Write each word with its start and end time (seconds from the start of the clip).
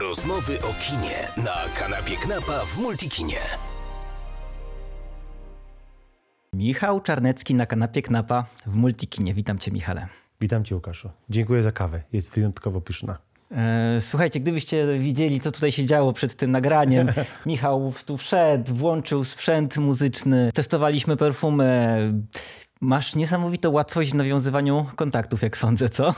Rozmowy 0.00 0.58
o 0.58 0.74
kinie 0.80 1.28
na 1.36 1.56
kanapie 1.78 2.16
Knapa 2.16 2.58
w 2.64 2.78
Multikinie. 2.78 3.38
Michał 6.52 7.00
Czarnecki 7.00 7.54
na 7.54 7.66
kanapie 7.66 8.02
Knapa 8.02 8.44
w 8.66 8.74
Multikinie. 8.74 9.34
Witam 9.34 9.58
cię 9.58 9.70
Michale. 9.70 10.06
Witam 10.40 10.64
cię 10.64 10.74
Łukaszu. 10.74 11.10
Dziękuję 11.30 11.62
za 11.62 11.72
kawę. 11.72 12.02
Jest 12.12 12.30
wyjątkowo 12.30 12.80
pyszna. 12.80 13.18
E, 13.50 14.00
słuchajcie, 14.00 14.40
gdybyście 14.40 14.98
widzieli, 14.98 15.40
co 15.40 15.52
tutaj 15.52 15.72
się 15.72 15.84
działo 15.84 16.12
przed 16.12 16.34
tym 16.34 16.50
nagraniem. 16.50 17.12
Michał 17.46 17.92
tu 18.06 18.16
wszedł, 18.16 18.74
włączył 18.74 19.24
sprzęt 19.24 19.76
muzyczny, 19.76 20.50
testowaliśmy 20.54 21.16
perfumę. 21.16 21.98
Masz 22.80 23.14
niesamowitą 23.14 23.70
łatwość 23.70 24.10
w 24.10 24.14
nawiązywaniu 24.14 24.86
kontaktów, 24.96 25.42
jak 25.42 25.56
sądzę, 25.56 25.88
co? 25.88 26.14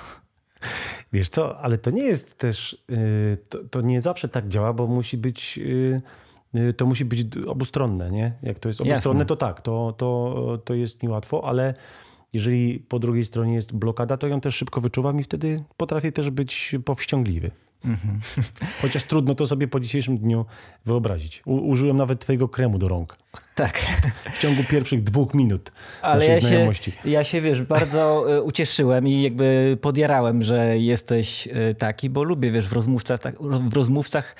Wiesz 1.12 1.28
co, 1.28 1.58
ale 1.58 1.78
to 1.78 1.90
nie 1.90 2.02
jest 2.02 2.38
też, 2.38 2.84
y, 2.90 3.38
to, 3.48 3.58
to 3.70 3.80
nie 3.80 4.00
zawsze 4.00 4.28
tak 4.28 4.48
działa, 4.48 4.72
bo 4.72 4.86
musi 4.86 5.18
być, 5.18 5.58
y, 5.58 6.00
y, 6.54 6.72
to 6.74 6.86
musi 6.86 7.04
być 7.04 7.26
obustronne, 7.46 8.10
nie? 8.10 8.32
Jak 8.42 8.58
to 8.58 8.68
jest 8.68 8.80
obustronne, 8.80 9.20
Jasne. 9.20 9.26
to 9.26 9.36
tak, 9.36 9.62
to, 9.62 9.94
to, 9.96 10.58
to 10.64 10.74
jest 10.74 11.02
niełatwo, 11.02 11.44
ale 11.44 11.74
jeżeli 12.32 12.78
po 12.78 12.98
drugiej 12.98 13.24
stronie 13.24 13.54
jest 13.54 13.72
blokada, 13.72 14.16
to 14.16 14.26
ją 14.26 14.40
też 14.40 14.54
szybko 14.56 14.80
wyczuwam 14.80 15.20
i 15.20 15.24
wtedy 15.24 15.64
potrafię 15.76 16.12
też 16.12 16.30
być 16.30 16.76
powściągliwy. 16.84 17.50
Chociaż 18.82 19.04
trudno 19.04 19.34
to 19.34 19.46
sobie 19.46 19.68
po 19.68 19.80
dzisiejszym 19.80 20.18
dniu 20.18 20.44
wyobrazić. 20.84 21.42
U, 21.46 21.56
użyłem 21.56 21.96
nawet 21.96 22.20
twojego 22.20 22.48
kremu 22.48 22.78
do 22.78 22.88
rąk 22.88 23.16
Tak. 23.54 23.78
w 24.34 24.38
ciągu 24.38 24.64
pierwszych 24.64 25.02
dwóch 25.02 25.34
minut 25.34 25.72
Ale 26.02 26.14
naszej 26.18 26.34
ja 26.34 26.40
się, 26.40 26.46
znajomości. 26.46 26.92
ja 27.04 27.24
się, 27.24 27.40
wiesz, 27.40 27.62
bardzo 27.62 28.32
e, 28.36 28.42
ucieszyłem 28.42 29.08
i 29.08 29.22
jakby 29.22 29.78
podjarałem, 29.80 30.42
że 30.42 30.78
jesteś 30.78 31.48
e, 31.52 31.74
taki, 31.74 32.10
bo 32.10 32.24
lubię, 32.24 32.50
wiesz, 32.50 32.68
w 32.68 32.72
rozmówcach, 32.72 33.18
tak, 33.18 33.34
w 33.70 33.74
rozmówcach 33.74 34.36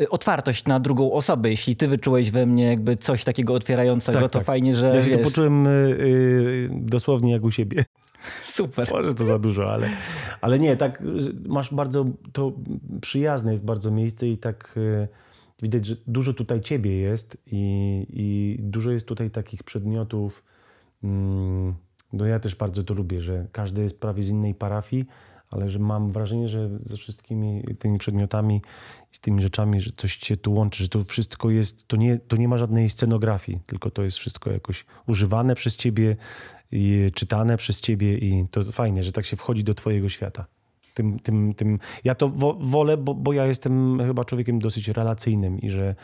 e, 0.00 0.08
otwartość 0.08 0.64
na 0.64 0.80
drugą 0.80 1.12
osobę. 1.12 1.50
Jeśli 1.50 1.76
ty 1.76 1.88
wyczułeś 1.88 2.30
we 2.30 2.46
mnie 2.46 2.64
jakby 2.66 2.96
coś 2.96 3.24
takiego 3.24 3.54
otwierającego, 3.54 4.20
Tak, 4.20 4.30
to 4.30 4.38
tak. 4.38 4.46
fajnie, 4.46 4.76
że 4.76 4.86
Ja 4.86 5.02
się 5.02 5.08
wiesz, 5.08 5.16
tu 5.16 5.22
poczułem 5.24 5.66
y, 5.66 5.70
y, 5.70 6.68
dosłownie 6.72 7.32
jak 7.32 7.42
u 7.44 7.50
siebie. 7.50 7.84
super. 8.58 8.88
Może 8.90 9.14
to 9.14 9.24
za 9.24 9.38
dużo, 9.38 9.72
ale, 9.72 9.90
ale 10.40 10.58
nie, 10.58 10.76
tak 10.76 11.02
masz 11.48 11.74
bardzo, 11.74 12.06
to 12.32 12.52
przyjazne 13.00 13.52
jest 13.52 13.64
bardzo 13.64 13.90
miejsce 13.90 14.28
i 14.28 14.38
tak 14.38 14.74
y, 14.76 15.08
widać, 15.62 15.86
że 15.86 15.96
dużo 16.06 16.32
tutaj 16.32 16.60
ciebie 16.60 16.98
jest 16.98 17.36
i, 17.46 18.06
i 18.10 18.56
dużo 18.62 18.90
jest 18.90 19.06
tutaj 19.06 19.30
takich 19.30 19.62
przedmiotów. 19.62 20.44
mm, 21.04 21.74
No 22.12 22.26
ja 22.26 22.40
też 22.40 22.54
bardzo 22.54 22.84
to 22.84 22.94
lubię, 22.94 23.20
że 23.20 23.46
każdy 23.52 23.82
jest 23.82 24.00
prawie 24.00 24.22
z 24.22 24.28
innej 24.28 24.54
parafii, 24.54 25.06
ale 25.52 25.70
że 25.70 25.78
mam 25.78 26.12
wrażenie, 26.12 26.48
że 26.48 26.70
ze 26.82 26.96
wszystkimi 26.96 27.64
tymi 27.78 27.98
przedmiotami 27.98 28.62
i 29.12 29.16
z 29.16 29.20
tymi 29.20 29.42
rzeczami, 29.42 29.80
że 29.80 29.90
coś 29.96 30.16
cię 30.16 30.36
tu 30.36 30.54
łączy, 30.54 30.82
że 30.82 30.88
to 30.88 31.04
wszystko 31.04 31.50
jest, 31.50 31.88
to 31.88 31.96
nie, 31.96 32.18
to 32.18 32.36
nie 32.36 32.48
ma 32.48 32.58
żadnej 32.58 32.90
scenografii, 32.90 33.58
tylko 33.66 33.90
to 33.90 34.02
jest 34.02 34.16
wszystko 34.16 34.50
jakoś 34.50 34.84
używane 35.06 35.54
przez 35.54 35.76
ciebie, 35.76 36.16
czytane 37.14 37.56
przez 37.56 37.80
ciebie 37.80 38.18
i 38.18 38.46
to 38.50 38.72
fajnie, 38.72 39.02
że 39.02 39.12
tak 39.12 39.24
się 39.24 39.36
wchodzi 39.36 39.64
do 39.64 39.74
twojego 39.74 40.08
świata. 40.08 40.46
Tym, 40.94 41.18
tym, 41.18 41.54
tym. 41.54 41.78
Ja 42.04 42.14
to 42.14 42.28
wo, 42.28 42.58
wolę, 42.60 42.96
bo, 42.96 43.14
bo 43.14 43.32
ja 43.32 43.46
jestem 43.46 43.98
chyba 44.06 44.24
człowiekiem 44.24 44.58
dosyć 44.58 44.88
relacyjnym 44.88 45.60
i 45.60 45.70
że 45.70 45.94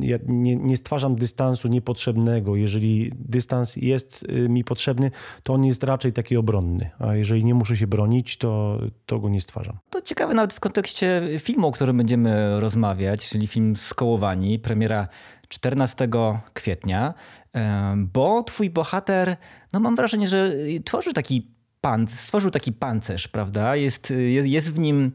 ja 0.00 0.18
nie, 0.26 0.56
nie 0.56 0.76
stwarzam 0.76 1.16
dystansu 1.16 1.68
niepotrzebnego. 1.68 2.56
Jeżeli 2.56 3.12
dystans 3.14 3.76
jest 3.76 4.22
y, 4.22 4.48
mi 4.48 4.64
potrzebny, 4.64 5.10
to 5.42 5.54
on 5.54 5.64
jest 5.64 5.84
raczej 5.84 6.12
taki 6.12 6.36
obronny. 6.36 6.90
A 6.98 7.14
jeżeli 7.14 7.44
nie 7.44 7.54
muszę 7.54 7.76
się 7.76 7.86
bronić, 7.86 8.36
to, 8.36 8.80
to 9.06 9.18
go 9.18 9.28
nie 9.28 9.40
stwarzam. 9.40 9.78
To 9.90 10.02
ciekawe 10.02 10.34
nawet 10.34 10.54
w 10.54 10.60
kontekście 10.60 11.22
filmu, 11.38 11.66
o 11.66 11.72
którym 11.72 11.96
będziemy 11.96 12.60
rozmawiać, 12.60 13.28
czyli 13.28 13.46
film 13.46 13.76
Skołowani, 13.76 14.58
premiera 14.58 15.08
14 15.48 16.08
kwietnia, 16.54 17.14
em, 17.52 18.08
bo 18.12 18.42
twój 18.42 18.70
bohater, 18.70 19.36
no 19.72 19.80
mam 19.80 19.96
wrażenie, 19.96 20.28
że 20.28 20.52
tworzy 20.84 21.12
taki 21.12 21.58
pan, 21.80 22.06
stworzył 22.08 22.50
taki 22.50 22.72
pancerz, 22.72 23.28
prawda? 23.28 23.76
Jest, 23.76 24.10
jest, 24.10 24.48
jest 24.48 24.74
w 24.74 24.78
nim... 24.78 25.12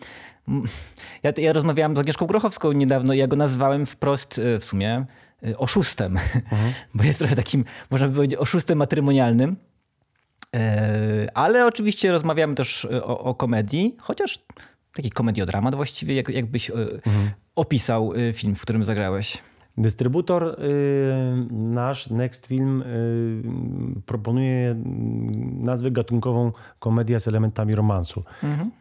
Ja, 1.24 1.34
ja 1.38 1.54
rozmawiałem 1.54 1.96
z 1.96 2.00
Agnieszką 2.00 2.26
Grochowską 2.26 2.72
niedawno 2.72 3.14
i 3.14 3.18
ja 3.18 3.28
go 3.28 3.36
nazwałem 3.36 3.86
wprost 3.86 4.40
e, 4.40 4.60
w 4.60 4.64
sumie 4.64 5.06
e, 5.48 5.58
oszustem, 5.58 6.20
bo 6.96 7.04
jest 7.04 7.20
trochę 7.20 7.36
takim, 7.36 7.66
można 7.92 8.08
by 8.08 8.16
powiedzieć, 8.16 8.40
oszustem 8.40 8.78
matrymonialnym. 8.78 9.56
E, 10.56 11.28
Ale 11.34 11.66
oczywiście 11.66 12.12
rozmawiamy 12.12 12.56
też 12.56 12.86
e, 12.86 13.04
o, 13.04 13.20
o 13.20 13.36
komedii, 13.36 13.96
chociaż 14.02 14.40
taki 14.94 15.10
komediodramat 15.10 15.76
właściwie, 15.76 16.16
jak, 16.16 16.30
jakbyś 16.30 16.70
e, 16.70 16.74
opisał 17.56 18.14
e, 18.14 18.34
film, 18.34 18.56
w 18.56 18.62
którym 18.62 18.84
zagrałeś. 18.84 19.38
Dystrybutor 19.78 20.44
y, 20.44 21.48
nasz, 21.52 22.10
Next 22.10 22.48
Film, 22.48 22.82
y, 22.82 24.02
proponuje 24.06 24.72
y, 24.72 24.76
nazwę 25.64 25.92
gatunkową 25.92 26.52
komedia 26.80 27.20
z 27.20 27.28
elementami 27.28 27.76
romansu. 27.76 28.24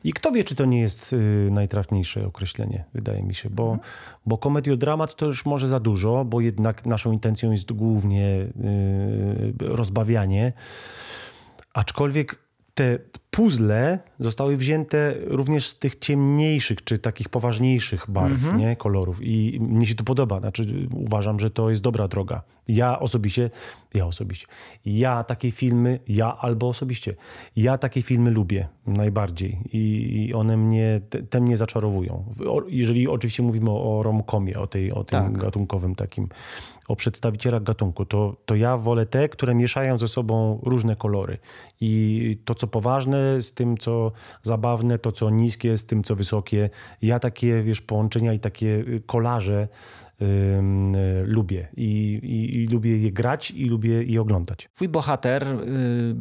I 0.05 0.13
kto 0.13 0.33
wie, 0.33 0.45
czy 0.45 0.55
to 0.55 0.65
nie 0.65 0.81
jest 0.81 1.15
najtrafniejsze 1.51 2.27
określenie, 2.27 2.85
wydaje 2.95 3.23
mi 3.23 3.35
się, 3.35 3.51
bo, 3.51 3.79
bo 4.27 4.39
komediodramat 4.39 5.15
to 5.15 5.27
już 5.27 5.47
może 5.47 5.69
za 5.69 5.81
dużo, 5.81 6.25
bo 6.25 6.41
jednak 6.41 6.87
naszą 6.87 7.13
intencją 7.13 7.51
jest 7.51 7.73
głównie 7.73 8.47
rozbawianie. 9.61 10.53
Aczkolwiek 11.75 12.39
te 12.75 12.99
puzzle 13.31 13.99
zostały 14.19 14.57
wzięte 14.57 15.15
również 15.27 15.69
z 15.69 15.79
tych 15.79 15.97
ciemniejszych, 15.99 16.85
czy 16.85 16.99
takich 16.99 17.29
poważniejszych 17.29 18.11
barw, 18.11 18.57
nie? 18.57 18.77
kolorów. 18.77 19.23
I 19.23 19.59
mnie 19.61 19.87
się 19.87 19.95
to 19.95 20.05
podoba. 20.05 20.41
Znaczy, 20.41 20.89
uważam, 20.95 21.41
że 21.41 21.51
to 21.51 21.71
jest 21.71 21.83
dobra 21.83 22.09
droga. 22.09 22.43
Ja 22.69 23.01
osobiście, 23.01 23.51
ja 23.95 24.07
osobiście, 24.07 24.47
ja 24.85 25.25
takie 25.25 25.51
filmy, 25.51 26.01
ja 26.09 26.37
albo 26.39 26.69
osobiście, 26.69 27.15
ja 27.57 27.79
takie 27.79 28.03
filmy 28.03 28.31
lubię 28.31 28.69
najbardziej 28.87 29.59
i, 29.73 29.79
i 30.29 30.35
one 30.35 30.57
mnie, 30.57 31.01
te, 31.11 31.23
te 31.23 31.41
mnie 31.41 31.57
zaczarowują. 31.57 32.25
Jeżeli 32.69 33.09
oczywiście 33.09 33.43
mówimy 33.43 33.71
o, 33.71 33.99
o 33.99 34.03
romkomie, 34.03 34.59
o, 34.59 34.67
tej, 34.67 34.93
o 34.93 35.05
tym 35.05 35.21
Tak. 35.21 35.39
gatunkowym 35.39 35.95
takim, 35.95 36.29
o 36.89 36.97
przedstawicielach 36.97 37.63
gatunku, 37.63 38.05
to, 38.05 38.37
to 38.47 38.55
ja 38.55 38.77
wolę 38.77 39.07
te, 39.07 39.29
które 39.29 39.55
mieszają 39.55 39.99
ze 39.99 40.09
sobą 40.09 40.61
różne 40.63 40.97
kolory. 40.97 41.39
I 41.81 42.39
to, 42.45 42.55
co 42.55 42.67
poważne 42.67 43.43
z 43.43 43.53
tym, 43.53 43.79
co 43.79 44.13
zabawne, 44.43 44.99
to, 44.99 45.13
co 45.13 45.31
niskie 45.31 45.77
z 45.77 45.87
tym, 45.87 46.03
co 46.03 46.15
wysokie. 46.15 46.71
Ja 47.03 47.19
takie, 47.19 47.63
wiesz, 47.63 47.81
połączenia 47.81 48.33
i 48.33 48.39
takie 48.39 48.67
y, 48.67 49.03
y, 49.07 49.73
lubię. 51.25 51.69
I, 51.77 52.21
i, 52.23 52.63
I 52.63 52.67
lubię 52.67 52.99
je 52.99 53.13
grać 53.13 53.51
i 53.51 53.65
lubię 53.65 54.03
je 54.03 54.21
oglądać. 54.21 54.69
Twój 54.75 54.89
bohater 54.89 55.47
y, 55.47 56.15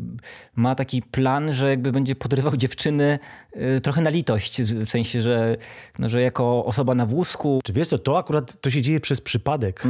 ma 0.56 0.76
taki 0.76 1.02
plan, 1.02 1.54
że 1.54 1.70
jakby 1.70 1.92
będzie 1.92 2.16
podrywał 2.16 2.58
dziewczyny 2.58 3.20
y, 3.56 3.82
trochę 3.82 4.02
na 4.02 4.10
litość, 4.10 4.62
w 4.62 4.90
sensie, 4.90 5.22
że, 5.22 5.58
no, 6.00 6.10
że 6.10 6.22
jako 6.22 6.66
osoba 6.66 6.96
na 6.96 7.06
wózku 7.06 7.60
Czy 7.64 7.74
wiesz 7.74 7.88
co, 7.88 7.98
to 7.98 8.18
akurat 8.18 8.62
to 8.62 8.70
się 8.70 8.82
dzieje 8.82 9.00
przez 9.00 9.22
przypadek 9.22 9.86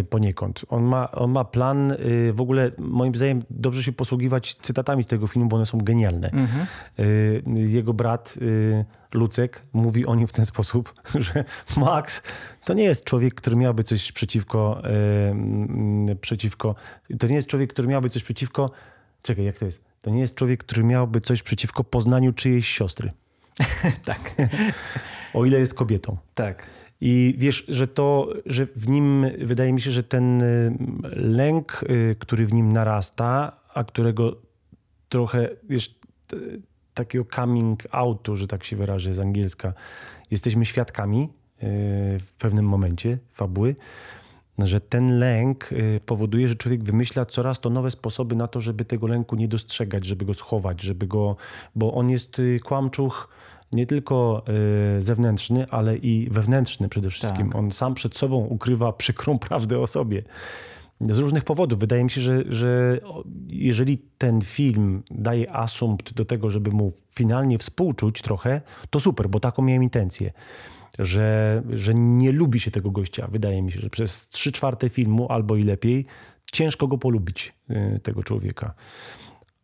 y, 0.00 0.04
poniekąd. 0.04 0.64
On 0.68 0.82
ma, 0.82 1.10
on 1.10 1.30
ma 1.30 1.44
plan, 1.44 1.92
y, 1.92 2.32
w 2.32 2.40
ogóle 2.40 2.70
moim 2.78 3.14
zdaniem 3.14 3.42
dobrze 3.50 3.82
się 3.82 3.92
posługiwać 3.92 4.56
cytatami 4.62 5.04
z 5.04 5.06
tego 5.06 5.26
filmu, 5.26 5.48
bo 5.48 5.56
one 5.56 5.66
są 5.66 5.78
genialne. 5.78 6.30
Y, 6.98 7.42
jego 7.46 7.94
brat 7.94 8.38
Lucek 9.14 9.62
mówi 9.72 10.06
o 10.06 10.14
nim 10.14 10.26
w 10.26 10.32
ten 10.32 10.46
sposób, 10.46 10.94
że 11.14 11.44
Max 11.76 12.22
to 12.64 12.74
nie 12.74 12.84
jest 12.84 13.04
człowiek, 13.04 13.34
który 13.34 13.56
miałby 13.56 13.82
coś 13.82 14.12
przeciwko, 14.12 14.82
y, 14.84 14.88
mm, 15.30 16.18
przeciwko, 16.18 16.74
to 17.18 17.26
nie 17.26 17.34
jest 17.34 17.48
człowiek, 17.48 17.72
który 17.72 17.88
miałby 17.88 18.10
coś 18.10 18.22
przeciwko, 18.22 18.70
czekaj, 19.22 19.44
jak 19.44 19.58
to 19.58 19.64
jest? 19.64 19.84
To 20.02 20.10
nie 20.10 20.20
jest 20.20 20.34
człowiek, 20.34 20.60
który 20.64 20.84
miałby 20.84 21.20
coś 21.20 21.42
przeciwko 21.42 21.84
poznaniu 21.84 22.32
czyjejś 22.32 22.68
siostry. 22.68 23.12
tak, 24.04 24.34
O 25.34 25.46
ile 25.46 25.58
jest 25.58 25.74
kobietą. 25.74 26.16
tak. 26.34 26.62
I 27.02 27.34
wiesz, 27.38 27.64
że 27.68 27.88
to, 27.88 28.28
że 28.46 28.66
w 28.76 28.88
nim, 28.88 29.26
wydaje 29.38 29.72
mi 29.72 29.80
się, 29.80 29.90
że 29.90 30.02
ten 30.02 30.42
lęk, 31.16 31.84
y, 31.90 32.16
który 32.18 32.46
w 32.46 32.52
nim 32.52 32.72
narasta, 32.72 33.56
a 33.74 33.84
którego 33.84 34.36
trochę, 35.08 35.48
wiesz, 35.68 35.94
takiego 36.94 37.24
coming 37.34 37.82
outu, 37.90 38.36
że 38.36 38.46
tak 38.46 38.64
się 38.64 38.76
wyrażę 38.76 39.14
z 39.14 39.18
angielska, 39.18 39.72
jesteśmy 40.30 40.64
świadkami 40.64 41.28
w 42.20 42.32
pewnym 42.38 42.64
momencie 42.64 43.18
fabuły, 43.32 43.76
że 44.58 44.80
ten 44.80 45.18
lęk 45.18 45.72
y, 45.72 46.00
powoduje, 46.06 46.48
że 46.48 46.54
człowiek 46.54 46.82
wymyśla 46.82 47.24
coraz 47.26 47.60
to 47.60 47.70
nowe 47.70 47.90
sposoby 47.90 48.36
na 48.36 48.48
to, 48.48 48.60
żeby 48.60 48.84
tego 48.84 49.06
lęku 49.06 49.36
nie 49.36 49.48
dostrzegać, 49.48 50.04
żeby 50.04 50.24
go 50.24 50.34
schować, 50.34 50.82
żeby 50.82 51.06
go, 51.06 51.36
bo 51.74 51.94
on 51.94 52.10
jest 52.10 52.38
y, 52.38 52.60
kłamczuch 52.64 53.28
nie 53.72 53.86
tylko 53.86 54.44
y, 54.98 55.02
zewnętrzny, 55.02 55.66
ale 55.70 55.96
i 55.96 56.30
wewnętrzny 56.30 56.88
przede 56.88 57.10
wszystkim. 57.10 57.46
Tak. 57.46 57.56
On 57.56 57.72
sam 57.72 57.94
przed 57.94 58.16
sobą 58.16 58.36
ukrywa 58.36 58.92
przykrą 58.92 59.38
prawdę 59.38 59.78
o 59.78 59.86
sobie. 59.86 60.22
Z 61.00 61.18
różnych 61.18 61.44
powodów. 61.44 61.78
Wydaje 61.78 62.04
mi 62.04 62.10
się, 62.10 62.20
że, 62.20 62.44
że 62.48 63.00
jeżeli 63.48 63.98
ten 64.18 64.42
film 64.42 65.02
daje 65.10 65.52
asumpt 65.52 66.14
do 66.14 66.24
tego, 66.24 66.50
żeby 66.50 66.70
mu 66.70 66.92
finalnie 67.10 67.58
współczuć 67.58 68.22
trochę, 68.22 68.60
to 68.90 69.00
super, 69.00 69.28
bo 69.28 69.40
taką 69.40 69.62
miałem 69.62 69.82
intencję. 69.82 70.32
Że, 70.98 71.62
że 71.70 71.94
nie 71.94 72.32
lubi 72.32 72.60
się 72.60 72.70
tego 72.70 72.90
gościa. 72.90 73.28
Wydaje 73.32 73.62
mi 73.62 73.72
się, 73.72 73.80
że 73.80 73.90
przez 73.90 74.28
trzy 74.28 74.52
czwarte 74.52 74.88
filmu 74.88 75.26
albo 75.32 75.56
i 75.56 75.62
lepiej 75.62 76.06
ciężko 76.52 76.88
go 76.88 76.98
polubić, 76.98 77.52
y, 77.70 78.00
tego 78.02 78.22
człowieka. 78.22 78.74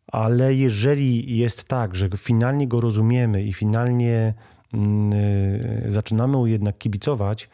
Ale 0.07 0.53
jeżeli 0.53 1.37
jest 1.37 1.63
tak, 1.63 1.95
że 1.95 2.09
finalnie 2.17 2.67
go 2.67 2.81
rozumiemy 2.81 3.43
i 3.43 3.53
finalnie 3.53 4.33
mm, 4.73 5.13
y, 5.13 5.85
zaczynamy 5.87 6.49
jednak 6.49 6.77
kibicować, 6.77 7.49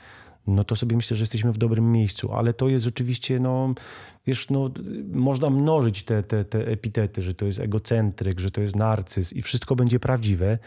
no 0.47 0.63
to 0.63 0.75
sobie 0.75 0.95
myślę, 0.95 1.17
że 1.17 1.23
jesteśmy 1.23 1.51
w 1.51 1.57
dobrym 1.57 1.91
miejscu. 1.91 2.33
Ale 2.33 2.53
to 2.53 2.69
jest 2.69 2.85
rzeczywiście, 2.85 3.39
no 3.39 3.73
wiesz, 4.27 4.49
no, 4.49 4.71
można 5.11 5.49
mnożyć 5.49 6.03
te, 6.03 6.23
te, 6.23 6.45
te 6.45 6.67
epitety, 6.67 7.21
że 7.21 7.33
to 7.33 7.45
jest 7.45 7.59
egocentryk, 7.59 8.39
że 8.39 8.51
to 8.51 8.61
jest 8.61 8.75
narcyz 8.75 9.33
i 9.33 9.41
wszystko 9.41 9.75
będzie 9.75 9.99
prawdziwe. 9.99 10.59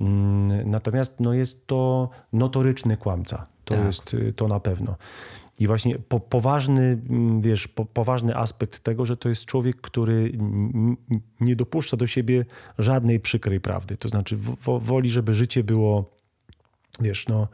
Mm, 0.00 0.70
Natomiast 0.70 1.20
no, 1.20 1.32
jest 1.34 1.66
to 1.66 2.10
notoryczny 2.32 2.96
kłamca. 2.96 3.46
To 3.64 3.74
Tak. 3.74 3.84
jest 3.86 4.14
y, 4.14 4.32
to 4.32 4.48
na 4.48 4.60
pewno. 4.60 4.96
I 5.60 5.66
właśnie 5.66 5.98
po, 5.98 6.20
poważny, 6.20 6.82
mm, 7.10 7.40
wiesz, 7.40 7.68
po, 7.68 7.84
poważny 7.84 8.36
aspekt 8.36 8.80
tego, 8.80 9.04
że 9.04 9.16
to 9.16 9.28
jest 9.28 9.44
człowiek, 9.44 9.80
który 9.80 10.32
nie 11.40 11.56
dopuszcza 11.56 11.96
do 11.96 12.06
siebie 12.06 12.44
żadnej 12.78 13.20
przykrej 13.20 13.60
prawdy. 13.60 13.96
To 13.96 14.08
znaczy 14.08 14.36
wo- 14.36 14.80
woli, 14.80 15.10
żeby 15.10 15.34
życie 15.34 15.64
było, 15.64 16.10
wiesz, 17.00 17.28
no 17.28 17.48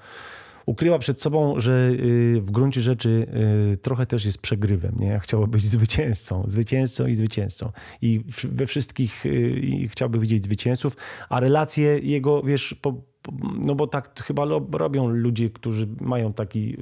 ukryła 0.67 0.99
przed 0.99 1.23
sobą, 1.23 1.61
że 1.61 1.91
y, 1.91 2.41
w 2.41 2.51
gruncie 2.51 2.81
rzeczy 2.81 3.27
y, 3.73 3.77
trochę 3.77 4.07
też 4.07 4.25
jest 4.25 4.41
przegrywem. 4.41 4.97
Nie? 4.99 5.21
Chciało 5.21 5.47
być 5.47 5.67
zwycięzcą, 5.67 6.45
zwycięzcą 6.47 7.07
i 7.07 7.15
zwycięzcą. 7.15 7.73
I 8.03 8.25
we 8.45 8.67
wszystkich 8.67 9.27
y, 9.27 9.89
chciałby 9.91 10.19
widzieć 10.19 10.45
zwycięzców, 10.45 10.97
a 11.29 11.41
relacje 11.41 11.99
jego, 11.99 12.43
wiesz, 12.43 12.75
po, 12.75 12.95
no 13.55 13.75
bo 13.75 13.87
tak 13.87 14.23
chyba 14.23 14.45
robią 14.73 15.09
ludzie, 15.09 15.51
którzy 15.51 15.89
mają 16.01 16.33
taki, 16.33 16.77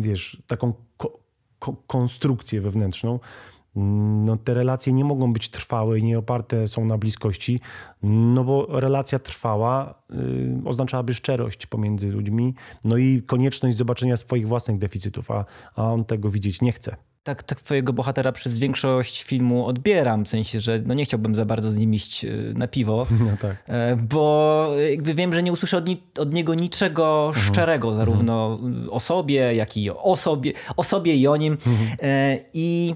wiesz, 0.00 0.42
taką 0.46 0.72
ko, 0.96 1.76
konstrukcję 1.86 2.60
wewnętrzną, 2.60 3.20
no 3.76 4.36
te 4.36 4.54
relacje 4.54 4.92
nie 4.92 5.04
mogą 5.04 5.32
być 5.32 5.48
trwałe 5.48 5.98
i 5.98 6.04
nie 6.04 6.18
oparte 6.18 6.68
są 6.68 6.84
na 6.84 6.98
bliskości, 6.98 7.60
no 8.02 8.44
bo 8.44 8.66
relacja 8.80 9.18
trwała 9.18 9.94
y, 10.10 10.14
oznaczałaby 10.64 11.14
szczerość 11.14 11.66
pomiędzy 11.66 12.08
ludźmi, 12.10 12.54
no 12.84 12.96
i 12.96 13.22
konieczność 13.26 13.76
zobaczenia 13.76 14.16
swoich 14.16 14.48
własnych 14.48 14.78
deficytów, 14.78 15.30
a, 15.30 15.44
a 15.76 15.84
on 15.92 16.04
tego 16.04 16.30
widzieć 16.30 16.60
nie 16.60 16.72
chce. 16.72 16.96
Tak, 17.24 17.42
tak 17.42 17.60
twojego 17.60 17.92
bohatera 17.92 18.32
przez 18.32 18.58
większość 18.58 19.22
filmu 19.22 19.66
odbieram, 19.66 20.24
w 20.24 20.28
sensie, 20.28 20.60
że 20.60 20.80
no 20.86 20.94
nie 20.94 21.04
chciałbym 21.04 21.34
za 21.34 21.44
bardzo 21.44 21.70
z 21.70 21.76
nim 21.76 21.94
iść 21.94 22.24
y, 22.24 22.54
na 22.56 22.68
piwo, 22.68 23.06
No 23.30 23.36
tak. 23.40 23.56
e, 23.66 23.96
bo 23.96 24.68
jakby 24.90 25.14
wiem, 25.14 25.34
że 25.34 25.42
nie 25.42 25.52
usłyszę 25.52 25.76
od, 25.76 25.88
ni- 25.88 26.02
od 26.18 26.34
niego 26.34 26.54
niczego 26.54 27.26
Mhm. 27.28 27.46
szczerego, 27.46 27.94
zarówno 27.94 28.58
o 28.90 29.00
sobie, 29.00 29.54
jak 29.54 29.76
i 29.76 29.90
o 29.90 30.16
sobie, 30.16 30.52
o 30.76 30.82
sobie 30.84 31.14
i 31.14 31.26
o 31.26 31.36
nim. 31.36 31.52
Mhm. 31.52 31.88
E, 32.02 32.38
I 32.54 32.94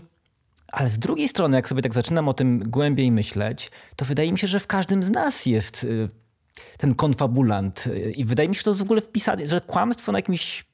ale 0.73 0.89
z 0.89 0.99
drugiej 0.99 1.29
strony, 1.29 1.57
jak 1.57 1.69
sobie 1.69 1.83
tak 1.83 1.95
zaczynam 1.95 2.29
o 2.29 2.35
tym 2.35 2.59
głębiej 2.59 3.13
myśleć, 3.13 3.71
to 3.97 4.05
wydaje 4.05 4.33
mi 4.33 4.39
się, 4.39 4.47
że 4.47 4.61
w 4.61 4.67
każdym 4.67 5.03
z 5.03 5.11
nas 5.11 5.47
jest 5.47 5.85
y, 5.85 6.09
ten 6.79 6.95
konfabulant. 6.95 7.87
Y, 7.87 8.13
I 8.17 8.25
wydaje 8.25 8.49
mi 8.49 8.55
się, 8.55 8.59
że 8.59 8.65
to 8.65 8.71
jest 8.71 8.83
w 8.83 8.85
ogóle 8.85 9.01
wpisane, 9.01 9.47
że 9.47 9.61
kłamstwo 9.61 10.13
na 10.13 10.19
jakimś 10.19 10.65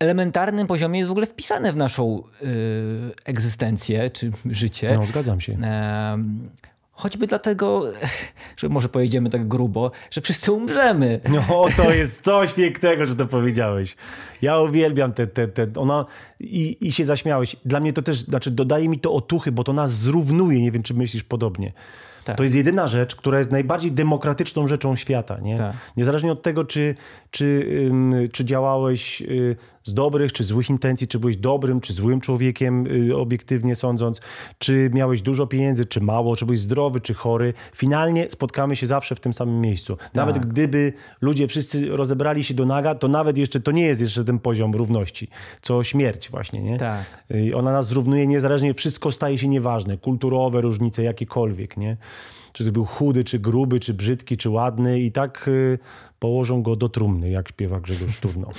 elementarnym 0.00 0.66
poziomie 0.66 0.98
jest 0.98 1.08
w 1.08 1.10
ogóle 1.10 1.26
wpisane 1.26 1.72
w 1.72 1.76
naszą 1.76 2.22
y, 2.42 2.46
egzystencję 3.24 4.10
czy 4.10 4.30
życie. 4.50 4.94
No 4.98 5.06
zgadzam 5.06 5.40
się. 5.40 5.52
Em, 5.52 6.50
Choćby 6.94 7.26
dlatego, 7.26 7.82
że 8.56 8.68
może 8.68 8.88
pojedziemy 8.88 9.30
tak 9.30 9.48
grubo, 9.48 9.90
że 10.10 10.20
wszyscy 10.20 10.52
umrzemy. 10.52 11.20
No 11.28 11.66
to 11.76 11.90
jest 11.90 12.22
coś 12.22 12.52
pięknego, 12.52 13.06
że 13.06 13.16
to 13.16 13.26
powiedziałeś. 13.26 13.96
Ja 14.42 14.58
uwielbiam 14.58 15.12
te, 15.12 15.26
te, 15.26 15.48
te 15.48 15.66
ona 15.76 16.06
i, 16.40 16.76
i 16.80 16.92
się 16.92 17.04
zaśmiałeś. 17.04 17.56
Dla 17.64 17.80
mnie 17.80 17.92
to 17.92 18.02
też, 18.02 18.20
znaczy 18.20 18.50
dodaje 18.50 18.88
mi 18.88 18.98
to 18.98 19.12
otuchy, 19.12 19.52
bo 19.52 19.64
to 19.64 19.72
nas 19.72 19.92
zrównuje. 19.92 20.60
Nie 20.60 20.70
wiem, 20.70 20.82
czy 20.82 20.94
myślisz 20.94 21.24
podobnie. 21.24 21.72
Tak. 22.24 22.36
To 22.36 22.42
jest 22.42 22.54
jedyna 22.54 22.86
rzecz, 22.86 23.16
która 23.16 23.38
jest 23.38 23.50
najbardziej 23.50 23.92
demokratyczną 23.92 24.66
rzeczą 24.66 24.96
świata. 24.96 25.38
Nie? 25.40 25.58
Tak. 25.58 25.76
Niezależnie 25.96 26.32
od 26.32 26.42
tego, 26.42 26.64
czy, 26.64 26.94
czy, 27.30 27.70
czy 28.32 28.44
działałeś 28.44 29.22
y, 29.22 29.56
z 29.84 29.94
dobrych, 29.94 30.32
czy 30.32 30.44
złych 30.44 30.70
intencji, 30.70 31.08
czy 31.08 31.18
byłeś 31.18 31.36
dobrym, 31.36 31.80
czy 31.80 31.92
złym 31.92 32.20
człowiekiem, 32.20 32.86
y, 33.10 33.16
obiektywnie 33.16 33.76
sądząc, 33.76 34.20
czy 34.58 34.90
miałeś 34.94 35.22
dużo 35.22 35.46
pieniędzy, 35.46 35.84
czy 35.84 36.00
mało, 36.00 36.36
czy 36.36 36.46
byłeś 36.46 36.60
zdrowy, 36.60 37.00
czy 37.00 37.14
chory. 37.14 37.54
Finalnie 37.74 38.26
spotkamy 38.30 38.76
się 38.76 38.86
zawsze 38.86 39.14
w 39.14 39.20
tym 39.20 39.32
samym 39.34 39.60
miejscu. 39.60 39.96
Nawet 40.14 40.36
Tak. 40.36 40.46
gdyby 40.46 40.92
ludzie 41.20 41.48
wszyscy 41.48 41.88
rozebrali 41.96 42.44
się 42.44 42.54
do 42.54 42.66
naga, 42.66 42.94
to 42.94 43.08
nawet 43.08 43.38
jeszcze 43.38 43.60
to 43.60 43.72
nie 43.72 43.82
jest 43.86 44.00
jeszcze 44.00 44.24
ten 44.24 44.38
poziom 44.38 44.74
równości, 44.74 45.28
co 45.62 45.84
śmierć 45.84 46.30
właśnie, 46.30 46.62
nie? 46.62 46.76
Tak. 46.76 47.04
I 47.30 47.54
Ona 47.54 47.72
nas 47.72 47.86
zrównuje 47.88 48.26
niezależnie, 48.26 48.74
wszystko 48.74 49.12
staje 49.12 49.38
się 49.38 49.48
nieważne. 49.48 49.98
Kulturowe 49.98 50.60
różnice, 50.60 51.02
jakiekolwiek, 51.02 51.76
nie? 51.76 51.96
Czy 52.52 52.64
to 52.64 52.72
był 52.72 52.84
chudy, 52.84 53.24
czy 53.24 53.38
gruby, 53.38 53.80
czy 53.80 53.94
brzydki, 53.94 54.36
czy 54.36 54.50
ładny 54.50 55.00
i 55.00 55.12
tak 55.12 55.48
y, 55.48 55.78
położą 56.24 56.62
go 56.62 56.76
do 56.76 56.88
trumny, 56.88 57.30
jak 57.30 57.48
śpiewa 57.48 57.80
Grzegorz 57.80 58.20
Turno. 58.20 58.50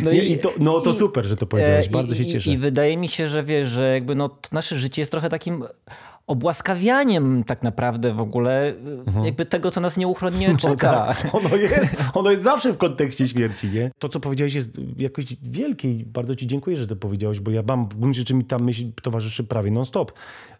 No 0.00 0.10
I, 0.10 0.32
i 0.32 0.38
to, 0.38 0.52
no 0.58 0.80
to 0.80 0.90
i- 0.90 0.94
super, 0.94 1.26
że 1.26 1.36
to 1.36 1.46
powiedziałeś, 1.46 1.88
bardzo 1.88 2.14
i- 2.14 2.16
się 2.18 2.26
cieszę. 2.26 2.50
I 2.50 2.56
wydaje 2.58 2.96
mi 2.96 3.08
się, 3.08 3.28
że 3.28 3.42
wiesz, 3.44 3.68
że 3.68 3.92
jakby 3.92 4.14
no, 4.14 4.30
nasze 4.52 4.76
życie 4.76 5.02
jest 5.02 5.10
trochę 5.12 5.28
takim 5.28 5.64
obłaskawianiem 6.30 7.44
tak 7.44 7.62
naprawdę 7.62 8.12
w 8.12 8.20
ogóle 8.20 8.74
jakby 9.24 9.44
tego, 9.46 9.70
co 9.70 9.80
nas 9.80 9.96
nieuchronnie 9.96 10.48
Mhm. 10.48 10.60
No 10.70 10.70
czeka. 10.76 10.90
tak, 10.92 11.34
ono 11.34 11.56
jest, 11.56 11.96
ono 12.18 12.30
jest 12.30 12.42
zawsze 12.42 12.72
w 12.72 12.78
kontekście 12.78 13.28
śmierci, 13.28 13.68
nie? 13.68 13.90
To, 13.98 14.08
co 14.08 14.20
powiedziałeś 14.20 14.54
jest 14.54 14.80
jakoś 14.96 15.24
wielkie 15.42 15.90
i 15.92 16.04
bardzo 16.04 16.36
ci 16.36 16.46
dziękuję, 16.46 16.76
że 16.76 16.86
to 16.86 16.96
powiedziałeś, 16.96 17.40
bo 17.40 17.50
ja 17.50 17.62
mam, 17.68 17.88
w 17.88 17.94
gruncie 17.94 18.18
rzeczy 18.18 18.34
mi 18.34 18.44
ta 18.44 18.58
myśl 18.58 18.84
towarzyszy 19.02 19.44
prawie 19.44 19.70
non-stop 19.70 20.12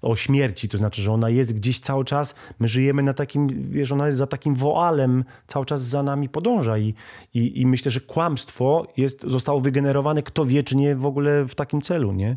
o 0.03 0.17
śmierci, 0.17 0.69
to 0.69 0.79
znaczy, 0.79 1.03
że 1.03 1.13
ona 1.13 1.31
jest 1.31 1.55
gdzieś 1.55 1.81
cały 1.81 2.05
czas, 2.05 2.35
my 2.59 2.69
żyjemy 2.69 3.03
na 3.03 3.15
takim, 3.15 3.71
wiesz, 3.71 3.93
ona 3.93 4.07
jest 4.07 4.19
za 4.19 4.27
takim 4.27 4.55
woalem, 4.55 5.25
cały 5.47 5.67
czas 5.67 5.81
za 5.83 6.03
nami 6.03 6.29
podąża 6.29 6.79
i, 6.79 6.95
i, 7.35 7.61
i 7.61 7.67
myślę, 7.67 7.91
że 7.91 8.01
kłamstwo 8.01 8.87
jest, 8.97 9.23
zostało 9.27 9.61
wygenerowane, 9.61 10.23
kto 10.23 10.45
wie, 10.45 10.63
czy 10.65 10.77
nie 10.77 10.97
w 10.97 11.07
ogóle 11.07 11.45
w 11.45 11.55
takim 11.55 11.81
celu, 11.81 12.13
nie? 12.13 12.37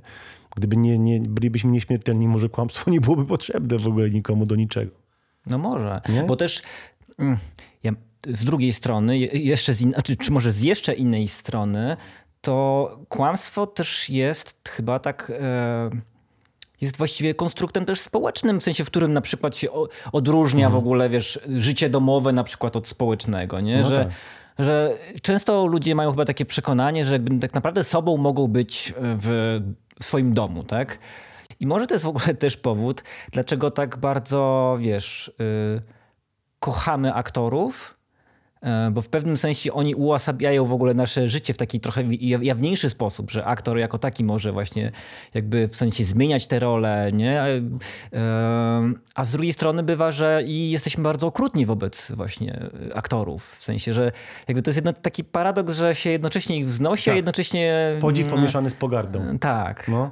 Gdyby 0.56 0.78
nie, 0.78 1.00
nie, 1.00 1.20
bylibyśmy 1.20 1.72
nieśmiertelni, 1.72 2.28
może 2.28 2.50
kłamstwo 2.50 2.92
nie 2.92 3.02
byłoby 3.02 3.26
potrzebne 3.26 3.80
w 3.80 3.88
ogóle 3.88 4.10
nikomu 4.10 4.46
do 4.46 4.56
niczego. 4.56 4.92
No 5.46 5.58
może, 5.58 6.02
Nie? 6.10 6.24
bo 6.24 6.36
też 6.36 6.62
mm, 7.20 7.38
ja, 7.84 7.92
z 8.28 8.46
drugiej 8.46 8.74
strony, 8.74 9.18
je- 9.18 9.28
jeszcze 9.28 9.74
z 9.74 9.82
in, 9.82 9.94
czy, 10.04 10.18
czy 10.18 10.32
może 10.32 10.52
z 10.52 10.62
jeszcze 10.62 10.94
innej 10.94 11.28
strony, 11.28 11.98
to 12.42 12.98
kłamstwo 13.10 13.68
też 13.68 14.10
jest 14.10 14.70
chyba 14.70 15.00
tak... 15.00 15.32
E, 15.40 15.90
jest 16.82 16.98
właściwie 16.98 17.34
konstruktem 17.34 17.86
też 17.86 18.00
społecznym, 18.00 18.60
w 18.60 18.64
sensie, 18.64 18.84
w 18.84 18.88
którym 18.88 19.14
na 19.14 19.22
przykład 19.22 19.56
się 19.56 19.68
odróżnia 20.12 20.70
w 20.70 20.76
ogóle, 20.76 21.10
wiesz, 21.10 21.40
życie 21.50 21.90
domowe 21.90 22.34
na 22.34 22.44
przykład 22.44 22.76
od 22.76 22.88
społecznego, 22.88 23.60
nie? 23.60 23.78
No 23.82 23.90
że, 23.90 23.96
tak. 23.96 24.08
że 24.66 24.98
często 25.22 25.68
ludzie 25.68 25.96
mają 25.96 26.12
chyba 26.12 26.26
takie 26.26 26.46
przekonanie, 26.46 27.06
że 27.06 27.14
jakby 27.14 27.40
tak 27.40 27.54
naprawdę 27.54 27.84
sobą 27.84 28.18
mogą 28.18 28.48
być 28.48 28.94
w 28.98 29.60
swoim 30.02 30.34
domu, 30.34 30.64
tak? 30.64 31.00
I 31.60 31.68
może 31.68 31.88
to 31.88 31.96
jest 31.96 32.06
w 32.06 32.10
ogóle 32.10 32.36
też 32.46 32.58
powód, 32.58 33.04
dlaczego 33.32 33.72
tak 33.72 33.98
bardzo, 33.98 34.78
wiesz, 34.80 35.28
y, 35.28 35.82
kochamy 36.60 37.14
aktorów, 37.14 37.98
bo 38.92 39.02
w 39.02 39.10
pewnym 39.10 39.38
sensie 39.38 39.74
oni 39.74 39.96
uosabiają 39.96 40.66
w 40.66 40.74
ogóle 40.74 40.94
nasze 40.94 41.28
życie 41.28 41.54
w 41.54 41.58
taki 41.58 41.80
trochę 41.80 42.04
jaw- 42.04 42.44
jawniejszy 42.44 42.90
sposób, 42.90 43.32
że 43.32 43.46
aktor 43.46 43.78
jako 43.78 43.98
taki 43.98 44.24
może 44.24 44.52
właśnie 44.52 44.92
jakby 45.34 45.68
w 45.68 45.76
sensie 45.76 46.04
zmieniać 46.04 46.48
te 46.48 46.60
role, 46.60 47.10
nie? 47.14 47.44
Y, 47.48 47.62
A 49.16 49.24
z 49.24 49.32
drugiej 49.32 49.54
strony 49.54 49.84
bywa, 49.84 50.12
że 50.12 50.42
i 50.46 50.72
jesteśmy 50.72 51.04
bardzo 51.04 51.28
okrutni 51.28 51.66
wobec 51.66 52.12
właśnie 52.12 52.70
y, 52.92 52.96
aktorów. 52.96 53.56
W 53.60 53.64
sensie, 53.64 53.94
że 53.94 54.12
jakby 54.48 54.62
to 54.62 54.70
jest 54.70 54.78
jedno, 54.78 54.94
taki 54.94 55.24
paradoks, 55.24 55.74
że 55.76 55.96
się 55.96 56.10
jednocześnie 56.10 56.58
ich 56.58 56.66
wznosi, 56.66 57.10
a 57.10 57.14
Tak. 57.14 57.16
jednocześnie... 57.18 57.98
Podziw 58.02 58.26
mm, 58.28 58.38
pomieszany 58.38 58.70
z 58.70 58.74
pogardą. 58.74 59.38
Tak, 59.40 59.88
No. 59.88 60.12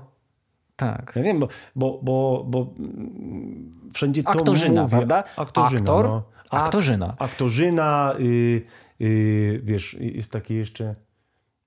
tak. 0.75 1.13
Ja 1.15 1.24
wiem, 1.24 1.39
bo, 1.39 1.48
bo, 1.75 2.00
bo, 2.03 2.43
bo 2.48 2.67
mm, 2.79 3.72
wszędzie 3.93 4.24
to 4.24 4.29
Aktorzyna, 4.29 4.81
mówię. 4.81 4.91
prawda? 4.91 5.24
Aktorzyna, 5.38 5.79
Aktor, 5.79 6.05
no. 6.08 6.24
Aktorzyna. 6.51 7.15
Aktorzyna, 7.20 8.13
y, 8.20 8.62
y, 9.01 9.62
wiesz, 9.63 9.98
jest 10.00 10.31
takie 10.31 10.55
jeszcze 10.55 10.96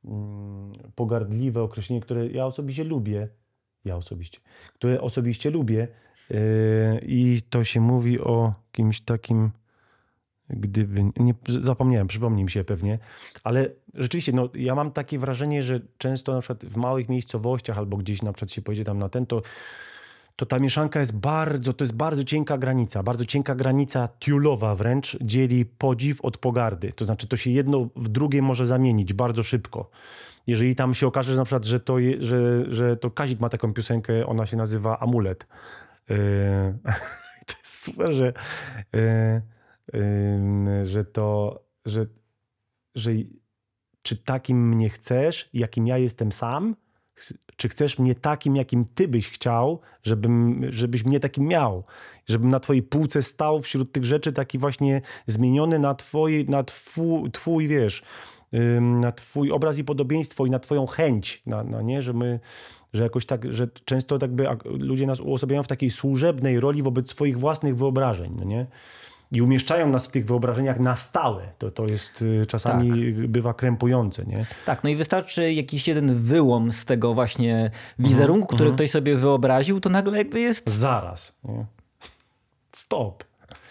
mm, 0.04 0.72
pogardliwe 0.94 1.62
określenie, 1.62 2.00
które 2.00 2.26
ja 2.28 2.46
osobiście 2.46 2.84
lubię. 2.84 3.28
Ja 3.84 3.96
osobiście. 3.96 4.40
Które 4.74 5.00
osobiście 5.00 5.50
lubię. 5.50 5.88
y, 6.30 6.34
I 7.06 7.42
to 7.50 7.64
się 7.64 7.80
mówi 7.80 8.20
o 8.20 8.52
kimś 8.72 9.00
takim, 9.00 9.50
gdyby. 10.50 11.04
Nie, 11.16 11.34
zapomniałem, 11.46 12.06
przypomnij 12.06 12.44
mi 12.44 12.50
się 12.50 12.64
pewnie. 12.64 12.98
Ale 13.44 13.70
rzeczywiście, 13.94 14.32
no, 14.32 14.48
ja 14.54 14.74
mam 14.74 14.90
takie 14.90 15.18
wrażenie, 15.18 15.62
że 15.62 15.80
często 15.98 16.32
na 16.32 16.40
przykład 16.40 16.64
w 16.64 16.76
małych 16.76 17.08
miejscowościach 17.08 17.78
albo 17.78 17.96
gdzieś 17.96 18.22
na 18.22 18.32
przykład 18.32 18.50
się 18.50 18.62
pojedzie 18.62 18.84
tam 18.84 18.98
na 18.98 19.08
ten, 19.08 19.26
to 19.26 19.42
to 20.36 20.46
ta 20.46 20.58
mieszanka 20.58 21.00
jest 21.00 21.18
bardzo, 21.18 21.72
to 21.72 21.84
jest 21.84 21.96
bardzo 21.96 22.24
cienka 22.24 22.58
granica, 22.58 23.02
bardzo 23.02 23.26
cienka 23.26 23.54
granica 23.54 24.08
tiulowa 24.18 24.74
wręcz 24.74 25.16
dzieli 25.20 25.64
podziw 25.64 26.20
od 26.20 26.38
pogardy. 26.38 26.92
To 26.92 27.04
znaczy 27.04 27.28
to 27.28 27.36
się 27.36 27.50
jedno 27.50 27.88
w 27.96 28.08
drugie 28.08 28.42
może 28.42 28.66
zamienić 28.66 29.12
bardzo 29.12 29.42
szybko. 29.42 29.90
Jeżeli 30.46 30.74
tam 30.74 30.94
się 30.94 31.06
okaże, 31.06 31.32
że 31.32 31.38
na 31.38 31.44
przykład, 31.44 31.64
że 31.64 31.80
to, 31.80 31.96
że, 32.18 32.64
że 32.72 32.96
to 32.96 33.10
Kazik 33.10 33.40
ma 33.40 33.48
taką 33.48 33.72
piosenkę, 33.72 34.26
ona 34.26 34.46
się 34.46 34.56
nazywa 34.56 35.00
Amulet. 35.00 35.46
Yy, 36.08 36.16
to 37.46 37.54
jest 37.58 37.82
super, 37.82 38.12
że, 38.12 38.32
yy, 38.92 39.42
yy, 39.92 40.86
że 40.86 41.04
to, 41.04 41.60
że, 41.84 42.06
że 42.94 43.10
czy 44.02 44.16
takim 44.16 44.68
mnie 44.68 44.90
chcesz, 44.90 45.50
jakim 45.52 45.86
ja 45.86 45.98
jestem 45.98 46.32
sam, 46.32 46.76
czy 47.56 47.68
chcesz 47.68 47.98
mnie 47.98 48.14
takim, 48.14 48.56
jakim 48.56 48.84
ty 48.84 49.08
byś 49.08 49.28
chciał, 49.28 49.80
żebym, 50.02 50.60
żebyś 50.70 51.04
mnie 51.04 51.20
takim 51.20 51.44
miał? 51.44 51.84
Żebym 52.26 52.50
na 52.50 52.60
twojej 52.60 52.82
półce 52.82 53.22
stał 53.22 53.60
wśród 53.60 53.92
tych 53.92 54.04
rzeczy 54.04 54.32
taki 54.32 54.58
właśnie 54.58 55.00
zmieniony 55.26 55.78
na, 55.78 55.94
twoje, 55.94 56.44
na 56.44 56.64
twój, 56.64 57.30
twój, 57.30 57.68
wiesz, 57.68 58.02
na 58.80 59.12
twój 59.12 59.52
obraz 59.52 59.78
i 59.78 59.84
podobieństwo 59.84 60.46
i 60.46 60.50
na 60.50 60.58
twoją 60.58 60.86
chęć, 60.86 61.42
na, 61.46 61.64
na 61.64 61.82
nie? 61.82 62.02
Że 62.02 62.12
my, 62.12 62.40
że 62.92 63.02
jakoś 63.02 63.26
tak, 63.26 63.52
że 63.52 63.68
często 63.84 64.18
tak 64.18 64.32
by 64.32 64.46
ludzie 64.64 65.06
nas 65.06 65.20
uosabiają 65.20 65.62
w 65.62 65.68
takiej 65.68 65.90
służebnej 65.90 66.60
roli 66.60 66.82
wobec 66.82 67.10
swoich 67.10 67.38
własnych 67.38 67.76
wyobrażeń, 67.76 68.32
no 68.38 68.44
nie? 68.44 68.66
I 69.34 69.42
umieszczają 69.42 69.90
nas 69.90 70.06
w 70.06 70.10
tych 70.10 70.26
wyobrażeniach 70.26 70.80
na 70.80 70.96
stałe. 70.96 71.52
To, 71.58 71.70
to 71.70 71.86
jest 71.86 72.22
y, 72.22 72.46
czasami 72.46 72.90
tak. 72.90 73.26
bywa 73.26 73.54
krępujące. 73.54 74.24
Nie? 74.24 74.46
Tak, 74.66 74.84
no 74.84 74.90
i 74.90 74.96
wystarczy 74.96 75.52
jakiś 75.52 75.88
jeden 75.88 76.14
wyłom 76.14 76.72
z 76.72 76.84
tego 76.84 77.14
właśnie 77.14 77.70
wizerunku, 77.98 78.34
mm 78.34 78.46
-hmm. 78.48 78.54
który 78.54 78.70
ktoś 78.70 78.90
sobie 78.90 79.16
wyobraził, 79.16 79.80
to 79.80 79.90
nagle 79.90 80.18
jakby 80.18 80.40
jest... 80.40 80.70
Zaraz. 80.70 81.38
Nie? 81.44 81.66
Stop. 82.72 83.24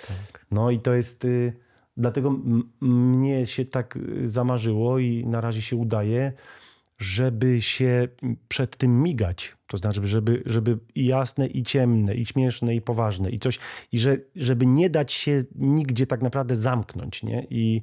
Tak. 0.08 0.46
No 0.52 0.72
i 0.72 0.80
to 0.80 0.94
jest... 0.94 1.26
Y, 1.26 1.54
dlatego 1.98 2.40
mnie 2.82 3.48
się 3.48 3.66
tak 3.66 3.98
y, 3.98 4.30
zamarzyło 4.30 5.00
i 5.00 5.26
na 5.26 5.42
razie 5.42 5.62
się 5.62 5.76
udaje, 5.76 6.34
żeby 6.98 7.62
się 7.62 8.08
przed 8.48 8.78
tym 8.78 9.04
migać. 9.04 9.56
To 9.74 9.78
znaczy, 9.78 10.08
żeby, 10.08 10.44
żeby 10.46 10.78
i 10.96 11.06
jasne, 11.06 11.48
i 11.48 11.64
ciemne, 11.64 12.16
i 12.16 12.26
śmieszne, 12.26 12.76
i 12.76 12.82
poważne, 12.82 13.30
i 13.30 13.40
coś, 13.40 13.60
i 13.92 14.00
że, 14.00 14.18
żeby 14.36 14.66
nie 14.66 14.90
dać 14.90 15.14
się 15.14 15.44
nigdzie 15.56 16.08
tak 16.08 16.22
naprawdę 16.22 16.56
zamknąć. 16.56 17.24
Nie? 17.24 17.48
I 17.50 17.82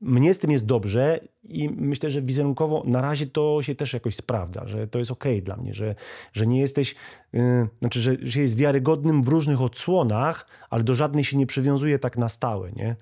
mnie 0.00 0.34
z 0.34 0.38
tym 0.38 0.50
jest 0.50 0.66
dobrze 0.66 1.20
i 1.48 1.68
myślę, 1.68 2.10
że 2.10 2.22
wizerunkowo 2.22 2.82
na 2.86 3.00
razie 3.00 3.26
to 3.26 3.62
się 3.62 3.74
też 3.74 3.92
jakoś 3.92 4.16
sprawdza, 4.16 4.66
że 4.66 4.88
to 4.88 4.98
jest 4.98 5.10
ok 5.10 5.24
dla 5.42 5.56
mnie, 5.56 5.74
że, 5.74 5.94
że 6.32 6.46
nie 6.46 6.60
jesteś, 6.60 6.94
yy, 7.32 7.68
znaczy, 7.80 8.00
że, 8.00 8.16
że 8.22 8.40
jest 8.40 8.56
wiarygodnym 8.56 9.22
w 9.22 9.28
różnych 9.28 9.60
odsłonach, 9.62 10.46
ale 10.70 10.84
do 10.84 10.94
żadnej 10.94 11.24
się 11.24 11.36
nie 11.36 11.46
przywiązuje 11.46 11.98
tak 11.98 12.18
na 12.18 12.28
stałe. 12.28 12.72
Nie? 12.72 12.96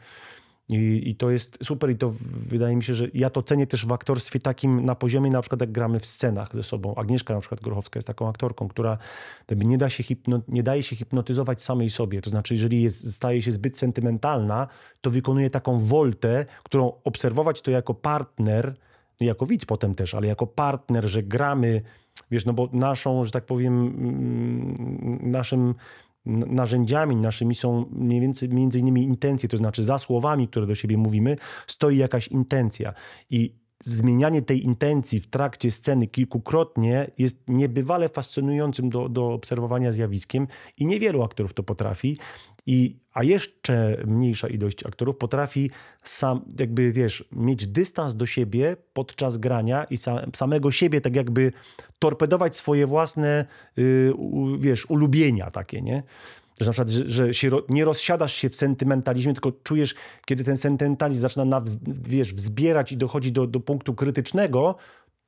I, 0.70 1.10
I, 1.10 1.16
to 1.16 1.30
jest 1.30 1.58
super 1.62 1.90
i 1.90 1.96
to 1.96 2.12
wydaje 2.30 2.76
mi 2.76 2.84
się, 2.84 2.94
że 2.94 3.08
ja 3.14 3.30
to 3.30 3.42
cenię 3.42 3.66
też 3.66 3.86
w 3.86 3.92
aktorstwie 3.92 4.38
takim 4.38 4.84
na 4.84 4.94
poziomie 4.94 5.30
na 5.30 5.40
przykład 5.42 5.60
jak 5.60 5.72
gramy 5.72 6.00
w 6.00 6.06
scenach 6.06 6.54
ze 6.54 6.62
sobą. 6.62 6.94
Agnieszka 6.94 7.34
na 7.34 7.40
przykład 7.40 7.60
Grochowska 7.60 7.98
jest 7.98 8.06
taką 8.06 8.28
aktorką, 8.28 8.68
która 8.68 8.98
nie, 9.56 9.78
da 9.78 9.90
się 9.90 10.02
hipno, 10.02 10.40
nie 10.48 10.62
daje 10.62 10.82
się 10.82 10.96
hipnotyzować 10.96 11.62
samej 11.62 11.90
sobie. 11.90 12.22
To 12.22 12.30
znaczy, 12.30 12.54
jeżeli 12.54 12.82
jest, 12.82 13.14
staje 13.14 13.42
się 13.42 13.52
zbyt 13.52 13.78
sentymentalna, 13.78 14.66
to 15.00 15.10
wykonuje 15.10 15.50
taką 15.50 15.78
woltę, 15.78 16.46
którą 16.62 16.92
obserwować 17.04 17.60
to 17.60 17.70
jako 17.70 17.94
partner, 17.94 18.74
jako 19.20 19.46
widz 19.46 19.64
potem 19.64 19.94
też, 19.94 20.14
ale 20.14 20.26
jako 20.26 20.46
partner, 20.46 21.08
że 21.08 21.22
gramy, 21.22 21.82
wiesz, 22.30 22.46
no 22.46 22.52
bo 22.52 22.68
naszą, 22.72 23.24
że 23.24 23.30
tak 23.30 23.46
powiem, 23.46 23.86
mm, 23.86 25.30
naszym 25.30 25.74
narzędziami 26.26 27.16
naszymi 27.16 27.54
są 27.54 27.86
mniej 27.92 28.20
więcej 28.20 28.48
między 28.48 28.78
innymi 28.78 29.02
intencje, 29.02 29.48
to 29.48 29.56
znaczy 29.56 29.84
za 29.84 29.98
słowami, 29.98 30.48
które 30.48 30.66
do 30.66 30.74
siebie 30.74 30.96
mówimy, 30.98 31.36
stoi 31.66 31.96
jakaś 31.96 32.28
intencja. 32.28 32.92
I 33.30 33.60
zmienianie 33.84 34.42
tej 34.42 34.64
intencji 34.64 35.20
w 35.20 35.26
trakcie 35.26 35.70
sceny 35.70 36.06
kilkukrotnie 36.06 37.10
jest 37.18 37.36
niebywale 37.48 38.08
fascynującym 38.08 38.90
do, 38.90 39.08
do 39.08 39.32
obserwowania 39.32 39.92
zjawiskiem 39.92 40.46
i 40.76 40.86
niewielu 40.86 41.22
aktorów 41.22 41.54
to 41.54 41.62
potrafi. 41.62 42.18
I, 42.66 42.96
a 43.12 43.24
jeszcze 43.24 43.96
mniejsza 44.06 44.48
ilość 44.48 44.86
aktorów 44.86 45.16
potrafi 45.16 45.70
sam, 46.02 46.40
jakby 46.58 46.92
wiesz, 46.92 47.24
mieć 47.32 47.66
dystans 47.66 48.14
do 48.14 48.26
siebie 48.26 48.76
podczas 48.92 49.38
grania 49.38 49.84
i 49.84 49.96
sam, 49.96 50.18
samego 50.34 50.72
siebie 50.72 51.00
tak 51.00 51.16
jakby 51.16 51.52
torpedować 51.98 52.56
swoje 52.56 52.86
własne, 52.86 53.46
yy, 53.76 54.14
wiesz, 54.58 54.86
ulubienia 54.90 55.50
takie, 55.50 55.82
nie? 55.82 56.02
Że 56.60 56.66
na 56.66 56.72
przykład, 56.72 56.88
że, 56.90 57.10
że 57.10 57.34
się, 57.34 57.50
nie 57.68 57.84
rozsiadasz 57.84 58.34
się 58.34 58.48
w 58.48 58.56
sentymentalizmie, 58.56 59.34
tylko 59.34 59.52
czujesz, 59.52 59.94
kiedy 60.26 60.44
ten 60.44 60.56
sentymentalizm 60.56 61.22
zaczyna 61.22 61.44
na, 61.44 61.62
wiesz, 61.86 62.34
wzbierać 62.34 62.92
i 62.92 62.96
dochodzi 62.96 63.32
do, 63.32 63.46
do 63.46 63.60
punktu 63.60 63.94
krytycznego, 63.94 64.74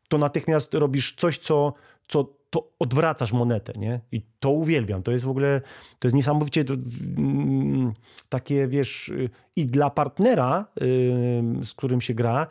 to 0.08 0.18
natychmiast 0.18 0.74
robisz 0.74 1.14
coś, 1.16 1.38
co, 1.38 1.72
co 2.08 2.42
to 2.50 2.68
odwracasz 2.78 3.32
monetę, 3.32 3.72
nie? 3.76 4.00
I 4.12 4.22
to 4.40 4.50
uwielbiam. 4.50 5.02
To 5.02 5.12
jest 5.12 5.24
w 5.24 5.28
ogóle, 5.28 5.60
to 5.98 6.08
jest 6.08 6.14
niesamowicie 6.14 6.64
to, 6.64 6.74
mm, 6.74 7.92
takie, 8.28 8.68
wiesz, 8.68 9.12
i 9.56 9.66
dla 9.66 9.90
partnera, 9.90 10.66
yy, 10.80 11.64
z 11.64 11.74
którym 11.74 12.00
się 12.00 12.14
gra, 12.14 12.46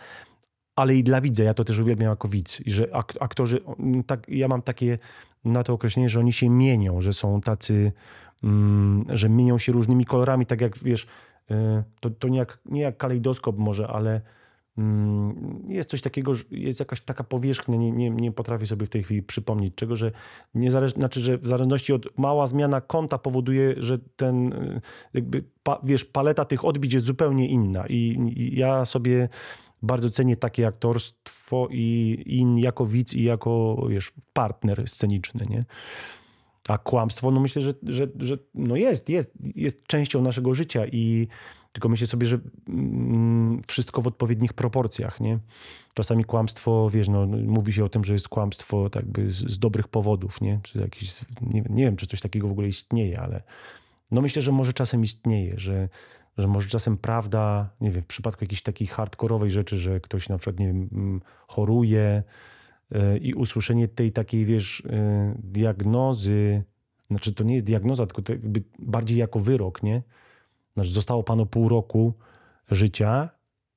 ale 0.76 0.96
i 0.96 1.04
dla 1.04 1.22
widza. 1.22 1.44
Ja 1.44 1.54
to 1.54 1.64
też 1.64 1.80
uwielbiam 1.80 2.10
jako 2.10 2.28
widz. 2.28 2.62
I 2.66 2.72
że 2.72 2.88
aktorzy, 3.20 3.62
tak, 4.08 4.30
ja 4.30 4.48
mam 4.48 4.62
takie 4.62 4.98
na 5.46 5.64
to 5.64 5.74
określenie, 5.74 6.10
że 6.10 6.20
oni 6.20 6.34
się 6.34 6.50
mienią, 6.50 7.02
że 7.02 7.14
są 7.14 7.42
tacy 7.42 7.92
że 9.10 9.30
mienią 9.30 9.58
się 9.58 9.72
różnymi 9.72 10.06
kolorami, 10.06 10.46
tak 10.46 10.62
jak 10.62 10.78
wiesz, 10.78 11.08
y, 11.52 11.56
to, 12.00 12.10
to 12.10 12.28
nie, 12.28 12.40
jak, 12.40 12.60
nie 12.66 12.82
jak 12.82 12.98
kalejdoskop 12.98 13.58
może, 13.58 13.88
ale 13.88 14.22
mm, 14.78 15.66
jest 15.70 15.90
coś 15.90 16.02
takiego, 16.02 16.32
jest 16.52 16.80
jakaś 16.80 17.02
taka 17.02 17.24
powierzchnia, 17.24 17.78
nie, 17.78 17.92
nie, 17.92 18.10
nie 18.10 18.32
potrafię 18.32 18.66
sobie 18.66 18.86
w 18.86 18.90
tej 18.90 19.04
chwili 19.04 19.24
przypomnieć 19.24 19.76
czego, 19.76 19.96
że 19.96 20.12
nie 20.56 20.72
zależy, 20.72 20.94
znaczy, 20.94 21.22
że 21.22 21.38
w 21.38 21.48
zależności 21.48 21.94
od 21.94 22.18
mała 22.18 22.48
zmiana 22.48 22.82
kąta 22.82 23.18
powoduje, 23.18 23.76
że 23.78 24.00
ten 24.16 24.54
y, 24.54 24.82
jakby, 25.14 25.44
pa, 25.64 25.80
wiesz, 25.84 26.06
paleta 26.06 26.46
tych 26.46 26.66
odbić 26.66 26.94
jest 26.94 27.06
zupełnie 27.06 27.50
inna 27.50 27.88
i, 27.88 28.34
i 28.36 28.60
ja 28.60 28.86
sobie 28.86 29.30
bardzo 29.82 30.10
cenię 30.10 30.38
takie 30.38 30.68
aktorstwo 30.68 31.68
i, 31.72 32.18
i 32.26 32.62
jako 32.62 32.86
widz 32.86 33.14
i 33.14 33.24
jako, 33.24 33.86
wiesz, 33.90 34.14
partner 34.34 34.84
sceniczny, 34.88 35.46
nie? 35.50 35.66
A 36.68 36.78
kłamstwo, 36.78 37.32
no 37.32 37.40
myślę, 37.40 37.62
że, 37.62 37.74
że, 37.84 38.08
że 38.20 38.38
no 38.54 38.76
jest, 38.76 39.10
jest, 39.10 39.34
jest 39.56 39.88
częścią 39.88 40.22
naszego 40.22 40.54
życia 40.54 40.86
i 40.86 41.28
tylko 41.72 41.90
myślę 41.90 42.08
sobie, 42.08 42.28
że 42.28 42.40
mm, 42.70 43.62
wszystko 43.68 44.02
w 44.02 44.08
odpowiednich 44.08 44.54
proporcjach, 44.54 45.20
nie? 45.20 45.40
Czasami 45.94 46.24
kłamstwo, 46.24 46.90
wiesz, 46.90 47.08
no, 47.08 47.26
mówi 47.28 47.74
się 47.74 47.86
o 47.86 47.90
tym, 47.90 48.04
że 48.04 48.14
jest 48.14 48.30
kłamstwo 48.30 48.90
tak 48.90 49.06
by 49.06 49.30
z, 49.30 49.36
z 49.36 49.60
dobrych 49.60 49.88
powodów, 49.88 50.42
nie? 50.42 50.60
Czy 50.64 50.80
jakiś, 50.80 51.16
nie, 51.42 51.64
nie 51.70 51.84
wiem, 51.84 51.96
czy 51.96 52.08
coś 52.08 52.22
takiego 52.22 52.48
w 52.48 52.52
ogóle 52.52 52.68
istnieje, 52.68 53.20
ale 53.20 53.42
no 54.12 54.22
myślę, 54.22 54.42
że 54.42 54.52
może 54.52 54.74
czasem 54.74 55.04
istnieje, 55.04 55.54
że, 55.60 55.90
że 56.38 56.48
może 56.48 56.70
czasem 56.70 56.98
prawda, 56.98 57.70
nie 57.82 57.92
wiem, 57.92 58.04
w 58.04 58.08
przypadku 58.08 58.44
jakiejś 58.44 58.62
takiej 58.62 58.88
hardkorowej 58.88 59.52
rzeczy, 59.52 59.78
że 59.78 60.00
ktoś 60.00 60.30
na 60.30 60.38
przykład, 60.38 60.60
nie 60.60 60.68
wiem, 60.68 60.90
mm, 60.92 61.22
choruje, 61.48 62.24
i 63.22 63.34
usłyszenie 63.34 63.88
tej 63.88 64.12
takiej, 64.12 64.46
wiesz, 64.46 64.80
y, 64.80 64.84
diagnozy, 65.44 66.64
znaczy 67.08 67.34
to 67.34 67.44
nie 67.44 67.54
jest 67.54 67.66
diagnoza, 67.66 68.06
tylko 68.06 68.22
to 68.22 68.34
jakby 68.34 68.64
bardziej 68.80 69.18
jako 69.18 69.40
wyrok, 69.40 69.84
nie? 69.84 70.02
Znaczy 70.74 70.90
zostało 70.90 71.24
panu 71.24 71.46
pół 71.46 71.70
roku 71.70 72.14
życia 72.72 73.30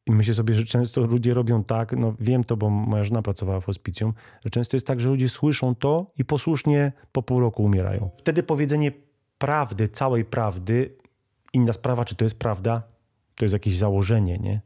i 0.07 0.13
myślę 0.13 0.35
sobie, 0.35 0.55
że 0.55 0.65
często 0.65 1.01
ludzie 1.01 1.35
robią 1.35 1.65
tak, 1.65 1.93
no 1.93 2.15
wiem 2.21 2.45
to, 2.45 2.57
bo 2.57 2.71
moja 2.71 3.05
żona 3.05 3.23
pracowała 3.23 3.61
w 3.61 3.65
hospicjum, 3.65 4.15
że 4.45 4.51
często 4.51 4.77
jest 4.77 4.87
tak, 4.87 5.01
że 5.01 5.09
ludzie 5.09 5.29
słyszą 5.29 5.75
to 5.75 6.13
i 6.19 6.25
posłusznie 6.25 6.93
po 7.13 7.23
pół 7.23 7.41
roku 7.41 7.65
umierają. 7.65 8.11
Wtedy 8.19 8.43
powiedzenie 8.43 8.93
prawdy, 9.39 9.89
całej 9.89 10.25
prawdy, 10.25 10.97
inna 11.53 11.73
sprawa, 11.73 12.05
czy 12.05 12.15
to 12.15 12.25
jest 12.25 12.39
prawda, 12.39 12.83
to 13.35 13.45
jest 13.45 13.53
jakieś 13.53 13.77
założenie, 13.77 14.39
nie? 14.39 14.61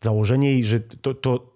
Założenie, 0.00 0.64
że 0.64 0.80
to, 0.80 1.14
to 1.14 1.54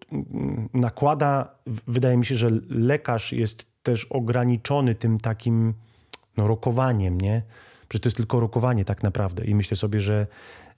nakłada, 0.75 1.55
wydaje 1.87 2.17
mi 2.17 2.27
się, 2.27 2.37
że 2.37 2.51
lekarz 2.69 3.33
jest 3.33 3.67
też 3.83 4.05
ograniczony 4.05 4.95
tym 4.95 5.21
takim 5.21 5.75
no, 6.37 6.49
rokowaniem, 6.49 7.21
nie? 7.21 7.43
Przecież 7.89 8.03
to 8.03 8.07
jest 8.07 8.17
tylko 8.17 8.41
rokowanie 8.41 8.85
tak 8.85 9.03
naprawdę. 9.03 9.45
I 9.45 9.55
myślę 9.55 9.77
sobie, 9.77 10.01
że, 10.01 10.27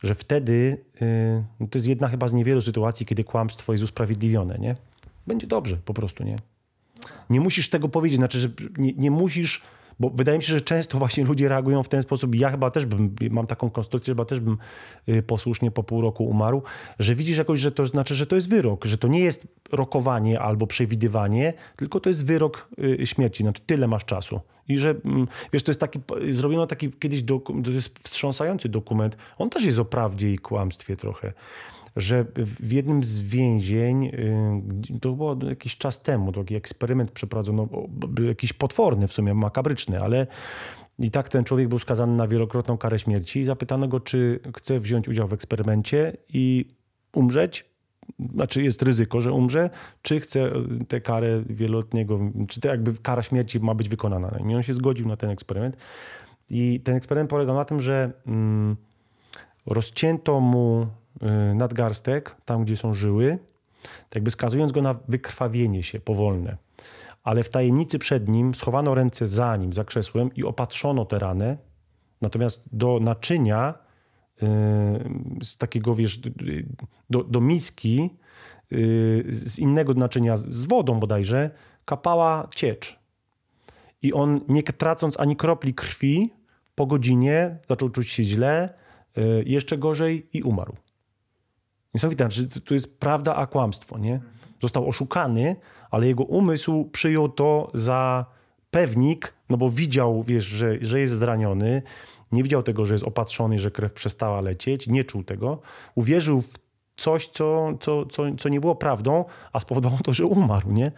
że 0.02 0.14
wtedy 0.14 0.84
yy, 1.60 1.66
to 1.68 1.78
jest 1.78 1.86
jedna 1.86 2.08
chyba 2.08 2.28
z 2.28 2.32
niewielu 2.32 2.62
sytuacji, 2.62 3.06
kiedy 3.06 3.24
kłamstwo 3.24 3.72
jest 3.72 3.84
usprawiedliwione, 3.84 4.58
nie? 4.58 4.74
Będzie 5.26 5.46
dobrze 5.46 5.76
po 5.84 5.94
prostu, 5.94 6.24
nie? 6.24 6.36
Nie 7.30 7.40
musisz 7.40 7.68
tego 7.70 7.88
powiedzieć, 7.88 8.18
znaczy, 8.18 8.38
że 8.38 8.48
nie, 8.78 8.92
nie 8.92 9.10
musisz 9.10 9.62
Bo 10.00 10.10
wydaje 10.10 10.38
mi 10.38 10.44
się, 10.44 10.52
że 10.52 10.60
często 10.60 10.98
właśnie 10.98 11.24
ludzie 11.24 11.48
reagują 11.48 11.82
w 11.82 11.88
ten 11.88 12.02
sposób. 12.02 12.34
Ja 12.34 12.50
chyba 12.50 12.70
też 12.70 12.86
bym, 12.86 13.16
mam 13.30 13.46
taką 13.46 13.70
konstrukcję, 13.70 14.12
chyba 14.12 14.24
też 14.24 14.40
bym 14.40 14.58
y, 15.08 15.22
posłusznie 15.22 15.70
po 15.70 15.82
pół 15.82 16.00
roku 16.00 16.24
umarł, 16.24 16.62
że 16.98 17.14
widzisz 17.14 17.38
jakoś, 17.38 17.60
że 17.60 17.72
to 17.72 17.86
znaczy, 17.86 18.14
że 18.14 18.26
to 18.26 18.34
jest 18.34 18.48
wyrok, 18.48 18.84
że 18.84 18.98
to 18.98 19.08
nie 19.08 19.20
jest 19.20 19.46
rokowanie 19.72 20.40
albo 20.40 20.66
przewidywanie, 20.66 21.52
tylko 21.76 22.00
to 22.00 22.10
jest 22.10 22.26
wyrok 22.26 22.68
y, 23.00 23.06
śmierci. 23.06 23.42
Znaczy 23.42 23.62
tyle 23.66 23.88
masz 23.88 24.04
czasu. 24.04 24.40
I 24.68 24.78
że, 24.78 24.94
mm, 25.04 25.28
wiesz, 25.52 25.62
to 25.62 25.70
jest 25.70 25.80
taki, 25.80 26.00
zrobiono 26.30 26.66
taki 26.66 26.92
kiedyś, 26.92 27.22
doku, 27.22 27.62
to 27.62 27.70
jest 27.70 27.98
wstrząsający 27.98 28.68
dokument. 28.68 29.16
On 29.38 29.50
też 29.50 29.64
jest 29.64 29.78
o 29.78 29.84
prawdzie 29.84 30.32
i 30.32 30.38
kłamstwie 30.38 30.96
trochę 30.96 31.32
że 31.96 32.24
w 32.36 32.72
jednym 32.72 33.04
z 33.04 33.18
więzień, 33.18 34.04
y, 34.04 35.00
to 35.00 35.12
było 35.12 35.36
jakiś 35.48 35.76
czas 35.76 36.02
temu, 36.02 36.32
taki 36.32 36.54
eksperyment 36.54 37.10
przeprowadzono, 37.10 37.68
jakiś 38.26 38.52
potworny 38.52 39.08
w 39.08 39.12
sumie, 39.12 39.34
makabryczny, 39.34 40.00
ale 40.00 40.26
i 40.98 41.10
tak 41.10 41.28
ten 41.28 41.44
człowiek 41.44 41.68
był 41.68 41.78
skazany 41.78 42.16
na 42.16 42.28
wielokrotną 42.28 42.78
karę 42.78 42.98
śmierci 42.98 43.44
zapytano 43.44 43.88
go, 43.88 44.00
czy 44.00 44.40
chce 44.56 44.80
wziąć 44.80 45.08
udział 45.08 45.28
w 45.28 45.32
eksperymencie 45.32 46.16
i 46.28 46.64
umrzeć, 47.14 47.64
znaczy 48.32 48.62
jest 48.62 48.82
ryzyko, 48.82 49.20
że 49.20 49.32
umrze, 49.32 49.70
czy 50.02 50.20
chce 50.20 50.50
tę 50.88 51.00
karę 51.00 51.42
wieloletniego, 51.46 52.20
czy 52.48 52.60
to 52.60 52.68
jakby 52.68 52.94
kara 52.94 53.22
śmierci 53.22 53.60
ma 53.60 53.74
być 53.74 53.88
wykonana. 53.88 54.38
I 54.50 54.54
on 54.54 54.62
się 54.62 54.74
zgodził 54.74 55.08
na 55.08 55.16
ten 55.16 55.30
eksperyment. 55.30 55.76
I 56.50 56.80
ten 56.84 56.96
eksperyment 56.96 57.30
polegał 57.30 57.54
na 57.54 57.64
tym, 57.64 57.80
że 57.80 58.12
mm, 58.26 58.76
rozcięto 59.66 60.40
mu 60.40 60.86
Y, 60.86 61.05
nadgarstek, 61.54 62.36
tam 62.44 62.64
gdzie 62.64 62.76
są 62.76 62.94
żyły, 62.94 63.38
tak 63.82 64.14
jakby 64.14 64.30
skazując 64.30 64.72
go 64.72 64.82
na 64.82 64.94
wykrwawienie 65.08 65.82
się 65.82 66.00
powolne. 66.00 66.56
Ale 67.22 67.44
w 67.44 67.48
tajemnicy 67.48 67.98
przed 67.98 68.28
nim 68.28 68.54
schowano 68.54 68.94
ręce 68.94 69.26
za 69.26 69.56
nim, 69.56 69.72
za 69.72 69.84
krzesłem 69.84 70.34
i 70.34 70.44
opatrzono 70.44 71.04
tę 71.04 71.18
ranę. 71.18 71.56
Natomiast 72.22 72.62
do 72.72 72.98
naczynia, 73.00 73.74
y, 74.42 74.46
z 75.44 75.56
takiego, 75.56 75.94
wiesz, 75.94 76.20
do, 77.10 77.24
do 77.24 77.40
miski, 77.40 78.10
y, 78.72 79.24
z 79.28 79.58
innego 79.58 79.94
naczynia, 79.94 80.36
z 80.36 80.64
wodą 80.64 81.00
bodajże, 81.00 81.50
kapała 81.84 82.48
ciecz. 82.54 82.98
I 84.02 84.12
on, 84.12 84.40
nie 84.48 84.62
tracąc 84.62 85.20
ani 85.20 85.36
kropli 85.36 85.74
krwi, 85.74 86.30
po 86.74 86.86
godzinie 86.86 87.58
zaczął 87.68 87.88
czuć 87.88 88.10
się 88.10 88.24
źle, 88.24 88.74
jeszcze 89.44 89.78
gorzej 89.78 90.28
i 90.32 90.42
umarł. 90.42 90.76
Niesamowite, 91.96 92.24
znaczy, 92.24 92.60
to 92.60 92.74
jest 92.74 93.00
prawda, 93.00 93.34
a 93.34 93.46
kłamstwo, 93.46 93.98
nie? 93.98 94.20
Został 94.62 94.88
oszukany, 94.88 95.56
ale 95.90 96.06
jego 96.06 96.24
umysł 96.24 96.84
przyjął 96.92 97.28
to 97.28 97.70
za 97.74 98.26
pewnik, 98.70 99.34
no 99.50 99.56
bo 99.56 99.70
widział, 99.70 100.22
wiesz, 100.22 100.44
że, 100.44 100.76
że 100.80 101.00
jest 101.00 101.14
zraniony, 101.14 101.82
nie 102.32 102.42
widział 102.42 102.62
tego, 102.62 102.86
że 102.86 102.94
jest 102.94 103.04
opatrzony, 103.04 103.58
że 103.58 103.70
krew 103.70 103.92
przestała 103.92 104.40
lecieć, 104.40 104.86
nie 104.86 105.04
czuł 105.04 105.22
tego. 105.24 105.60
Uwierzył 105.94 106.40
w 106.40 106.58
coś, 106.96 107.28
co, 107.28 107.72
co, 107.80 108.06
co, 108.06 108.22
co 108.38 108.48
nie 108.48 108.60
było 108.60 108.74
prawdą, 108.74 109.24
a 109.52 109.60
spowodowało 109.60 110.00
to, 110.04 110.12
że 110.12 110.26
umarł, 110.26 110.72
nie? 110.72 110.92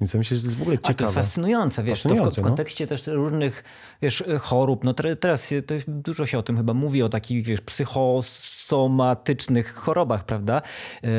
Więc 0.00 0.14
ja 0.14 0.18
myślę, 0.18 0.36
że 0.36 0.42
to 0.42 0.46
jest 0.46 0.58
w 0.58 0.62
ogóle 0.62 0.78
ciekawe. 0.78 0.94
A 0.94 0.98
to 0.98 1.04
jest 1.04 1.14
fascynujące, 1.14 1.82
wiesz, 1.82 2.02
fascynujące, 2.02 2.30
to 2.30 2.32
w, 2.34 2.34
w 2.34 2.38
no. 2.38 2.44
kontekście 2.44 2.84
no? 2.84 2.88
też 2.88 3.06
różnych, 3.06 3.64
wiesz, 4.02 4.24
chorób, 4.40 4.84
no 4.84 4.94
teraz 5.20 5.54
dużo 5.88 6.26
się 6.26 6.38
o 6.38 6.42
tym 6.42 6.56
chyba 6.56 6.74
mówi, 6.74 7.02
o 7.02 7.08
takich, 7.08 7.44
wiesz, 7.44 7.60
psychosomatycznych 7.60 9.74
chorobach, 9.74 10.24
prawda? 10.24 10.62
Yy, 11.02 11.10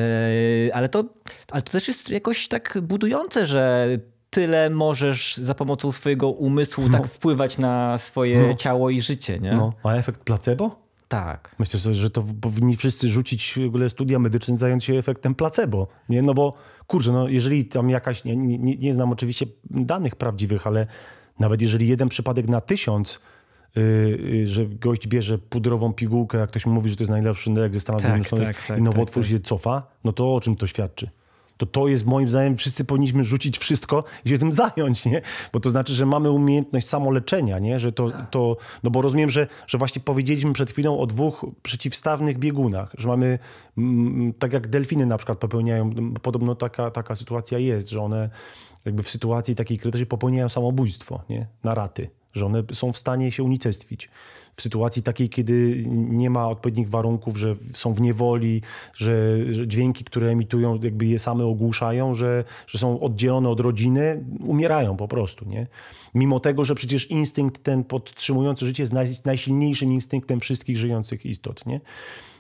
ale, 0.73 0.89
to, 0.89 1.03
ale 1.51 1.61
to 1.61 1.71
też 1.71 1.87
jest 1.87 2.09
jakoś 2.09 2.47
tak 2.47 2.77
budujące, 2.81 3.45
że 3.45 3.87
tyle 4.29 4.69
możesz 4.69 5.37
za 5.37 5.55
pomocą 5.55 5.91
swojego 5.91 6.29
umysłu 6.29 6.83
no. 6.83 6.89
tak 6.89 7.07
wpływać 7.07 7.57
na 7.57 7.97
swoje 7.97 8.47
no. 8.47 8.53
ciało 8.53 8.89
i 8.89 9.01
życie, 9.01 9.39
nie? 9.39 9.51
No. 9.51 9.73
A 9.83 9.93
efekt 9.93 10.23
placebo? 10.23 10.86
Tak. 11.07 11.55
Myślę 11.59 11.79
sobie, 11.79 11.95
że 11.95 12.09
to 12.09 12.23
powinni 12.41 12.77
wszyscy 12.77 13.09
rzucić 13.09 13.53
w 13.63 13.67
ogóle 13.67 13.89
studia 13.89 14.19
medyczne, 14.19 14.57
zająć 14.57 14.83
się 14.83 14.93
efektem 14.93 15.35
placebo. 15.35 15.87
Nie? 16.09 16.21
No 16.21 16.33
bo 16.33 16.53
kurczę, 16.87 17.11
no 17.11 17.27
jeżeli 17.27 17.65
tam 17.65 17.89
jakaś, 17.89 18.23
nie, 18.23 18.35
nie, 18.37 18.75
nie 18.75 18.93
znam 18.93 19.11
oczywiście 19.11 19.45
danych 19.65 20.15
prawdziwych, 20.15 20.67
ale 20.67 20.87
nawet 21.39 21.61
jeżeli 21.61 21.87
jeden 21.87 22.09
przypadek 22.09 22.47
na 22.47 22.61
tysiąc, 22.61 23.19
yy, 23.75 24.47
że 24.47 24.65
gość 24.65 25.07
bierze 25.07 25.37
pudrową 25.37 25.93
pigułkę, 25.93 26.37
jak 26.37 26.49
ktoś 26.49 26.65
mu 26.65 26.73
mówi, 26.73 26.89
że 26.89 26.95
to 26.95 27.03
jest 27.03 27.11
najlepszy 27.11 27.51
lek 27.51 27.73
ze 27.73 27.79
Stanów 27.79 28.01
tak, 28.01 28.11
Zjednoczonych 28.11 28.57
tak, 28.57 28.67
tak, 28.67 28.79
i 28.79 28.81
nowotwór 28.81 29.23
tak, 29.23 29.31
tak. 29.31 29.39
się 29.39 29.39
cofa, 29.39 29.87
no 30.03 30.13
to 30.13 30.35
o 30.35 30.41
czym 30.41 30.55
to 30.55 30.67
świadczy? 30.67 31.09
To 31.57 31.65
to 31.65 31.87
jest 31.87 32.05
moim 32.05 32.29
zdaniem, 32.29 32.57
wszyscy 32.57 32.85
powinniśmy 32.85 33.23
rzucić 33.23 33.57
wszystko 33.57 34.03
i 34.25 34.29
się 34.29 34.37
tym 34.37 34.51
zająć, 34.51 35.05
nie? 35.05 35.21
Bo 35.53 35.59
to 35.59 35.69
znaczy, 35.69 35.93
że 35.93 36.05
mamy 36.05 36.31
umiejętność 36.31 36.87
samoleczenia, 36.87 37.59
nie? 37.59 37.79
Że 37.79 37.91
to, 37.91 38.11
tak. 38.11 38.29
to, 38.29 38.57
no 38.83 38.91
bo 38.91 39.01
rozumiem, 39.01 39.29
że, 39.29 39.47
że 39.67 39.77
właśnie 39.77 40.01
powiedzieliśmy 40.01 40.53
przed 40.53 40.69
chwilą 40.69 40.99
o 40.99 41.07
dwóch 41.07 41.45
przeciwstawnych 41.63 42.39
biegunach, 42.39 42.91
że 42.97 43.07
mamy, 43.07 43.39
mm, 43.77 44.33
tak 44.33 44.53
jak 44.53 44.67
delfiny 44.67 45.05
na 45.05 45.17
przykład 45.17 45.37
popełniają, 45.37 45.93
podobno 46.21 46.55
taka, 46.55 46.91
taka 46.91 47.15
sytuacja 47.15 47.59
jest, 47.59 47.89
że 47.89 48.01
one 48.01 48.29
jakby 48.85 49.03
w 49.03 49.09
sytuacji 49.09 49.55
takiej 49.55 49.77
krytycznej 49.79 50.05
popełniają 50.05 50.49
samobójstwo, 50.49 51.23
nie? 51.29 51.47
Na 51.63 51.75
raty 51.75 52.09
że 52.37 52.45
one 52.45 52.63
są 52.73 52.93
w 52.93 52.97
stanie 52.97 53.31
się 53.31 53.43
unicestwić. 53.43 54.09
W 54.55 54.61
sytuacji 54.61 55.03
takiej, 55.03 55.29
kiedy 55.29 55.83
nie 55.87 56.29
ma 56.29 56.47
odpowiednich 56.47 56.89
warunków, 56.89 57.37
że 57.37 57.55
są 57.73 57.93
w 57.93 58.01
niewoli, 58.01 58.61
że, 58.93 59.37
że 59.53 59.67
dźwięki, 59.67 60.03
które 60.03 60.29
emitują, 60.29 60.79
jakby 60.83 61.05
je 61.05 61.19
same 61.19 61.45
ogłuszają, 61.45 62.13
że, 62.15 62.43
że 62.67 62.79
są 62.79 62.99
oddzielone 62.99 63.49
od 63.49 63.59
rodziny, 63.59 64.25
umierają 64.45 64.97
po 64.97 65.07
prostu. 65.07 65.45
Nie? 65.45 65.67
Mimo 66.15 66.39
tego, 66.39 66.65
że 66.65 66.75
przecież 66.75 67.05
instynkt 67.05 67.63
ten 67.63 67.83
podtrzymujący 67.83 68.65
życie 68.65 68.83
jest 68.83 68.93
naj, 68.93 69.07
najsilniejszym 69.25 69.93
instynktem 69.93 70.39
wszystkich 70.39 70.77
żyjących 70.77 71.25
istot. 71.25 71.65
Nie? 71.65 71.81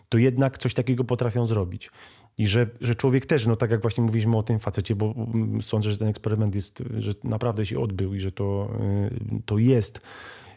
To 0.09 0.17
jednak 0.17 0.57
coś 0.57 0.73
takiego 0.73 1.03
potrafią 1.03 1.45
zrobić. 1.45 1.91
I 2.37 2.47
że, 2.47 2.67
że 2.81 2.95
człowiek 2.95 3.25
też, 3.25 3.45
no 3.45 3.55
tak 3.55 3.71
jak 3.71 3.81
właśnie 3.81 4.03
mówiliśmy 4.03 4.37
o 4.37 4.43
tym 4.43 4.59
facecie, 4.59 4.95
bo 4.95 5.13
mm, 5.17 5.61
sądzę, 5.61 5.89
że 5.89 5.97
ten 5.97 6.07
eksperyment 6.07 6.55
jest, 6.55 6.83
że 6.97 7.13
naprawdę 7.23 7.65
się 7.65 7.79
odbył 7.79 8.13
i 8.13 8.19
że 8.19 8.31
to, 8.31 8.69
y, 9.11 9.41
to 9.45 9.57
jest 9.57 10.01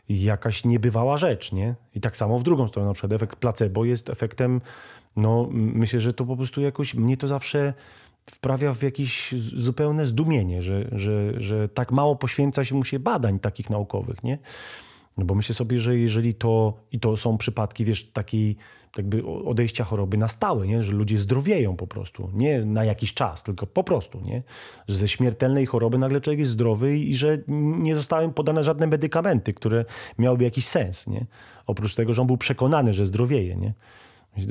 jakaś 0.08 0.64
niebywała 0.64 1.16
rzecz, 1.16 1.52
nie? 1.52 1.74
I 1.94 2.00
tak 2.00 2.16
samo 2.16 2.38
w 2.38 2.42
drugą 2.42 2.68
stronę, 2.68 2.88
na 2.88 2.94
przykład 2.94 3.12
efekt 3.12 3.36
placebo 3.36 3.84
jest 3.84 4.10
efektem, 4.10 4.60
no 5.16 5.48
myślę, 5.52 6.00
że 6.00 6.12
to 6.12 6.24
po 6.24 6.36
prostu 6.36 6.60
jakoś, 6.60 6.94
mnie 6.94 7.16
to 7.16 7.28
zawsze 7.28 7.74
wprawia 8.30 8.74
w 8.74 8.82
jakieś 8.82 9.34
zupełne 9.36 10.06
zdumienie, 10.06 10.62
że, 10.62 10.88
że, 10.92 11.40
że 11.40 11.68
tak 11.68 11.92
mało 11.92 12.16
poświęca 12.16 12.64
się 12.64 12.74
mu 12.74 12.84
się 12.84 12.98
badań 12.98 13.38
takich 13.38 13.70
naukowych, 13.70 14.22
nie? 14.22 14.38
No 15.16 15.24
bo 15.24 15.34
myślę 15.34 15.54
sobie, 15.54 15.80
że 15.80 15.98
jeżeli 15.98 16.34
to, 16.34 16.74
i 16.92 17.00
to 17.00 17.16
są 17.16 17.38
przypadki, 17.38 17.84
wiesz, 17.84 18.04
takiej 18.04 18.56
jakby 18.96 19.26
odejścia 19.26 19.85
choroby 19.85 20.16
na 20.16 20.29
stałe, 20.29 20.66
nie? 20.66 20.83
że 20.83 20.92
ludzie 20.92 21.18
zdrowieją 21.18 21.76
po 21.76 21.87
prostu. 21.87 22.31
Nie 22.35 22.64
na 22.64 22.85
jakiś 22.85 23.14
czas, 23.14 23.42
tylko 23.42 23.66
po 23.66 23.85
prostu. 23.85 24.20
Nie? 24.20 24.42
Że 24.88 24.96
ze 24.96 25.09
śmiertelnej 25.09 25.66
choroby 25.66 25.98
nagle 25.98 26.20
człowiek 26.20 26.40
jest 26.40 26.53
zdrowy 26.53 26.98
i, 26.98 27.14
że 27.14 27.38
nie 27.79 27.96
zostały 27.96 28.33
podane 28.33 28.64
żadne 28.64 28.87
medykamenty, 28.87 29.55
które 29.55 29.85
miałyby 30.18 30.44
jakiś 30.44 30.66
sens. 30.66 31.07
Nie? 31.07 31.26
Oprócz 31.66 31.94
tego, 31.94 32.12
że 32.12 32.22
on 32.22 32.26
był 32.26 32.37
przekonany, 32.37 32.94
że 32.94 33.07
zdrowieje. 33.07 33.57
Nie? 33.57 33.74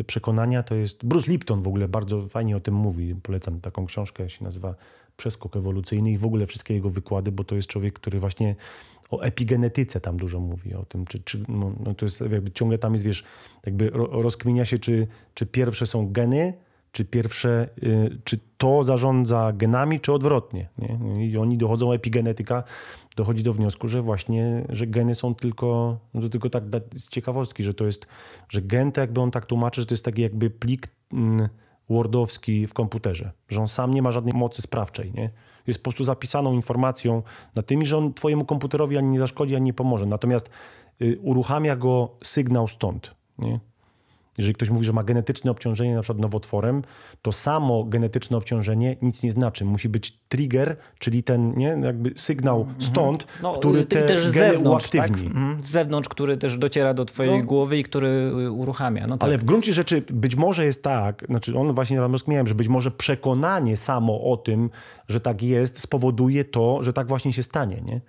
Przekonania 0.08 0.64
to 0.64 0.76
jest... 0.76 1.06
Bruce 1.06 1.32
Lipton 1.32 1.62
w 1.62 1.68
ogóle 1.68 1.88
bardzo 1.88 2.28
fajnie 2.28 2.58
o 2.58 2.60
tym 2.60 2.74
mówi. 2.74 3.16
Polecam 3.24 3.62
taką 3.62 3.86
książkę, 3.86 4.30
się 4.30 4.44
nazywa 4.44 4.76
Przeskok 5.18 5.56
ewolucyjny 5.56 6.12
i 6.12 6.18
w 6.18 6.26
ogóle 6.26 6.46
wszystkie 6.46 6.74
jego 6.74 6.90
wykłady, 6.90 7.32
bo 7.32 7.44
to 7.44 7.56
jest 7.56 7.68
człowiek, 7.68 7.94
który 7.94 8.20
właśnie 8.20 8.56
o 9.10 9.22
epigenetyce 9.22 10.02
tam 10.02 10.18
dużo 10.18 10.40
mówi, 10.40 10.74
o 10.74 10.86
tym, 10.86 11.06
czy, 11.06 11.20
czy 11.20 11.44
no, 11.48 11.74
no 11.86 11.94
to 11.94 12.06
jest 12.06 12.22
jakby 12.22 12.52
ciągle 12.52 12.78
tam 12.78 12.94
jest, 12.94 13.06
wiesz, 13.06 13.24
jakby 13.66 13.90
rozkminia 13.94 14.66
się, 14.66 14.80
czy, 14.80 15.08
czy 15.34 15.46
pierwsze 15.46 15.86
są 15.86 16.12
geny, 16.12 16.54
czy 16.92 17.06
pierwsze, 17.06 17.70
y, 17.84 18.20
czy 18.24 18.40
to 18.58 18.84
zarządza 18.84 19.54
genami, 19.54 20.00
czy 20.00 20.14
odwrotnie. 20.14 20.70
Nie? 20.78 21.28
I 21.28 21.38
oni 21.38 21.58
dochodzą, 21.58 21.92
epigenetyka 21.92 22.64
dochodzi 23.16 23.44
do 23.44 23.54
wniosku, 23.54 23.88
że 23.88 24.02
właśnie, 24.02 24.66
że 24.70 24.88
geny 24.88 25.16
są 25.16 25.36
tylko, 25.36 26.00
no 26.14 26.22
to 26.22 26.30
tylko 26.30 26.50
tak 26.50 26.64
z 26.94 27.08
ciekawostki, 27.10 27.64
że 27.64 27.74
to 27.74 27.86
jest, 27.86 28.08
że 28.50 28.62
gen 28.62 28.92
to 28.92 29.02
jakby 29.02 29.22
on 29.22 29.32
tak 29.32 29.46
tłumaczy, 29.46 29.82
że 29.82 29.88
to 29.88 29.94
jest 29.94 30.06
taki 30.06 30.22
jakby 30.22 30.50
plik 30.50 30.88
mm, 31.14 31.50
wordowski 31.90 32.68
w 32.68 32.74
komputerze, 32.74 33.32
że 33.50 33.62
on 33.62 33.68
sam 33.68 33.94
nie 33.94 34.02
ma 34.02 34.12
żadnej 34.12 34.34
mocy 34.34 34.62
sprawczej, 34.62 35.12
nie? 35.14 35.30
Jest 35.70 35.80
po 35.80 35.84
prostu 35.84 36.04
zapisaną 36.04 36.54
informacją 36.54 37.24
na 37.56 37.64
tym, 37.64 37.86
że 37.86 37.98
on 37.98 38.14
twojemu 38.14 38.46
komputerowi 38.46 38.98
ani 38.98 39.10
nie 39.10 39.20
zaszkodzi, 39.20 39.56
ani 39.56 39.66
nie 39.66 39.74
pomoże. 39.74 40.06
Natomiast 40.06 40.50
y, 41.02 41.20
uruchamia 41.22 41.76
go 41.76 42.10
sygnał 42.24 42.68
stąd. 42.68 43.16
Nie? 43.38 43.60
Jeżeli 44.40 44.54
ktoś 44.54 44.70
mówi, 44.70 44.86
że 44.86 44.94
ma 44.94 45.04
genetyczne 45.04 45.52
obciążenie 45.52 45.96
na 45.96 46.02
przykład 46.02 46.22
nowotworem, 46.22 46.82
to 47.22 47.32
samo 47.32 47.84
genetyczne 47.84 48.38
obciążenie 48.38 48.96
nic 49.02 49.24
nie 49.24 49.32
znaczy. 49.32 49.66
Musi 49.66 49.90
być 49.90 50.12
trigger, 50.30 50.78
czyli 51.00 51.24
ten 51.24 51.54
nie, 51.58 51.78
jakby 51.84 52.14
sygnał 52.16 52.62
mhm. 52.62 52.82
stąd, 52.82 53.28
no, 53.44 53.54
który 53.54 53.86
te 53.86 54.02
też 54.02 54.28
z 54.28 54.34
zewnątrz, 54.34 54.90
tak? 54.90 55.02
uaktywni. 55.02 55.28
Tak? 55.28 55.66
Z 55.66 55.70
zewnątrz, 55.70 56.10
który 56.10 56.38
też 56.38 56.58
dociera 56.58 56.94
do 56.94 57.06
twojej 57.06 57.40
no. 57.40 57.46
głowy 57.46 57.78
i 57.78 57.84
który 57.84 58.08
y, 58.08 58.52
uruchamia. 58.52 59.08
No 59.08 59.18
tak. 59.18 59.28
Ale 59.28 59.38
w 59.38 59.44
gruncie 59.44 59.74
rzeczy 59.74 60.04
być 60.10 60.36
może 60.36 60.66
jest 60.66 60.84
tak, 60.84 61.26
znaczy 61.30 61.58
on 61.58 61.74
właśnie 61.76 62.00
miałem, 62.28 62.48
że 62.48 62.56
być 62.56 62.68
może 62.68 62.92
przekonanie 62.92 63.78
samo 63.78 64.32
o 64.32 64.38
tym, 64.38 64.70
że 65.08 65.20
tak 65.20 65.42
jest, 65.42 65.80
spowoduje 65.80 66.46
to, 66.46 66.84
że 66.84 66.94
tak 66.94 67.08
właśnie 67.08 67.34
się 67.34 67.44
stanie. 67.44 67.82
Nie? 67.86 68.02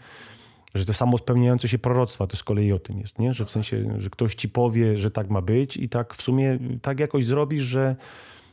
Że 0.74 0.84
to 0.84 0.94
samo 0.94 1.18
spełniające 1.18 1.68
się 1.68 1.78
proroctwa 1.78 2.26
to 2.26 2.36
z 2.36 2.44
kolei 2.44 2.72
o 2.72 2.78
tym 2.78 2.98
jest, 2.98 3.18
nie? 3.18 3.34
że 3.34 3.44
w 3.44 3.50
sensie, 3.50 3.94
że 3.98 4.10
ktoś 4.10 4.34
ci 4.34 4.48
powie, 4.48 4.96
że 4.96 5.10
tak 5.10 5.30
ma 5.30 5.40
być 5.40 5.76
i 5.76 5.88
tak 5.88 6.14
w 6.14 6.22
sumie 6.22 6.58
tak 6.82 7.00
jakoś 7.00 7.26
zrobisz, 7.26 7.64
że 7.64 7.96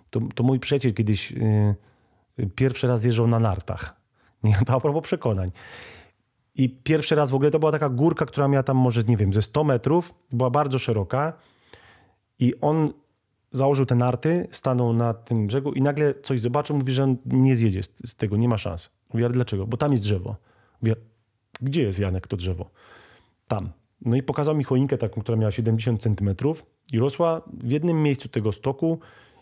to, 0.09 0.21
to 0.35 0.43
mój 0.43 0.59
przyjaciel 0.59 0.93
kiedyś 0.93 1.31
yy, 1.31 2.49
pierwszy 2.55 2.87
raz 2.87 3.05
jeżdżał 3.05 3.27
na 3.27 3.39
nartach. 3.39 3.95
Nie, 4.43 4.57
to 4.65 4.73
a 4.73 4.79
propos 4.79 5.03
przekonań. 5.03 5.49
I 6.55 6.69
pierwszy 6.69 7.15
raz 7.15 7.31
w 7.31 7.35
ogóle 7.35 7.51
to 7.51 7.59
była 7.59 7.71
taka 7.71 7.89
górka, 7.89 8.25
która 8.25 8.47
miała 8.47 8.63
tam 8.63 8.77
może, 8.77 9.03
nie 9.03 9.17
wiem, 9.17 9.33
ze 9.33 9.41
100 9.41 9.63
metrów, 9.63 10.13
była 10.31 10.49
bardzo 10.49 10.79
szeroka 10.79 11.33
i 12.39 12.53
on 12.61 12.93
założył 13.51 13.85
te 13.85 13.95
narty, 13.95 14.47
stanął 14.51 14.93
na 14.93 15.13
tym 15.13 15.47
brzegu 15.47 15.73
i 15.73 15.81
nagle 15.81 16.13
coś 16.23 16.39
zobaczył, 16.39 16.77
mówi, 16.77 16.93
że 16.93 17.03
on 17.03 17.17
nie 17.25 17.55
zjedzie 17.55 17.83
z, 17.83 18.15
tego, 18.15 18.37
nie 18.37 18.47
ma 18.47 18.57
szans. 18.57 18.89
Mówi, 19.13 19.25
ale 19.25 19.33
dlaczego? 19.33 19.67
Bo 19.67 19.77
tam 19.77 19.91
jest 19.91 20.03
drzewo. 20.03 20.35
Mówi, 20.81 20.95
gdzie 21.61 21.81
jest 21.81 21.99
Janek 21.99 22.27
to 22.27 22.37
drzewo? 22.37 22.69
Tam. 23.47 23.69
No 24.01 24.15
i 24.15 24.23
pokazał 24.23 24.55
mi 24.55 24.63
choinkę 24.63 24.97
taką, 24.97 25.21
która 25.21 25.37
miała 25.37 25.51
70 25.51 26.01
centymetrów 26.01 26.65
i 26.93 26.99
rosła 26.99 27.41
w 27.53 27.71
jednym 27.71 28.03
miejscu 28.03 28.29
tego 28.29 28.51
stoku 28.51 28.99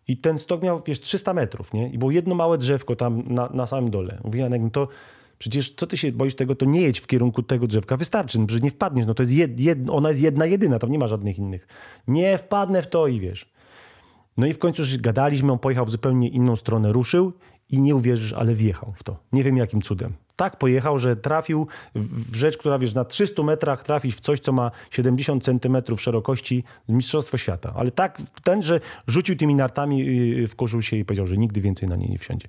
i 0.07 0.17
ten 0.17 0.37
stok 0.37 0.61
miał, 0.61 0.81
wiesz, 0.85 0.99
300 0.99 1.33
metrów, 1.33 1.73
nie? 1.73 1.89
I 1.89 1.97
było 1.97 2.11
jedno 2.11 2.35
małe 2.35 2.57
drzewko 2.57 2.95
tam 2.95 3.23
na, 3.27 3.49
na 3.53 3.67
samym 3.67 3.89
dole. 3.89 4.21
Mówi 4.23 4.39
Janek, 4.39 4.61
no 4.61 4.69
to 4.69 4.87
przecież 5.37 5.73
co 5.77 5.87
ty 5.87 5.97
się 5.97 6.11
boisz 6.11 6.35
tego, 6.35 6.55
to 6.55 6.65
nie 6.65 6.81
jedź 6.81 6.99
w 6.99 7.07
kierunku 7.07 7.43
tego 7.43 7.67
drzewka, 7.67 7.97
wystarczy, 7.97 8.39
no, 8.39 8.45
nie 8.61 8.71
wpadniesz, 8.71 9.05
no 9.05 9.13
to 9.13 9.23
jest 9.23 9.33
jed, 9.33 9.59
jed, 9.59 9.79
ona 9.89 10.09
jest 10.09 10.21
jedna, 10.21 10.45
jedyna, 10.45 10.79
tam 10.79 10.91
nie 10.91 10.99
ma 10.99 11.07
żadnych 11.07 11.37
innych. 11.37 11.67
Nie 12.07 12.37
wpadnę 12.37 12.81
w 12.81 12.87
to 12.87 13.07
i 13.07 13.19
wiesz. 13.19 13.55
No 14.37 14.45
i 14.45 14.53
w 14.53 14.59
końcu 14.59 14.81
już 14.81 14.97
gadaliśmy, 14.97 15.51
on 15.51 15.59
pojechał 15.59 15.85
w 15.85 15.89
zupełnie 15.89 16.29
inną 16.29 16.55
stronę, 16.55 16.93
ruszył 16.93 17.33
i 17.69 17.81
nie 17.81 17.95
uwierzysz, 17.95 18.33
ale 18.33 18.55
wjechał 18.55 18.93
w 18.97 19.03
to. 19.03 19.17
Nie 19.33 19.43
wiem 19.43 19.57
jakim 19.57 19.81
cudem. 19.81 20.13
Tak 20.35 20.57
pojechał, 20.57 20.99
że 20.99 21.15
trafił 21.15 21.67
w 21.95 22.35
rzecz, 22.35 22.57
która 22.57 22.79
wiesz, 22.79 22.93
na 22.93 23.05
300 23.05 23.43
metrach 23.43 23.83
trafić 23.83 24.15
w 24.15 24.19
coś, 24.19 24.39
co 24.39 24.51
ma 24.51 24.71
70 24.91 25.43
centymetrów 25.43 26.01
szerokości, 26.01 26.63
Mistrzostwo 26.89 27.37
Świata. 27.37 27.73
Ale 27.75 27.91
tak 27.91 28.21
ten, 28.43 28.63
że 28.63 28.79
rzucił 29.07 29.35
tymi 29.35 29.55
nartami, 29.55 29.97
yy, 29.97 30.47
wkurzył 30.47 30.81
się 30.81 30.97
i 30.97 31.05
powiedział, 31.05 31.27
że 31.27 31.37
nigdy 31.37 31.61
więcej 31.61 31.89
na 31.89 31.95
nie 31.95 32.07
nie 32.07 32.17
wsiądzie. 32.17 32.47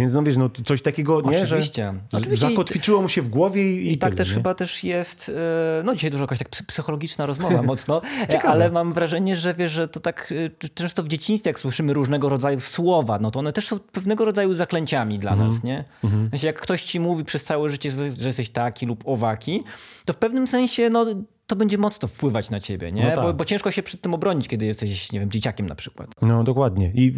Więc 0.00 0.12
no 0.12 0.22
wiesz, 0.22 0.36
no 0.36 0.50
coś 0.64 0.82
takiego, 0.82 1.20
nie, 1.20 1.42
Oczywiście. 1.42 1.94
że 2.12 2.18
Oczywiście. 2.18 2.48
zakotwiczyło 2.48 3.02
mu 3.02 3.08
się 3.08 3.22
w 3.22 3.28
głowie 3.28 3.72
i, 3.82 3.92
I, 3.92 3.98
tak 3.98 4.10
tyle, 4.10 4.16
też 4.18 4.28
nie? 4.28 4.34
chyba 4.34 4.54
też 4.54 4.84
jest, 4.84 5.28
e, 5.28 5.82
no 5.84 5.94
dzisiaj 5.94 6.10
dużo 6.10 6.22
jakaś 6.24 6.38
tak 6.38 6.48
psychologiczna 6.48 7.26
rozmowa 7.26 7.62
mocno, 7.72 8.00
Ciekawe. 8.30 8.48
ale 8.48 8.70
mam 8.70 8.92
wrażenie, 8.92 9.36
że 9.36 9.54
wiesz, 9.54 9.72
że 9.72 9.88
to 9.88 10.00
tak 10.00 10.34
e, 10.64 10.68
często 10.74 11.02
w 11.02 11.08
dzieciństwie, 11.08 11.50
jak 11.50 11.58
słyszymy 11.58 11.92
różnego 11.92 12.28
rodzaju 12.28 12.60
słowa, 12.60 13.18
no 13.18 13.30
to 13.30 13.38
one 13.38 13.52
też 13.52 13.68
są 13.68 13.78
pewnego 13.78 14.24
rodzaju 14.24 14.54
zaklęciami 14.54 15.18
dla 15.18 15.30
Mhm. 15.32 15.50
nas, 15.50 15.62
nie? 15.64 15.84
W 16.02 16.30
sensie, 16.30 16.46
jak 16.46 16.60
ktoś 16.60 16.82
ci 16.82 17.00
mówi 17.00 17.24
przez 17.24 17.44
całe 17.44 17.70
życie, 17.70 17.90
że 17.90 18.28
jesteś 18.28 18.50
taki 18.50 18.86
lub 18.86 19.08
owaki, 19.08 19.62
to 20.04 20.12
w 20.12 20.16
pewnym 20.16 20.46
sensie, 20.46 20.90
no 20.90 21.06
to 21.50 21.56
będzie 21.56 21.78
mocno 21.78 22.08
wpływać 22.08 22.50
na 22.50 22.60
ciebie, 22.60 22.92
nie? 22.92 23.02
No 23.02 23.14
tak. 23.14 23.24
bo, 23.24 23.34
bo 23.34 23.44
ciężko 23.44 23.70
się 23.70 23.82
przed 23.82 24.00
tym 24.00 24.14
obronić, 24.14 24.48
kiedy 24.48 24.66
jesteś, 24.66 25.12
nie 25.12 25.20
wiem, 25.20 25.30
dzieciakiem 25.30 25.66
na 25.66 25.74
przykład. 25.74 26.10
No 26.22 26.44
dokładnie. 26.44 26.92
I 26.94 27.14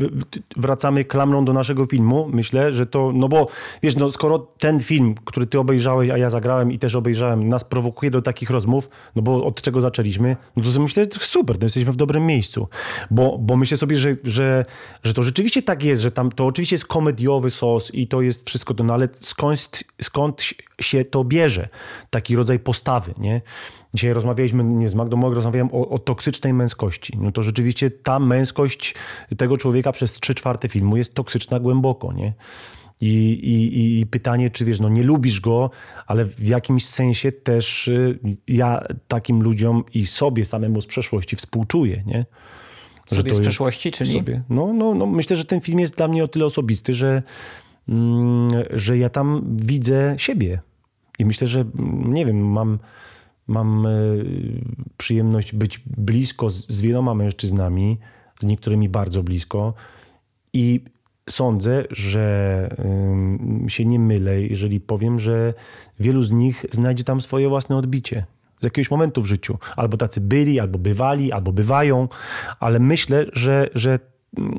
wracamy 0.57 1.05
klamrą 1.05 1.45
do 1.45 1.53
naszego 1.53 1.87
filmu. 1.87 2.29
Myślę, 2.33 2.73
że 2.73 2.87
to, 2.87 3.13
no 3.15 3.29
bo 3.29 3.49
wiesz, 3.83 3.97
no 3.97 4.11
skoro 4.11 4.39
ten 4.39 4.81
film, 4.81 5.15
który 5.25 5.47
ty 5.47 5.59
obejrzałeś, 5.59 6.11
a 6.11 6.19
ja 6.19 6.31
zagrałem 6.31 6.73
i 6.73 6.79
też 6.79 6.95
obejrzałem, 6.95 7.49
nas 7.49 7.65
prowokuje 7.65 8.11
do 8.11 8.23
takich 8.23 8.51
rozmów, 8.51 8.91
no 9.17 9.23
bo 9.23 9.45
od 9.45 9.63
czego 9.63 9.81
zaczęliśmy, 9.81 10.37
no 10.57 10.63
to 10.63 10.81
myślę, 10.81 11.05
że 11.05 11.21
super, 11.21 11.59
to 11.59 11.65
jesteśmy 11.65 11.93
w 11.93 11.97
dobrym 11.97 12.27
miejscu. 12.27 12.69
Bo, 13.11 13.39
bo 13.39 13.57
myślę 13.57 13.77
sobie, 13.77 13.99
że, 13.99 14.17
że, 14.25 14.65
że 15.05 15.15
to 15.15 15.23
rzeczywiście 15.23 15.63
tak 15.63 15.83
jest, 15.83 16.03
że 16.03 16.11
tam 16.11 16.33
to 16.33 16.47
oczywiście 16.47 16.75
jest 16.75 16.87
komediowy 16.87 17.51
sos 17.51 17.95
i 17.95 18.07
to 18.07 18.23
jest 18.23 18.47
wszystko 18.47 18.75
to, 18.75 18.85
no 18.85 18.95
ale 18.95 19.09
skąd, 19.21 19.85
skąd 20.03 20.43
się 20.81 21.05
to 21.05 21.25
bierze? 21.25 21.69
Taki 22.11 22.37
rodzaj 22.37 22.59
postawy, 22.59 23.15
nie? 23.19 23.41
Dzisiaj 23.95 24.13
rozmawialiśmy, 24.13 24.65
nie 24.65 24.89
z 24.89 24.95
Magdą 24.95 25.35
rozmawiałem 25.35 25.69
o, 25.73 25.89
o 25.89 25.99
toksycznej 25.99 26.53
męskości. 26.53 27.19
No 27.21 27.33
to 27.33 27.43
rzeczywiście 27.43 27.91
ta 27.91 28.19
męskość 28.19 28.95
tego 29.37 29.57
człowieka 29.57 29.93
przez 29.93 30.13
trzy 30.13 30.35
czwarte 30.35 30.69
filmu 30.69 30.97
jest 30.97 31.15
toksyczna 31.15 31.61
głęboko, 31.61 32.13
nie? 32.13 32.33
I, 33.01 33.33
i, 33.33 34.01
I 34.01 34.07
pytanie, 34.07 34.51
czy 34.51 34.65
wiesz, 34.65 34.81
no 34.81 34.89
nie 34.89 35.03
lubisz 35.03 35.41
go, 35.41 35.71
ale 36.07 36.25
w 36.25 36.49
jakimś 36.49 36.87
sensie 36.87 37.33
też 37.33 37.89
y, 37.89 38.19
ja 38.49 38.85
takim 39.09 39.43
ludziom 39.43 39.85
i 39.95 40.07
sobie 40.07 40.45
samemu 40.45 40.81
z 40.81 40.87
przeszłości 40.87 41.37
współczuję, 41.37 42.03
nie? 42.07 42.27
Że 43.11 43.17
Sobie 43.17 43.35
z 43.35 43.37
jest- 43.37 43.41
przeszłości, 43.41 43.91
czyli... 43.91 44.13
sobie. 44.13 44.43
No, 44.49 44.73
no, 44.73 44.95
no, 44.95 45.07
myślę, 45.07 45.37
że 45.37 45.45
ten 45.45 45.61
film 45.61 45.79
jest 45.81 45.97
dla 45.97 46.09
mnie 46.09 46.25
o 46.25 46.29
tyle 46.29 46.45
osobisty, 46.45 46.95
że, 46.95 47.23
mm, 47.89 48.51
że 48.71 48.99
ja 48.99 49.09
tam 49.09 49.57
widzę 49.57 50.15
siebie. 50.19 50.61
I 51.19 51.25
myślę, 51.25 51.47
że 51.47 51.61
mm, 51.61 52.15
nie 52.15 52.27
wiem, 52.27 52.53
mam, 52.53 52.79
mam 53.53 53.87
e, 53.87 53.91
przyjemność 54.97 55.55
być 55.55 55.79
blisko 55.79 56.51
z, 56.51 56.69
z 56.69 56.81
wieloma 56.81 57.15
mężczyznami, 57.15 57.99
z 58.41 58.47
niektórymi 58.47 58.89
bardzo 58.89 59.23
blisko. 59.23 59.75
I 60.53 60.81
sądzę, 61.31 61.85
że 61.91 62.77
się 63.69 63.85
nie 63.85 63.99
mylę, 63.99 64.43
jeżeli 64.43 64.81
powiem, 64.81 65.19
że 65.19 65.55
wielu 66.01 66.23
z 66.23 66.31
nich 66.31 66.65
znajdzie 66.71 67.05
tam 67.05 67.21
swoje 67.21 67.49
własne 67.49 67.77
odbicie. 67.77 68.27
Z 68.61 68.65
jakiegoś 68.65 68.91
momentu 68.91 69.23
w 69.23 69.27
życiu. 69.27 69.59
Albo 69.77 69.97
tacy 69.97 70.21
byli, 70.21 70.61
albo 70.61 70.79
bywali, 70.79 71.33
albo 71.33 71.53
bywają, 71.53 72.09
ale 72.61 72.81
myślę, 72.81 73.27
że, 73.33 73.71
że 73.75 73.99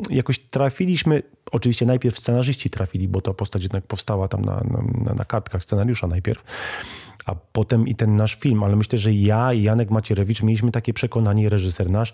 jakoś 0.09 0.39
trafiliśmy, 0.39 1.23
oczywiście 1.51 1.85
najpierw 1.85 2.19
scenarzyści 2.19 2.69
trafili, 2.69 3.07
bo 3.07 3.21
ta 3.21 3.33
postać 3.33 3.63
jednak 3.63 3.87
powstała 3.87 4.27
tam 4.27 4.41
na, 4.41 4.63
na, 5.05 5.13
na 5.13 5.25
kartkach 5.25 5.63
scenariusza 5.63 6.07
najpierw, 6.07 6.43
a 7.25 7.35
potem 7.35 7.87
i 7.87 7.95
ten 7.95 8.15
nasz 8.15 8.35
film, 8.35 8.63
ale 8.63 8.75
myślę, 8.75 8.97
że 8.97 9.13
ja 9.13 9.53
i 9.53 9.63
Janek 9.63 9.91
Macierewicz 9.91 10.43
mieliśmy 10.43 10.71
takie 10.71 10.93
przekonanie, 10.93 11.49
reżyser 11.49 11.91
nasz, 11.91 12.13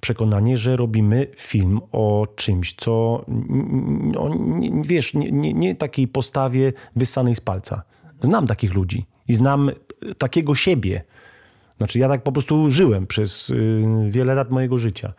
przekonanie, 0.00 0.56
że 0.56 0.76
robimy 0.76 1.26
film 1.36 1.80
o 1.92 2.26
czymś, 2.36 2.74
co 2.74 3.24
no, 4.00 4.34
nie, 4.38 4.82
wiesz, 4.82 5.14
nie, 5.14 5.32
nie, 5.32 5.54
nie 5.54 5.74
takiej 5.74 6.08
postawie 6.08 6.72
wyssanej 6.96 7.36
z 7.36 7.40
palca. 7.40 7.82
Znam 8.20 8.46
takich 8.46 8.74
ludzi 8.74 9.06
i 9.28 9.34
znam 9.34 9.70
takiego 10.18 10.54
siebie. 10.54 11.04
Znaczy 11.78 11.98
ja 11.98 12.08
tak 12.08 12.22
po 12.22 12.32
prostu 12.32 12.70
żyłem 12.70 13.06
przez 13.06 13.50
y, 13.50 13.84
wiele 14.08 14.34
lat 14.34 14.50
mojego 14.50 14.78
życia. 14.78 15.12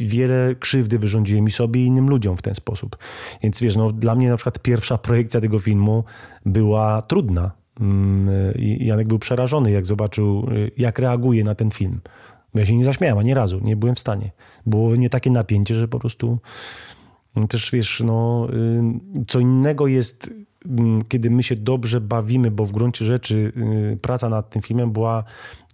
Wiele 0.00 0.54
krzywdy 0.54 0.98
wyrządziłem 0.98 1.48
i 1.48 1.50
sobie 1.50 1.82
i 1.82 1.86
innym 1.86 2.08
ludziom 2.08 2.36
w 2.36 2.42
ten 2.42 2.54
sposób. 2.54 2.96
Więc 3.42 3.60
wiesz, 3.60 3.76
no, 3.76 3.92
dla 3.92 4.14
mnie 4.14 4.28
na 4.28 4.36
przykład 4.36 4.58
pierwsza 4.58 4.98
projekcja 4.98 5.40
tego 5.40 5.58
filmu 5.58 6.04
była 6.46 7.02
trudna. 7.02 7.50
Mm, 7.80 8.28
Janek 8.80 9.08
był 9.08 9.18
przerażony, 9.18 9.70
jak 9.70 9.86
zobaczył, 9.86 10.48
y, 10.52 10.70
jak 10.76 10.98
reaguje 10.98 11.44
na 11.44 11.54
ten 11.54 11.70
film. 11.70 12.00
Ja 12.54 12.66
się 12.66 12.76
nie 12.76 12.84
zaśmiałem 12.84 13.18
ani 13.18 13.34
razu, 13.34 13.60
nie 13.62 13.76
byłem 13.76 13.94
w 13.94 14.00
stanie. 14.00 14.30
Było 14.66 14.90
we 14.90 14.96
mnie 14.96 15.10
takie 15.10 15.30
napięcie, 15.30 15.74
że 15.74 15.88
po 15.88 15.98
prostu 15.98 16.38
no 17.36 17.46
też 17.46 17.70
wiesz, 17.70 18.02
no, 18.06 18.48
y, 19.20 19.24
co 19.28 19.40
innego 19.40 19.86
jest, 19.86 20.30
mm, 20.66 21.02
kiedy 21.02 21.30
my 21.30 21.42
się 21.42 21.56
dobrze 21.56 22.00
bawimy, 22.00 22.50
bo 22.50 22.66
w 22.66 22.72
gruncie 22.72 23.04
rzeczy 23.04 23.52
y, 23.92 23.98
praca 24.02 24.28
nad 24.28 24.50
tym 24.50 24.62
filmem 24.62 24.92
była 24.92 25.24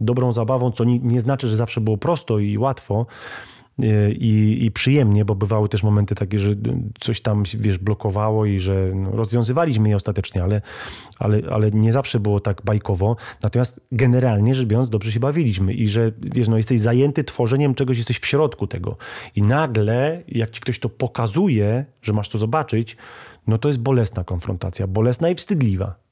dobrą 0.01 0.33
zabawą, 0.33 0.71
co 0.71 0.85
nie, 0.85 0.99
nie 0.99 1.21
znaczy, 1.21 1.49
że 1.49 1.57
zawsze 1.57 1.81
było 1.81 1.97
prosto 1.97 2.39
i 2.39 2.59
łatwo. 2.59 3.07
Y, 3.83 4.13
I, 4.19 4.65
I 4.65 4.71
przyjemnie, 4.71 5.25
bo 5.25 5.35
bywały 5.35 5.69
też 5.69 5.83
momenty 5.83 6.15
takie, 6.15 6.39
że 6.39 6.51
coś 7.01 7.21
tam, 7.21 7.43
wiesz, 7.55 7.79
blokowało 7.79 8.47
i 8.47 8.61
że 8.61 8.91
no, 8.95 9.11
rozwiązywaliśmy 9.11 9.89
je 9.89 9.97
ostatecznie, 9.97 10.43
ale, 10.43 10.63
ale, 11.19 11.43
ale 11.51 11.71
nie 11.71 11.93
zawsze 11.93 12.21
było 12.21 12.41
tak 12.41 12.63
bajkowo. 12.63 13.17
Natomiast 13.43 13.81
generalnie 13.93 14.55
rzecz 14.55 14.67
biorąc, 14.67 14.89
dobrze 14.89 15.13
się 15.13 15.21
bawiliśmy 15.21 15.75
i 15.75 15.89
że, 15.89 16.13
wiesz, 16.21 16.49
no, 16.49 16.57
jesteś 16.57 16.81
zajęty 16.81 17.25
tworzeniem 17.25 17.75
czegoś, 17.75 17.99
jesteś 17.99 18.19
w 18.19 18.27
środku 18.27 18.67
tego. 18.67 18.97
I 19.37 19.43
nagle, 19.43 20.23
jak 20.29 20.51
ci 20.51 20.61
ktoś 20.61 20.79
to 20.79 20.89
pokazuje, 20.89 21.85
że 22.03 22.13
masz 22.13 22.29
to 22.29 22.39
zobaczyć, 22.39 22.97
no 23.47 23.59
to 23.59 23.69
jest 23.69 23.81
bolesna 23.81 24.25
konfrontacja, 24.25 24.87
bolesna 24.87 25.31
i 25.31 25.35
wstydliwa. 25.35 26.03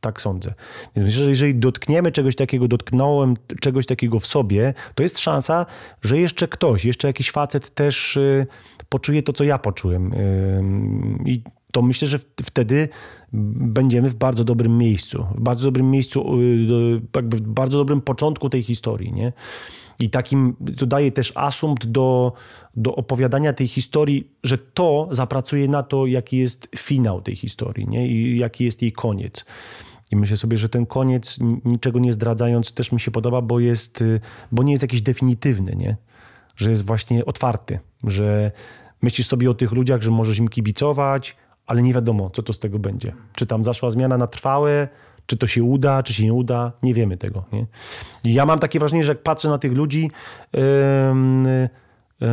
Tak 0.00 0.20
sądzę. 0.20 0.54
Więc 0.96 1.06
myślę, 1.06 1.24
że 1.24 1.30
jeżeli 1.30 1.54
dotkniemy 1.54 2.12
czegoś 2.12 2.36
takiego, 2.36 2.68
dotknąłem 2.68 3.34
czegoś 3.60 3.86
takiego 3.86 4.18
w 4.18 4.26
sobie, 4.26 4.74
to 4.94 5.02
jest 5.02 5.18
szansa, 5.18 5.66
że 6.02 6.18
jeszcze 6.18 6.48
ktoś, 6.48 6.84
jeszcze 6.84 7.08
jakiś 7.08 7.30
facet 7.30 7.74
też 7.74 8.16
y, 8.16 8.46
poczuje 8.88 9.22
to, 9.22 9.32
co 9.32 9.44
ja 9.44 9.58
poczułem. 9.58 10.12
Ym, 10.12 11.22
I 11.26 11.42
to 11.72 11.82
myślę, 11.82 12.08
że 12.08 12.18
wtedy 12.42 12.88
będziemy 13.32 14.10
w 14.10 14.14
bardzo 14.14 14.44
dobrym 14.44 14.78
miejscu. 14.78 15.26
W 15.34 15.40
bardzo 15.40 15.64
dobrym 15.64 15.90
miejscu, 15.90 16.40
y, 16.40 17.00
jakby 17.16 17.36
w 17.36 17.40
bardzo 17.40 17.78
dobrym 17.78 18.00
początku 18.00 18.50
tej 18.50 18.62
historii. 18.62 19.12
Nie? 19.12 19.32
I 20.00 20.10
takim 20.10 20.56
to 20.76 20.86
daje 20.86 21.12
też 21.12 21.32
asumpt 21.34 21.86
do, 21.86 22.32
do 22.76 22.94
opowiadania 22.94 23.52
tej 23.52 23.68
historii, 23.68 24.30
że 24.42 24.58
to 24.58 25.08
zapracuje 25.10 25.68
na 25.68 25.82
to, 25.82 26.06
jaki 26.06 26.36
jest 26.36 26.68
finał 26.76 27.22
tej 27.22 27.36
historii 27.36 27.88
nie? 27.88 28.08
i 28.08 28.38
jaki 28.38 28.64
jest 28.64 28.82
jej 28.82 28.92
koniec. 28.92 29.44
I 30.12 30.16
myślę 30.16 30.36
sobie, 30.36 30.56
że 30.56 30.68
ten 30.68 30.86
koniec, 30.86 31.38
niczego 31.64 31.98
nie 31.98 32.12
zdradzając, 32.12 32.72
też 32.72 32.92
mi 32.92 33.00
się 33.00 33.10
podoba, 33.10 33.42
bo, 33.42 33.60
jest, 33.60 34.02
y, 34.02 34.20
bo 34.52 34.62
nie 34.62 34.72
jest 34.72 34.82
jakiś 34.82 35.02
definitywny, 35.02 35.76
nie? 35.76 35.96
że 36.58 36.70
jest 36.70 36.86
właśnie 36.86 37.24
otwarty, 37.24 37.78
że 38.04 38.52
myślisz 39.02 39.26
sobie 39.26 39.50
o 39.50 39.54
tych 39.54 39.72
ludziach, 39.72 40.02
że 40.02 40.10
możesz 40.10 40.38
im 40.38 40.48
kibicować, 40.48 41.36
ale 41.66 41.82
nie 41.82 41.94
wiadomo, 41.94 42.30
co 42.30 42.42
to 42.42 42.52
z 42.52 42.58
tego 42.58 42.78
będzie. 42.78 43.12
Czy 43.34 43.46
tam 43.46 43.64
zaszła 43.64 43.90
zmiana 43.90 44.18
na 44.18 44.26
trwałe, 44.26 44.88
Czy 45.26 45.36
to 45.36 45.46
się 45.46 45.62
uda, 45.62 46.02
czy 46.02 46.12
się 46.12 46.24
nie 46.24 46.32
uda, 46.32 46.72
nie 46.82 46.94
wiemy 46.94 47.16
tego. 47.16 47.44
Nie? 47.52 47.66
I 48.24 48.34
ja 48.34 48.46
mam 48.46 48.58
takie 48.58 48.78
wrażenie, 48.78 49.04
że 49.04 49.12
jak 49.12 49.22
patrzę 49.22 49.48
na 49.48 49.58
tych 49.58 49.72
ludzi 49.72 50.10
yy, 50.52 50.60
yy, 52.20 52.28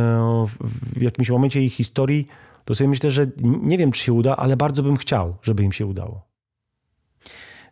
w 0.96 1.02
jakimś 1.02 1.30
momencie 1.30 1.62
ich 1.62 1.74
historii, 1.74 2.26
to 2.64 2.74
sobie 2.74 2.88
myślę, 2.88 3.10
że 3.10 3.26
nie 3.42 3.78
wiem, 3.78 3.92
czy 3.92 4.00
się 4.00 4.12
uda, 4.12 4.36
ale 4.36 4.56
bardzo 4.56 4.82
bym 4.82 4.96
chciał, 4.96 5.36
żeby 5.42 5.62
im 5.62 5.72
się 5.72 5.86
udało. 5.86 6.26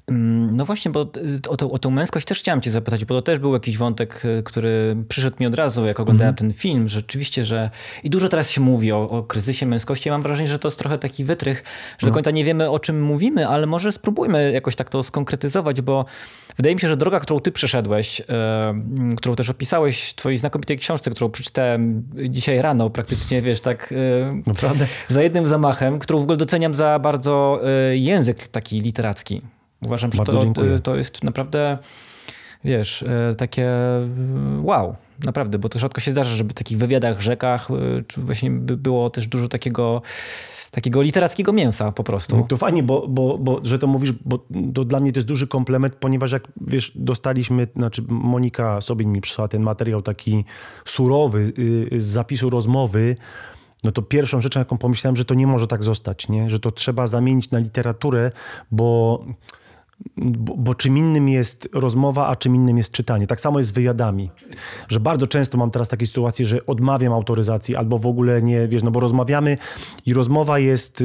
Mm, 0.07 0.57
no 0.57 0.65
właśnie, 0.65 0.91
bo 0.91 1.03
y, 1.03 1.41
o, 1.49 1.57
to, 1.57 1.71
o 1.71 1.79
tą 1.79 1.91
męskość 1.91 2.27
też 2.27 2.39
chciałem 2.39 2.61
cię 2.61 2.71
zapytać, 2.71 3.05
bo 3.05 3.15
to 3.15 3.23
też 3.23 3.39
był 3.39 3.55
jakiś 3.55 3.79
wątek, 3.79 4.25
y, 4.25 4.43
który 4.43 4.97
przyszedł 5.09 5.37
mi 5.41 5.47
od 5.47 5.55
razu, 5.55 5.85
jak 5.85 6.01
oglądałem 6.01 6.29
mm 6.29 6.35
-hmm. 6.35 6.39
ten 6.39 6.53
film. 6.53 6.89
Rzeczywiście, 6.89 7.45
że 7.45 7.71
i 8.03 8.11
dużo 8.11 8.29
teraz 8.29 8.51
się 8.51 8.61
mówi 8.61 8.93
o, 8.93 9.11
o 9.11 9.23
kryzysie 9.23 9.67
męskości. 9.67 10.09
Ja 10.09 10.15
mam 10.15 10.23
wrażenie, 10.23 10.49
że 10.49 10.59
to 10.59 10.69
jest 10.69 10.79
trochę 10.79 10.99
taki 10.99 11.25
wytrych, 11.25 11.65
że 11.99 12.07
no. 12.07 12.11
do 12.11 12.15
końca 12.15 12.31
nie 12.31 12.45
wiemy 12.45 12.71
o 12.71 12.79
czym 12.79 13.03
mówimy, 13.03 13.49
ale 13.49 13.67
może 13.67 13.93
spróbujmy 13.93 14.53
jakoś 14.53 14.77
tak 14.77 14.91
to 14.91 15.03
skonkretyzować, 15.03 15.81
bo 15.81 16.05
wydaje 16.57 16.75
mi 16.75 16.81
się, 16.81 16.89
że 16.89 16.97
droga, 16.97 17.21
którą 17.21 17.41
ty 17.41 17.53
przeszedłeś, 17.53 18.19
yy, 18.19 19.17
którą 19.17 19.35
też 19.35 19.51
opisałeś 19.51 20.11
w 20.11 20.15
twojej 20.15 20.39
znakomitej 20.39 20.79
książce, 20.79 21.11
którą 21.11 21.31
przeczytałem 21.31 22.03
dzisiaj 22.29 22.63
rano 22.63 22.91
praktycznie, 22.91 23.43
wiesz, 23.43 23.61
tak 23.61 23.91
yy, 23.91 24.43
Naprawdę? 24.47 24.87
za 25.09 25.23
jednym 25.23 25.47
zamachem, 25.47 25.99
którą 25.99 26.19
w 26.19 26.23
ogóle 26.23 26.37
doceniam 26.37 26.75
za 26.75 26.99
bardzo 26.99 27.61
yy, 27.91 27.99
język 27.99 28.49
taki 28.49 28.81
literacki. 28.81 29.43
Uważam, 29.85 30.13
że 30.13 30.25
to, 30.25 30.45
to 30.83 30.97
jest 30.97 31.25
naprawdę, 31.25 31.79
wiesz, 32.65 33.03
e, 33.03 33.35
takie 33.35 33.71
wow, 34.63 34.97
naprawdę, 35.25 35.59
bo 35.59 35.69
to 35.69 35.79
rzadko 35.79 36.01
się 36.01 36.13
zdarza, 36.13 36.31
żeby 36.31 36.51
w 36.51 36.55
takich 36.55 36.79
wywiadach, 36.79 37.21
rzekach 37.21 37.69
e, 37.71 37.75
właśnie 38.17 38.51
było 38.51 39.11
też 39.11 39.27
dużo 39.27 39.49
takiego 39.49 40.03
takiego 40.75 41.03
literackiego 41.03 41.53
mięsa 41.53 41.93
po 41.93 42.05
prostu. 42.05 42.37
No 42.37 42.43
to 42.43 42.57
fajnie, 42.57 42.83
bo, 42.83 43.09
bo, 43.09 43.39
bo 43.39 43.61
że 43.63 43.79
to 43.79 43.87
mówisz, 43.87 44.13
bo 44.25 44.39
to 44.75 44.85
dla 44.85 45.01
mnie 45.01 45.13
to 45.13 45.19
jest 45.19 45.29
duży 45.29 45.47
komplement, 45.47 45.97
ponieważ 45.97 46.33
jak 46.33 46.43
wiesz, 46.61 46.93
dostaliśmy, 46.95 47.67
znaczy 47.77 48.03
Monika 48.09 48.81
sobie 48.81 49.07
mi 49.07 49.21
przysłała 49.21 49.49
ten 49.49 49.63
materiał 49.63 50.03
taki 50.03 50.45
surowy 50.85 51.53
y, 51.93 52.01
z 52.01 52.05
zapisu 52.05 52.51
rozmowy, 52.51 53.17
no 53.85 53.93
to 53.93 54.03
pierwszą 54.03 54.41
rzeczą, 54.41 54.61
jaką 54.61 54.79
pomyślałem, 54.79 55.17
że 55.17 55.25
to 55.25 55.35
nie 55.35 55.47
może 55.47 55.67
tak 55.67 55.83
zostać, 55.83 56.29
nie? 56.29 56.51
że 56.51 56.61
to 56.61 56.73
trzeba 56.73 57.07
zamienić 57.07 57.51
na 57.51 57.59
literaturę, 57.59 58.31
bo 58.71 59.25
bo, 60.17 60.57
bo, 60.57 60.75
czym 60.75 60.99
innym 60.99 61.29
jest 61.29 61.69
rozmowa, 61.73 62.27
a 62.27 62.37
czym 62.37 62.55
innym 62.55 62.79
jest 62.79 62.93
czytanie. 62.93 63.27
Tak 63.27 63.41
samo 63.41 63.59
jest 63.59 63.71
z 63.71 63.73
wywiadami. 63.73 64.31
Że 64.89 65.01
bardzo 65.01 65.27
często 65.27 65.59
mam 65.59 65.71
teraz 65.71 65.89
takie 65.89 66.07
sytuacje, 66.07 66.47
że 66.47 66.67
odmawiam 66.67 67.13
autoryzacji 67.13 67.77
albo 67.77 67.99
w 67.99 68.07
ogóle 68.07 68.43
nie, 68.43 68.69
wiesz, 68.69 68.83
no 68.83 68.91
bo 68.91 69.01
rozmawiamy 69.01 69.59
i 70.07 70.15
rozmowa 70.15 70.59
jest... 70.59 71.05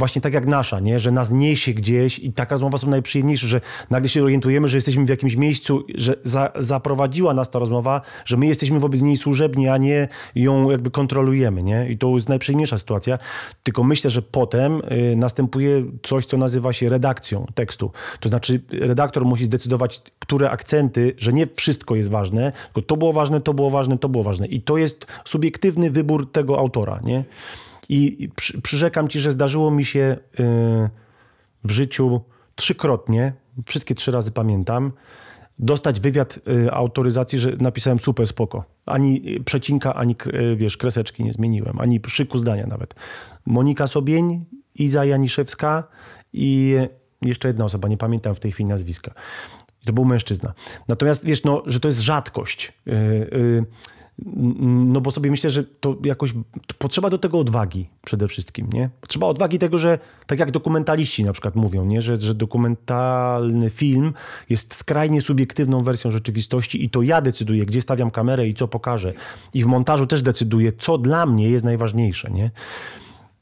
Właśnie 0.00 0.22
tak 0.22 0.34
jak 0.34 0.46
nasza, 0.46 0.80
nie? 0.80 1.00
że 1.00 1.10
nas 1.10 1.30
niesie 1.30 1.72
gdzieś 1.72 2.18
i 2.18 2.32
taka 2.32 2.54
rozmowa 2.54 2.78
są 2.78 2.88
najprzyjemniejsze, 2.88 3.46
że 3.46 3.60
nagle 3.90 4.08
się 4.08 4.22
orientujemy, 4.22 4.68
że 4.68 4.76
jesteśmy 4.76 5.04
w 5.04 5.08
jakimś 5.08 5.36
miejscu, 5.36 5.84
że 5.94 6.14
za, 6.24 6.52
zaprowadziła 6.58 7.34
nas 7.34 7.50
ta 7.50 7.58
rozmowa, 7.58 8.00
że 8.24 8.36
my 8.36 8.46
jesteśmy 8.46 8.80
wobec 8.80 9.02
niej 9.02 9.16
służebni, 9.16 9.68
a 9.68 9.76
nie 9.76 10.08
ją 10.34 10.70
jakby 10.70 10.90
kontrolujemy. 10.90 11.62
Nie? 11.62 11.88
I 11.90 11.98
to 11.98 12.14
jest 12.14 12.28
najprzyjemniejsza 12.28 12.78
sytuacja. 12.78 13.18
Tylko 13.62 13.84
myślę, 13.84 14.10
że 14.10 14.22
potem 14.22 14.82
y, 15.12 15.16
następuje 15.16 15.84
coś, 16.02 16.26
co 16.26 16.36
nazywa 16.36 16.72
się 16.72 16.88
redakcją 16.88 17.46
tekstu. 17.54 17.90
To 18.20 18.28
znaczy 18.28 18.60
redaktor 18.72 19.24
musi 19.24 19.44
zdecydować, 19.44 20.02
które 20.18 20.50
akcenty, 20.50 21.14
że 21.18 21.32
nie 21.32 21.46
wszystko 21.46 21.96
jest 21.96 22.10
ważne, 22.10 22.52
tylko 22.64 22.86
to 22.86 22.96
było 22.96 23.12
ważne, 23.12 23.40
to 23.40 23.54
było 23.54 23.70
ważne, 23.70 23.98
to 23.98 24.08
było 24.08 24.24
ważne. 24.24 24.46
I 24.46 24.62
to 24.62 24.76
jest 24.76 25.06
subiektywny 25.24 25.90
wybór 25.90 26.32
tego 26.32 26.58
autora. 26.58 27.00
Nie? 27.04 27.24
I 27.90 28.28
przy, 28.36 28.60
przyrzekam 28.60 29.08
ci, 29.08 29.20
że 29.20 29.32
zdarzyło 29.32 29.70
mi 29.70 29.84
się 29.84 30.16
y, 30.40 30.44
w 31.64 31.70
życiu 31.70 32.20
trzykrotnie, 32.54 33.32
wszystkie 33.66 33.94
trzy 33.94 34.10
razy 34.10 34.30
pamiętam, 34.30 34.92
dostać 35.58 36.00
wywiad 36.00 36.38
y, 36.48 36.72
autoryzacji, 36.72 37.38
że 37.38 37.56
napisałem 37.60 37.98
super 37.98 38.26
spoko. 38.26 38.64
Ani 38.86 39.40
przecinka, 39.44 39.94
ani 39.94 40.16
y, 40.34 40.56
wiesz, 40.56 40.76
kreseczki 40.76 41.24
nie 41.24 41.32
zmieniłem, 41.32 41.80
ani 41.80 42.00
szyku 42.06 42.38
zdania 42.38 42.66
nawet. 42.66 42.94
Monika 43.46 43.86
Sobień, 43.86 44.44
Iza 44.74 45.04
Janiszewska 45.04 45.84
i 46.32 46.76
jeszcze 47.22 47.48
jedna 47.48 47.64
osoba, 47.64 47.88
nie 47.88 47.96
pamiętam 47.96 48.34
w 48.34 48.40
tej 48.40 48.52
chwili 48.52 48.68
nazwiska. 48.68 49.14
To 49.84 49.92
był 49.92 50.04
mężczyzna. 50.04 50.52
Natomiast 50.88 51.24
wiesz, 51.24 51.44
no, 51.44 51.62
że 51.66 51.80
to 51.80 51.88
jest 51.88 52.00
rzadkość. 52.00 52.72
Yy, 52.86 53.66
no 54.66 55.00
bo 55.00 55.10
sobie 55.10 55.30
myślę, 55.30 55.50
że 55.50 55.64
to 55.64 55.96
jakoś 56.04 56.32
to 56.66 56.74
potrzeba 56.78 57.10
do 57.10 57.18
tego 57.18 57.38
odwagi 57.38 57.88
przede 58.04 58.28
wszystkim, 58.28 58.66
nie? 58.72 58.90
Potrzeba 59.00 59.26
odwagi 59.26 59.58
tego, 59.58 59.78
że 59.78 59.98
tak 60.26 60.38
jak 60.38 60.50
dokumentaliści 60.50 61.24
na 61.24 61.32
przykład 61.32 61.54
mówią, 61.54 61.84
nie? 61.84 62.02
Że, 62.02 62.16
że 62.16 62.34
dokumentalny 62.34 63.70
film 63.70 64.12
jest 64.50 64.74
skrajnie 64.74 65.20
subiektywną 65.20 65.82
wersją 65.82 66.10
rzeczywistości 66.10 66.84
i 66.84 66.90
to 66.90 67.02
ja 67.02 67.20
decyduję, 67.20 67.66
gdzie 67.66 67.82
stawiam 67.82 68.10
kamerę 68.10 68.48
i 68.48 68.54
co 68.54 68.68
pokażę. 68.68 69.12
I 69.54 69.64
w 69.64 69.66
montażu 69.66 70.06
też 70.06 70.22
decyduję, 70.22 70.72
co 70.72 70.98
dla 70.98 71.26
mnie 71.26 71.50
jest 71.50 71.64
najważniejsze, 71.64 72.30
nie? 72.30 72.50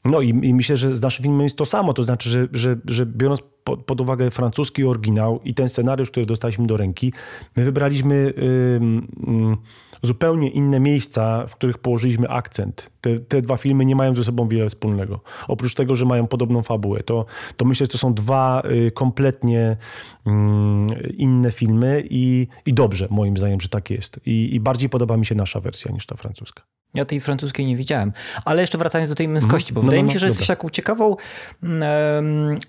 No 0.05 0.21
i, 0.21 0.29
i, 0.29 0.53
myślę, 0.53 0.77
że 0.77 0.93
z 0.93 1.01
naszym 1.01 1.23
filmem 1.23 1.41
jest 1.41 1.57
to 1.57 1.65
samo, 1.65 1.93
to 1.93 2.03
znaczy, 2.03 2.29
że, 2.29 2.47
że, 2.53 2.77
że 2.85 3.05
biorąc 3.05 3.43
pod, 3.63 3.85
pod 3.85 4.01
uwagę 4.01 4.31
francuski 4.31 4.85
oryginał 4.85 5.39
i 5.43 5.53
ten 5.53 5.69
scenariusz, 5.69 6.11
który 6.11 6.25
dostaliśmy 6.25 6.67
do 6.67 6.77
ręki, 6.77 7.13
my 7.55 7.63
wybraliśmy 7.63 8.33
yy, 8.37 9.33
yy, 9.33 9.57
zupełnie 10.01 10.49
inne 10.49 10.79
miejsca, 10.79 11.47
w 11.47 11.55
których 11.55 11.77
położyliśmy 11.77 12.29
akcent. 12.29 12.91
Te, 13.01 13.19
te, 13.19 13.41
dwa 13.41 13.57
filmy 13.57 13.85
nie 13.85 13.95
mają 13.95 14.15
ze 14.15 14.23
sobą 14.23 14.47
wiele 14.47 14.69
wspólnego. 14.69 15.19
Oprócz 15.47 15.73
tego, 15.73 15.95
że 15.95 16.05
mają 16.05 16.27
podobną 16.27 16.61
fabułę. 16.61 17.03
To, 17.03 17.25
to 17.57 17.65
myślę, 17.65 17.83
że 17.83 17.87
to 17.87 17.97
są 17.97 18.13
dwa 18.13 18.63
y, 18.71 18.91
kompletnie 18.91 19.77
y, 20.27 20.29
inne 21.17 21.51
filmy 21.51 22.03
i, 22.09 22.47
i 22.65 22.73
dobrze, 22.73 23.07
moim 23.09 23.37
zdaniem, 23.37 23.61
że 23.61 23.69
tak 23.69 23.89
jest. 23.89 24.19
I, 24.25 24.55
I 24.55 24.59
bardziej 24.59 24.89
podoba 24.89 25.17
mi 25.17 25.25
się 25.25 25.35
nasza 25.35 25.59
wersja 25.59 25.91
niż 25.91 26.05
ta 26.05 26.15
francuska. 26.15 26.63
Ja 26.93 27.05
tej 27.05 27.19
francuskiej 27.19 27.65
nie 27.65 27.75
widziałem. 27.75 28.11
Ale 28.45 28.61
jeszcze 28.61 28.77
wracając 28.77 29.09
do 29.09 29.15
tej 29.15 29.27
męskości, 29.27 29.73
bo 29.73 29.81
no, 29.81 29.85
wydaje 29.85 30.01
no, 30.01 30.05
no, 30.05 30.07
mi 30.07 30.13
się, 30.13 30.19
że 30.19 30.27
jesteś 30.27 30.47
taką 30.47 30.69
ciekawą 30.69 31.15
um, 31.63 31.77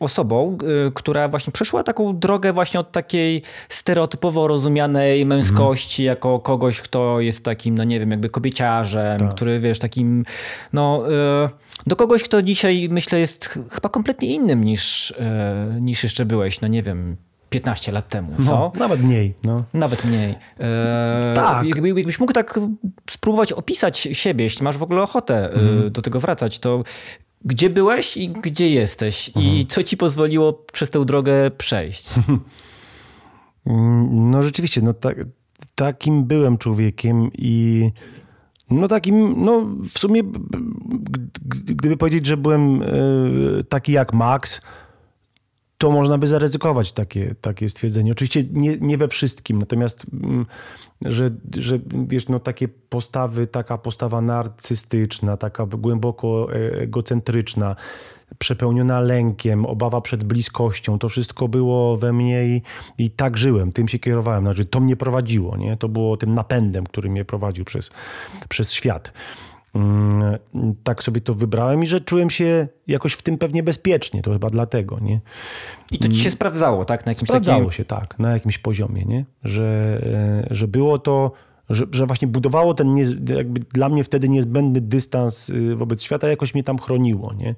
osobą, 0.01 0.59
y, 0.89 0.93
która 0.95 1.29
właśnie 1.29 1.53
przeszła 1.53 1.83
taką 1.83 2.19
drogę 2.19 2.53
właśnie 2.53 2.81
od 2.81 2.93
takiej 2.93 3.43
stereotypowo 3.69 4.49
rozumianej 4.49 5.27
męskości, 5.27 6.03
mm. 6.03 6.17
jako 6.17 6.41
kogoś, 6.41 6.81
kto 6.81 7.21
jest 7.21 7.45
takim, 7.45 7.75
no 7.75 7.85
nie 7.85 8.01
wiem, 8.01 8.11
jakby 8.11 8.31
kobieciarzem, 8.31 9.19
tak. 9.19 9.35
który 9.35 9.61
wiesz, 9.61 9.79
takim, 9.79 10.25
no 10.73 11.05
y, 11.47 11.49
do 11.87 11.97
kogoś, 11.97 12.23
kto 12.23 12.43
dzisiaj 12.43 12.89
myślę 12.91 13.21
jest 13.21 13.59
chyba 13.71 13.89
kompletnie 13.89 14.35
innym 14.35 14.65
niż, 14.65 15.11
y, 15.11 15.15
niż 15.81 16.03
jeszcze 16.03 16.25
byłeś, 16.25 16.61
no 16.61 16.69
nie 16.69 16.83
wiem, 16.83 17.17
15 17.51 17.93
lat 17.93 18.09
temu, 18.09 18.33
co? 18.43 18.51
No, 18.51 18.73
nawet 18.79 19.03
mniej. 19.03 19.35
No. 19.45 19.57
Nawet 19.75 20.05
mniej. 20.05 20.35
E, 20.61 21.33
tak. 21.35 21.67
Jakby, 21.67 21.89
jakbyś 21.89 22.21
mógł 22.21 22.33
tak 22.33 22.61
spróbować 23.11 23.53
opisać 23.53 24.09
siebie, 24.13 24.45
jeśli 24.45 24.65
masz 24.65 24.79
w 24.79 24.83
ogóle 24.83 25.03
ochotę 25.03 25.53
mm. 25.53 25.91
do 25.91 26.03
tego 26.03 26.21
wracać, 26.21 26.59
to 26.59 26.83
gdzie 27.45 27.71
byłeś 27.71 28.17
i 28.17 28.29
gdzie 28.29 28.71
jesteś? 28.71 29.31
Mm. 29.35 29.49
I 29.49 29.51
mhm. 29.51 29.67
co 29.67 29.83
ci 29.83 29.97
pozwoliło 29.97 30.53
przez 30.73 30.91
tę 30.91 31.05
drogę 31.05 31.51
przejść? 31.51 32.09
No 34.11 34.43
rzeczywiście, 34.43 34.83
no 34.83 34.95
tak, 34.95 35.17
takim 35.75 36.25
byłem 36.25 36.59
człowiekiem 36.59 37.31
i 37.35 37.91
no 38.71 38.89
takim, 38.89 39.45
no 39.45 39.67
w 39.91 39.99
sumie 39.99 40.23
gdyby 41.67 41.97
powiedzieć, 41.97 42.27
że 42.27 42.37
byłem 42.37 42.83
e, 42.83 42.87
taki 43.69 43.93
jak 43.93 44.13
Max, 44.13 44.61
to 45.81 45.91
można 45.91 46.19
by 46.19 46.27
zaryzykować 46.27 46.93
takie, 46.93 47.35
takie 47.41 47.69
stwierdzenie. 47.69 48.13
Oczywiście 48.13 48.45
nie, 48.53 48.77
nie 48.77 48.99
we 48.99 49.09
wszystkim, 49.09 49.59
natomiast 49.59 50.07
mm, 50.13 50.47
że, 51.05 51.31
że 51.57 51.79
wiesz, 52.09 52.29
no 52.29 52.41
takie 52.41 52.69
postawy, 52.69 53.47
taka 53.47 53.79
postawa 53.79 54.21
narcystyczna, 54.21 55.37
taka 55.37 55.67
głęboko 55.67 56.49
e, 56.53 56.81
egocentryczna, 56.81 57.77
przepełniona 58.39 59.01
lękiem, 59.01 59.67
obawa 59.67 60.01
przed 60.01 60.25
bliskością, 60.25 60.99
to 60.99 61.09
wszystko 61.09 61.49
było 61.49 61.97
we 61.97 62.13
mnie 62.13 62.47
i, 62.47 62.63
i 62.99 63.11
tak 63.11 63.37
żyłem, 63.37 63.73
tym 63.73 63.89
się 63.89 63.99
kierowałem. 63.99 64.45
Znaczy, 64.45 64.65
to 64.65 64.81
mnie 64.81 64.97
prowadziło, 64.97 65.57
nie? 65.57 65.77
to 65.77 65.89
było 65.89 66.17
tym 66.17 66.35
napędem, 66.35 66.85
który 66.85 67.11
mnie 67.11 67.25
prowadził 67.25 67.65
przez, 67.65 67.91
przez 68.49 68.73
świat. 68.73 69.13
Mm, 69.75 70.39
tak 70.85 71.03
sobie 71.03 71.21
to 71.21 71.35
wybrałem 71.35 71.83
i 71.83 71.87
że 71.87 72.01
czułem 72.01 72.31
się 72.31 72.69
jakoś 72.87 73.13
w 73.13 73.23
tym 73.23 73.39
pewnie 73.39 73.63
bezpiecznie, 73.63 74.23
to 74.23 74.33
chyba 74.33 74.51
dlatego, 74.51 74.99
nie? 75.01 75.21
I 75.93 75.99
to 75.99 76.09
ci 76.09 76.15
się 76.15 76.21
mm. 76.21 76.33
sprawdzało, 76.33 76.85
tak? 76.85 77.07
Na 77.07 77.13
jakimś 77.13 77.29
sprawdzało 77.29 77.59
takim... 77.59 77.73
się, 77.73 77.85
tak, 77.85 78.19
na 78.19 78.33
jakimś 78.33 78.59
poziomie, 78.59 79.05
nie? 79.05 79.25
Że, 79.45 80.01
e, 80.51 80.55
że 80.55 80.69
było 80.69 80.99
to, 80.99 81.33
że, 81.71 81.85
że 81.93 82.07
właśnie 82.07 82.29
budowało 82.29 82.75
ten 82.75 82.95
nie, 82.95 83.05
jakby 83.37 83.61
dla 83.61 83.89
mnie 83.89 84.05
wtedy 84.05 84.29
niezbędny 84.29 84.81
dystans 84.81 85.51
y, 85.51 85.77
wobec 85.77 86.03
świata, 86.03 86.29
jakoś 86.29 86.55
mnie 86.55 86.65
tam 86.65 86.79
chroniło, 86.79 87.33
nie? 87.33 87.55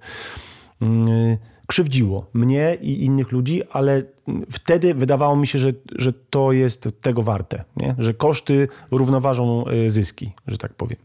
Mm, 0.80 1.08
y, 1.08 1.38
krzywdziło 1.66 2.26
mnie 2.34 2.76
i 2.80 3.04
innych 3.04 3.32
ludzi, 3.32 3.62
ale 3.70 4.02
wtedy 4.50 4.94
wydawało 4.94 5.36
mi 5.36 5.46
się, 5.46 5.58
że, 5.58 5.72
że 5.96 6.12
to 6.12 6.52
jest 6.52 6.88
tego 7.00 7.22
warte, 7.22 7.64
nie? 7.76 7.94
że 7.98 8.14
koszty 8.14 8.68
równoważą 8.90 9.64
y, 9.68 9.90
zyski, 9.90 10.32
że 10.46 10.58
tak 10.58 10.74
powiem. 10.74 10.98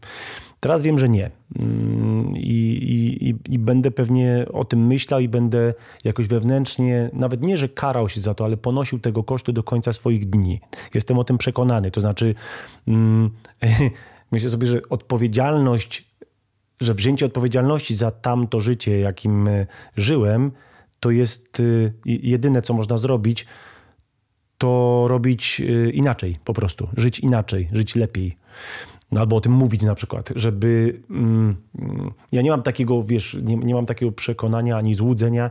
Teraz 0.60 0.82
wiem, 0.82 0.98
że 0.98 1.08
nie. 1.08 1.30
Mm, 1.58 2.36
I, 2.36 3.18
i, 3.20 3.54
I 3.54 3.58
będę 3.58 3.90
pewnie 3.90 4.46
o 4.52 4.64
tym 4.64 4.86
myślał 4.86 5.20
i 5.20 5.28
będę 5.28 5.74
jakoś 6.04 6.26
wewnętrznie, 6.26 7.10
nawet 7.12 7.42
nie, 7.42 7.56
że 7.56 7.68
karał 7.68 8.08
się 8.08 8.20
za 8.20 8.34
to, 8.34 8.44
ale 8.44 8.56
ponosił 8.56 8.98
tego 8.98 9.24
koszty 9.24 9.52
do 9.52 9.62
końca 9.62 9.92
swoich 9.92 10.30
dni. 10.30 10.60
Jestem 10.94 11.18
o 11.18 11.24
tym 11.24 11.38
przekonany. 11.38 11.90
To 11.90 12.00
znaczy, 12.00 12.34
mm, 12.88 13.30
myślę 14.32 14.50
sobie, 14.50 14.66
że 14.66 14.80
odpowiedzialność, 14.90 16.08
że 16.80 16.94
wzięcie 16.94 17.26
odpowiedzialności 17.26 17.94
za 17.94 18.10
tamto 18.10 18.60
życie, 18.60 18.98
jakim 18.98 19.48
e, 19.48 19.66
żyłem, 19.96 20.50
to 21.00 21.10
jest 21.10 21.60
y, 21.60 21.92
jedyne, 22.04 22.62
co 22.62 22.74
można 22.74 22.96
zrobić, 22.96 23.46
to 24.58 25.04
robić 25.08 25.60
y, 25.60 25.90
inaczej 25.90 26.36
po 26.44 26.52
prostu, 26.52 26.88
żyć 26.96 27.20
inaczej, 27.20 27.68
żyć 27.72 27.94
lepiej. 27.94 28.36
No, 29.12 29.20
albo 29.20 29.36
o 29.36 29.40
tym 29.40 29.52
mówić 29.52 29.82
na 29.82 29.94
przykład, 29.94 30.32
żeby. 30.36 31.02
Mm, 31.10 31.56
ja 32.32 32.42
nie 32.42 32.50
mam 32.50 32.62
takiego, 32.62 33.02
wiesz, 33.02 33.36
nie, 33.42 33.56
nie 33.56 33.74
mam 33.74 33.86
takiego 33.86 34.12
przekonania 34.12 34.76
ani 34.76 34.94
złudzenia, 34.94 35.50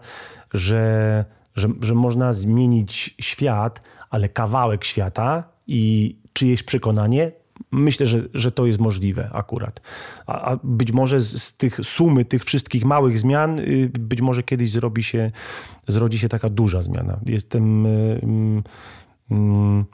że, 0.53 1.25
że, 1.55 1.67
że 1.81 1.95
można 1.95 2.33
zmienić 2.33 3.15
świat, 3.21 3.81
ale 4.09 4.29
kawałek 4.29 4.83
świata 4.83 5.43
i 5.67 6.15
czyjeś 6.33 6.63
przekonanie 6.63 7.31
Myślę, 7.71 8.05
że, 8.05 8.21
że 8.33 8.51
to 8.51 8.65
jest 8.65 8.79
możliwe 8.79 9.29
akurat. 9.33 9.81
A, 10.27 10.51
a 10.51 10.59
być 10.63 10.91
może 10.91 11.19
z, 11.19 11.43
z, 11.43 11.57
tych 11.57 11.79
sumy 11.83 12.25
tych 12.25 12.43
wszystkich 12.43 12.85
małych 12.85 13.19
zmian, 13.19 13.59
y, 13.59 13.91
być 13.99 14.21
może 14.21 14.43
kiedyś 14.43 14.71
zrobi 14.71 15.03
się, 15.03 15.31
zrodzi 15.87 16.19
się 16.19 16.29
taka 16.29 16.49
duża 16.49 16.81
zmiana. 16.81 17.19
Jestem 17.25 17.85
y, 17.85 18.21
mm, 19.31 19.85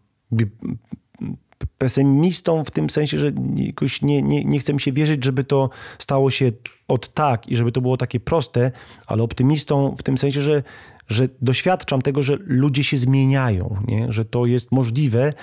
pesymistą 1.77 2.63
w 2.63 2.71
tym 2.71 2.89
sensie, 2.89 3.17
że 3.17 3.31
jakoś 3.55 4.01
nie, 4.01 4.21
nie, 4.21 4.45
nie 4.45 4.59
chcę 4.59 4.73
mi 4.73 4.81
się 4.81 4.91
wierzyć, 4.91 5.25
żeby 5.25 5.43
to 5.43 5.69
stało 5.99 6.31
się 6.31 6.51
od 6.93 7.13
tak 7.13 7.47
i 7.47 7.55
żeby 7.55 7.71
to 7.71 7.81
było 7.81 7.97
takie 7.97 8.19
proste, 8.19 8.71
ale 9.07 9.23
optymistą 9.23 9.95
w 9.97 10.03
tym 10.03 10.17
sensie, 10.17 10.41
że, 10.41 10.63
że 11.07 11.29
doświadczam 11.41 12.01
tego, 12.01 12.23
że 12.23 12.37
ludzie 12.39 12.83
się 12.83 12.97
zmieniają, 12.97 13.77
nie? 13.87 14.11
że 14.11 14.25
to 14.25 14.45
jest 14.45 14.71
możliwe, 14.71 15.33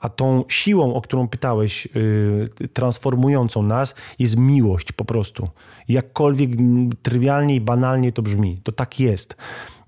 a 0.00 0.08
tą 0.08 0.44
siłą, 0.48 0.94
o 0.94 1.00
którą 1.00 1.28
pytałeś, 1.28 1.88
yy, 2.60 2.68
transformującą 2.68 3.62
nas, 3.62 3.94
jest 4.18 4.36
miłość 4.36 4.92
po 4.92 5.04
prostu. 5.04 5.48
Jakkolwiek 5.88 6.50
trywialnie 7.02 7.54
i 7.54 7.60
banalnie 7.60 8.12
to 8.12 8.22
brzmi, 8.22 8.60
to 8.62 8.72
tak 8.72 9.00
jest. 9.00 9.36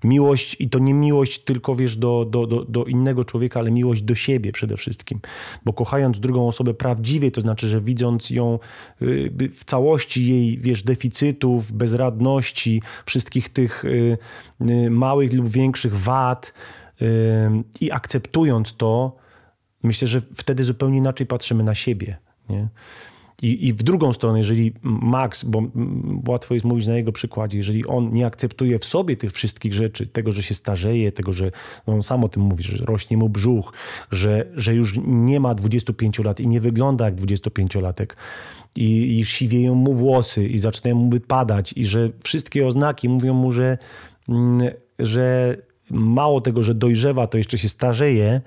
Miłość 0.03 0.55
i 0.59 0.69
to 0.69 0.79
nie 0.79 0.93
miłość 0.93 1.39
tylko 1.39 1.75
wiesz 1.75 1.97
do, 1.97 2.25
do, 2.29 2.47
do, 2.47 2.65
do 2.65 2.85
innego 2.85 3.23
człowieka, 3.23 3.59
ale 3.59 3.71
miłość 3.71 4.01
do 4.01 4.15
siebie 4.15 4.51
przede 4.51 4.77
wszystkim. 4.77 5.19
Bo 5.65 5.73
kochając 5.73 6.19
drugą 6.19 6.47
osobę 6.47 6.73
prawdziwie, 6.73 7.31
to 7.31 7.41
znaczy, 7.41 7.67
że 7.67 7.81
widząc 7.81 8.29
ją 8.29 8.59
y, 9.01 9.31
w 9.53 9.63
całości 9.63 10.27
jej, 10.27 10.57
wiesz, 10.57 10.83
deficytów, 11.05 11.71
bezradności, 11.71 12.81
wszystkich 13.05 13.49
tych 13.49 13.85
y, 13.85 14.17
y, 14.69 14.89
małych 14.89 15.33
lub 15.33 15.49
większych 15.49 15.95
wad 15.95 16.53
i 17.81 17.91
akceptując 17.91 18.75
to, 18.77 19.15
myślę, 19.83 20.07
że 20.07 20.21
wtedy 20.35 20.63
zupełnie 20.63 20.97
inaczej 20.97 21.27
patrzymy 21.27 21.63
na 21.63 21.75
siebie. 21.75 22.17
Nie? 22.49 22.67
I, 23.41 23.67
I 23.67 23.73
w 23.73 23.83
drugą 23.83 24.13
stronę, 24.13 24.37
jeżeli 24.37 24.73
Max, 24.83 25.43
bo 25.43 25.63
łatwo 26.27 26.53
jest 26.53 26.65
mówić 26.65 26.87
na 26.87 26.95
jego 26.95 27.11
przykładzie, 27.11 27.57
jeżeli 27.57 27.85
on 27.85 28.13
nie 28.13 28.25
akceptuje 28.25 28.79
w 28.79 28.85
sobie 28.85 29.17
tych 29.17 29.31
wszystkich 29.31 29.73
rzeczy, 29.73 30.07
tego, 30.07 30.31
że 30.31 30.43
się 30.43 30.53
starzeje, 30.53 31.11
tego, 31.11 31.33
że 31.33 31.51
no 31.87 31.93
on 31.93 32.03
sam 32.03 32.23
o 32.23 32.29
tym 32.29 32.43
mówi, 32.43 32.63
że 32.63 32.85
rośnie 32.85 33.17
mu 33.17 33.29
brzuch, 33.29 33.73
że, 34.11 34.45
że 34.55 34.75
już 34.75 34.99
nie 35.05 35.39
ma 35.39 35.55
25 35.55 36.19
lat 36.19 36.39
i 36.39 36.47
nie 36.47 36.61
wygląda 36.61 37.05
jak 37.05 37.15
25-latek, 37.15 38.15
i, 38.75 39.19
i 39.19 39.25
siwieją 39.25 39.75
mu 39.75 39.93
włosy 39.93 40.47
i 40.47 40.59
zaczynają 40.59 40.95
mu 40.95 41.09
wypadać, 41.09 41.73
i 41.75 41.85
że 41.85 42.09
wszystkie 42.23 42.67
oznaki 42.67 43.09
mówią 43.09 43.33
mu, 43.33 43.51
że, 43.51 43.77
mm, 44.29 44.71
że 44.99 45.57
mało 45.89 46.41
tego, 46.41 46.63
że 46.63 46.75
dojrzewa, 46.75 47.27
to 47.27 47.37
jeszcze 47.37 47.57
się 47.57 47.69
starzeje 47.69 48.41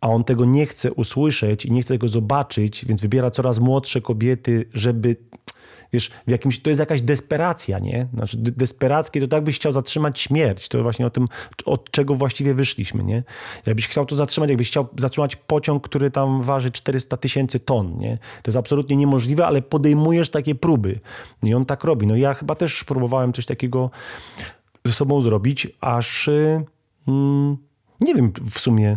a 0.00 0.08
on 0.08 0.24
tego 0.24 0.44
nie 0.44 0.66
chce 0.66 0.92
usłyszeć 0.92 1.66
i 1.66 1.72
nie 1.72 1.82
chce 1.82 1.94
tego 1.94 2.08
zobaczyć, 2.08 2.84
więc 2.84 3.00
wybiera 3.00 3.30
coraz 3.30 3.58
młodsze 3.58 4.00
kobiety, 4.00 4.68
żeby 4.74 5.16
wiesz, 5.92 6.10
w 6.26 6.30
jakimś, 6.30 6.60
to 6.60 6.70
jest 6.70 6.80
jakaś 6.80 7.02
desperacja, 7.02 7.78
nie? 7.78 8.06
Znaczy 8.14 8.36
desperackie 8.38 9.20
to 9.20 9.28
tak 9.28 9.44
byś 9.44 9.56
chciał 9.56 9.72
zatrzymać 9.72 10.20
śmierć. 10.20 10.68
To 10.68 10.82
właśnie 10.82 11.06
o 11.06 11.10
tym, 11.10 11.28
od 11.64 11.90
czego 11.90 12.14
właściwie 12.14 12.54
wyszliśmy, 12.54 13.04
nie? 13.04 13.22
Jakbyś 13.66 13.88
chciał 13.88 14.06
to 14.06 14.16
zatrzymać, 14.16 14.50
jakbyś 14.50 14.68
chciał 14.68 14.88
zatrzymać 14.98 15.36
pociąg, 15.36 15.88
który 15.88 16.10
tam 16.10 16.42
waży 16.42 16.70
400 16.70 17.16
tysięcy 17.16 17.60
ton, 17.60 17.98
nie? 17.98 18.18
To 18.42 18.48
jest 18.48 18.56
absolutnie 18.56 18.96
niemożliwe, 18.96 19.46
ale 19.46 19.62
podejmujesz 19.62 20.30
takie 20.30 20.54
próby. 20.54 21.00
I 21.42 21.54
on 21.54 21.66
tak 21.66 21.84
robi. 21.84 22.06
No 22.06 22.16
ja 22.16 22.34
chyba 22.34 22.54
też 22.54 22.84
próbowałem 22.84 23.32
coś 23.32 23.46
takiego 23.46 23.90
ze 24.84 24.92
sobą 24.92 25.20
zrobić, 25.20 25.68
aż 25.80 26.30
mm, 27.08 27.56
nie 28.00 28.14
wiem 28.14 28.32
w 28.50 28.58
sumie 28.58 28.96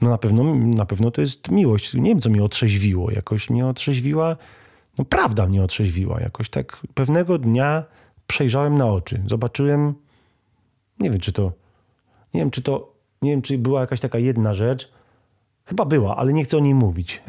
no 0.00 0.10
na 0.10 0.18
pewno, 0.18 0.54
na 0.54 0.86
pewno 0.86 1.10
to 1.10 1.20
jest 1.20 1.50
miłość. 1.50 1.94
Nie 1.94 2.10
wiem, 2.10 2.20
co 2.20 2.30
mnie 2.30 2.44
otrzeźwiło. 2.44 3.10
Jakoś 3.10 3.50
mnie 3.50 3.66
otrzeźwiła, 3.66 4.36
no 4.98 5.04
prawda 5.04 5.46
mnie 5.46 5.62
otrzeźwiła. 5.62 6.20
Jakoś 6.20 6.50
tak 6.50 6.86
pewnego 6.94 7.38
dnia 7.38 7.84
przejrzałem 8.26 8.74
na 8.74 8.86
oczy. 8.86 9.22
Zobaczyłem, 9.26 9.94
nie 11.00 11.10
wiem, 11.10 11.20
czy 11.20 11.32
to, 11.32 11.52
nie 12.34 12.40
wiem, 12.40 12.50
czy 12.50 12.62
to, 12.62 12.92
nie 13.22 13.30
wiem, 13.30 13.42
czy 13.42 13.58
była 13.58 13.80
jakaś 13.80 14.00
taka 14.00 14.18
jedna 14.18 14.54
rzecz. 14.54 14.92
Chyba 15.64 15.84
była, 15.84 16.16
ale 16.16 16.32
nie 16.32 16.44
chcę 16.44 16.56
o 16.56 16.60
niej 16.60 16.74
mówić. 16.74 17.22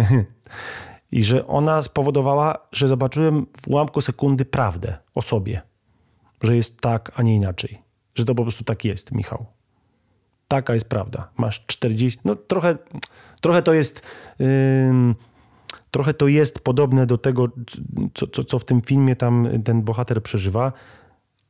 I 1.11 1.23
że 1.23 1.47
ona 1.47 1.81
spowodowała, 1.81 2.67
że 2.71 2.87
zobaczyłem 2.87 3.45
w 3.61 3.67
ułamku 3.67 4.01
sekundy 4.01 4.45
prawdę 4.45 4.97
o 5.15 5.21
sobie. 5.21 5.61
Że 6.43 6.55
jest 6.55 6.81
tak, 6.81 7.11
a 7.15 7.21
nie 7.21 7.35
inaczej. 7.35 7.81
Że 8.15 8.25
to 8.25 8.35
po 8.35 8.43
prostu 8.43 8.63
tak 8.63 8.85
jest, 8.85 9.11
Michał. 9.11 9.45
Taka 10.47 10.73
jest 10.73 10.89
prawda. 10.89 11.29
Masz 11.37 11.65
40. 11.65 12.19
No 12.25 12.35
trochę, 12.35 12.77
trochę 13.41 13.61
to 13.61 13.73
jest. 13.73 14.01
Trochę 15.97 16.13
to 16.13 16.27
jest 16.27 16.59
podobne 16.59 17.05
do 17.05 17.17
tego, 17.17 17.47
co, 18.13 18.27
co, 18.27 18.43
co 18.43 18.59
w 18.59 18.65
tym 18.65 18.81
filmie 18.81 19.15
tam 19.15 19.47
ten 19.63 19.81
bohater 19.81 20.23
przeżywa, 20.23 20.73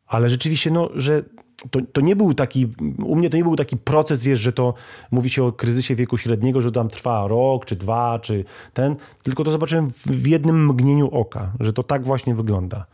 ale 0.06 0.30
rzeczywiście, 0.30 0.72
no, 0.72 0.90
że 0.96 1.24
to, 1.72 1.80
to 1.94 2.02
nie 2.02 2.16
był 2.16 2.34
taki, 2.34 2.68
u 3.04 3.16
mnie 3.16 3.30
to 3.30 3.38
nie 3.38 3.44
był 3.44 3.56
taki 3.56 3.78
proces, 3.78 4.24
wiesz, 4.24 4.40
że 4.40 4.52
to 4.52 4.74
mówi 5.12 5.30
się 5.30 5.44
o 5.44 5.52
kryzysie 5.52 5.96
wieku 5.96 6.18
średniego, 6.18 6.62
że 6.62 6.72
tam 6.72 6.90
trwa 6.90 7.28
rok, 7.28 7.66
czy 7.66 7.76
dwa, 7.76 8.20
czy 8.20 8.46
ten, 8.74 8.96
tylko 9.24 9.44
to 9.44 9.52
zobaczyłem 9.52 9.90
w 10.06 10.28
jednym 10.28 10.66
mgnieniu 10.66 11.10
oka, 11.10 11.52
że 11.60 11.74
to 11.74 11.84
tak 11.84 12.04
właśnie 12.04 12.36
wygląda. 12.36 12.86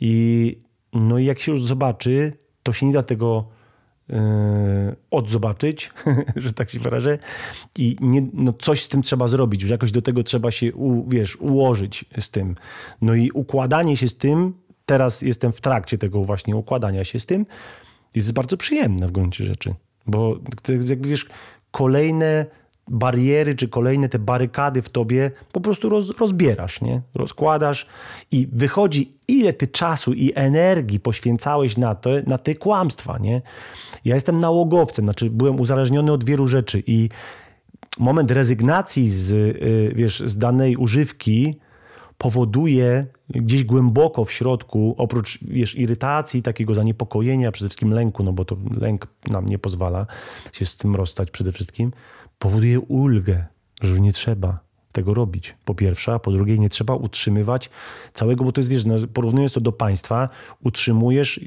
I 0.00 0.56
no 0.92 1.18
i 1.18 1.24
jak 1.24 1.38
się 1.38 1.52
już 1.52 1.64
zobaczy, 1.64 2.32
to 2.62 2.72
się 2.72 2.86
nie 2.86 2.92
da 2.92 3.02
tego 3.02 3.44
odzobaczyć, 5.10 5.92
że 6.36 6.52
tak 6.52 6.70
się 6.70 6.78
wyrażę, 6.78 7.18
i 7.78 7.96
nie, 8.00 8.26
no 8.32 8.52
coś 8.52 8.82
z 8.82 8.88
tym 8.88 9.02
trzeba 9.02 9.28
zrobić, 9.28 9.60
że 9.60 9.74
jakoś 9.74 9.92
do 9.92 10.02
tego 10.02 10.22
trzeba 10.22 10.50
się, 10.50 10.74
u, 10.74 11.08
wiesz, 11.08 11.36
ułożyć 11.36 12.04
z 12.20 12.30
tym. 12.30 12.54
No 13.02 13.14
i 13.14 13.30
układanie 13.30 13.96
się 13.96 14.08
z 14.08 14.16
tym, 14.16 14.54
teraz 14.86 15.22
jestem 15.22 15.52
w 15.52 15.60
trakcie 15.60 15.98
tego 15.98 16.24
właśnie 16.24 16.56
układania 16.56 17.04
się 17.04 17.18
z 17.18 17.26
tym 17.26 17.42
i 18.10 18.12
to 18.12 18.18
jest 18.18 18.32
bardzo 18.32 18.56
przyjemne 18.56 19.08
w 19.08 19.12
gruncie 19.12 19.44
rzeczy, 19.44 19.74
bo 20.06 20.38
jakby 20.88 21.08
wiesz, 21.08 21.26
kolejne 21.70 22.46
bariery, 22.90 23.54
czy 23.54 23.68
kolejne 23.68 24.08
te 24.08 24.18
barykady 24.18 24.82
w 24.82 24.88
tobie 24.88 25.30
po 25.52 25.60
prostu 25.60 25.88
roz, 25.88 26.18
rozbierasz, 26.18 26.80
nie? 26.80 27.02
rozkładasz 27.14 27.86
i 28.30 28.48
wychodzi, 28.52 29.10
ile 29.28 29.52
ty 29.52 29.66
czasu 29.66 30.12
i 30.12 30.32
energii 30.34 31.00
poświęcałeś 31.00 31.76
na, 31.76 31.94
to, 31.94 32.10
na 32.26 32.38
te 32.38 32.54
kłamstwa. 32.54 33.18
Nie? 33.18 33.42
Ja 34.04 34.14
jestem 34.14 34.40
nałogowcem, 34.40 35.04
znaczy 35.04 35.30
byłem 35.30 35.60
uzależniony 35.60 36.12
od 36.12 36.24
wielu 36.24 36.46
rzeczy 36.46 36.82
i 36.86 37.08
moment 37.98 38.30
rezygnacji 38.30 39.08
z, 39.08 39.32
y, 39.32 39.92
wiesz, 39.94 40.22
z 40.26 40.38
danej 40.38 40.76
używki 40.76 41.58
powoduje 42.18 43.06
gdzieś 43.30 43.64
głęboko 43.64 44.24
w 44.24 44.32
środku, 44.32 44.94
oprócz 44.98 45.38
wiesz, 45.42 45.74
irytacji, 45.74 46.42
takiego 46.42 46.74
zaniepokojenia, 46.74 47.52
przede 47.52 47.68
wszystkim 47.68 47.90
lęku, 47.90 48.22
no 48.22 48.32
bo 48.32 48.44
to 48.44 48.56
lęk 48.80 49.06
nam 49.30 49.46
nie 49.46 49.58
pozwala 49.58 50.06
się 50.52 50.66
z 50.66 50.76
tym 50.76 50.96
rozstać 50.96 51.30
przede 51.30 51.52
wszystkim, 51.52 51.92
powoduje 52.38 52.80
ulgę, 52.80 53.46
że 53.80 53.90
już 53.90 54.00
nie 54.00 54.12
trzeba 54.12 54.68
tego 54.92 55.14
robić. 55.14 55.54
Po 55.64 55.74
pierwsze, 55.74 56.14
a 56.14 56.18
po 56.18 56.32
drugie 56.32 56.58
nie 56.58 56.68
trzeba 56.68 56.94
utrzymywać 56.94 57.70
całego, 58.14 58.44
bo 58.44 58.52
to 58.52 58.60
jest, 58.60 58.70
wiesz, 58.70 58.84
no, 58.84 58.94
porównując 59.14 59.52
to 59.52 59.60
do 59.60 59.72
państwa, 59.72 60.28
utrzymujesz, 60.64 61.40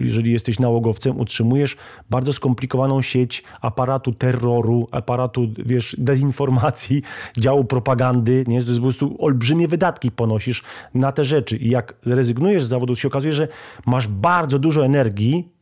jeżeli 0.00 0.32
jesteś 0.32 0.58
nałogowcem, 0.58 1.20
utrzymujesz 1.20 1.76
bardzo 2.10 2.32
skomplikowaną 2.32 3.02
sieć 3.02 3.44
aparatu 3.60 4.12
terroru, 4.12 4.88
aparatu, 4.90 5.48
wiesz, 5.66 5.96
dezinformacji, 5.98 7.02
działu 7.44 7.64
propagandy, 7.64 8.44
nie? 8.46 8.62
To 8.62 8.68
jest 8.68 8.80
po 8.80 8.86
prostu 8.86 9.16
olbrzymie 9.18 9.68
wydatki 9.68 10.10
ponosisz 10.10 10.62
na 10.94 11.12
te 11.12 11.24
rzeczy 11.24 11.56
i 11.56 11.70
jak 11.70 11.94
zrezygnujesz 12.02 12.64
z 12.64 12.68
zawodu, 12.68 12.94
to 12.94 13.00
się 13.00 13.08
okazuje, 13.08 13.32
że 13.32 13.48
masz 13.86 14.08
bardzo 14.08 14.58
dużo 14.58 14.84
energii 14.84 15.57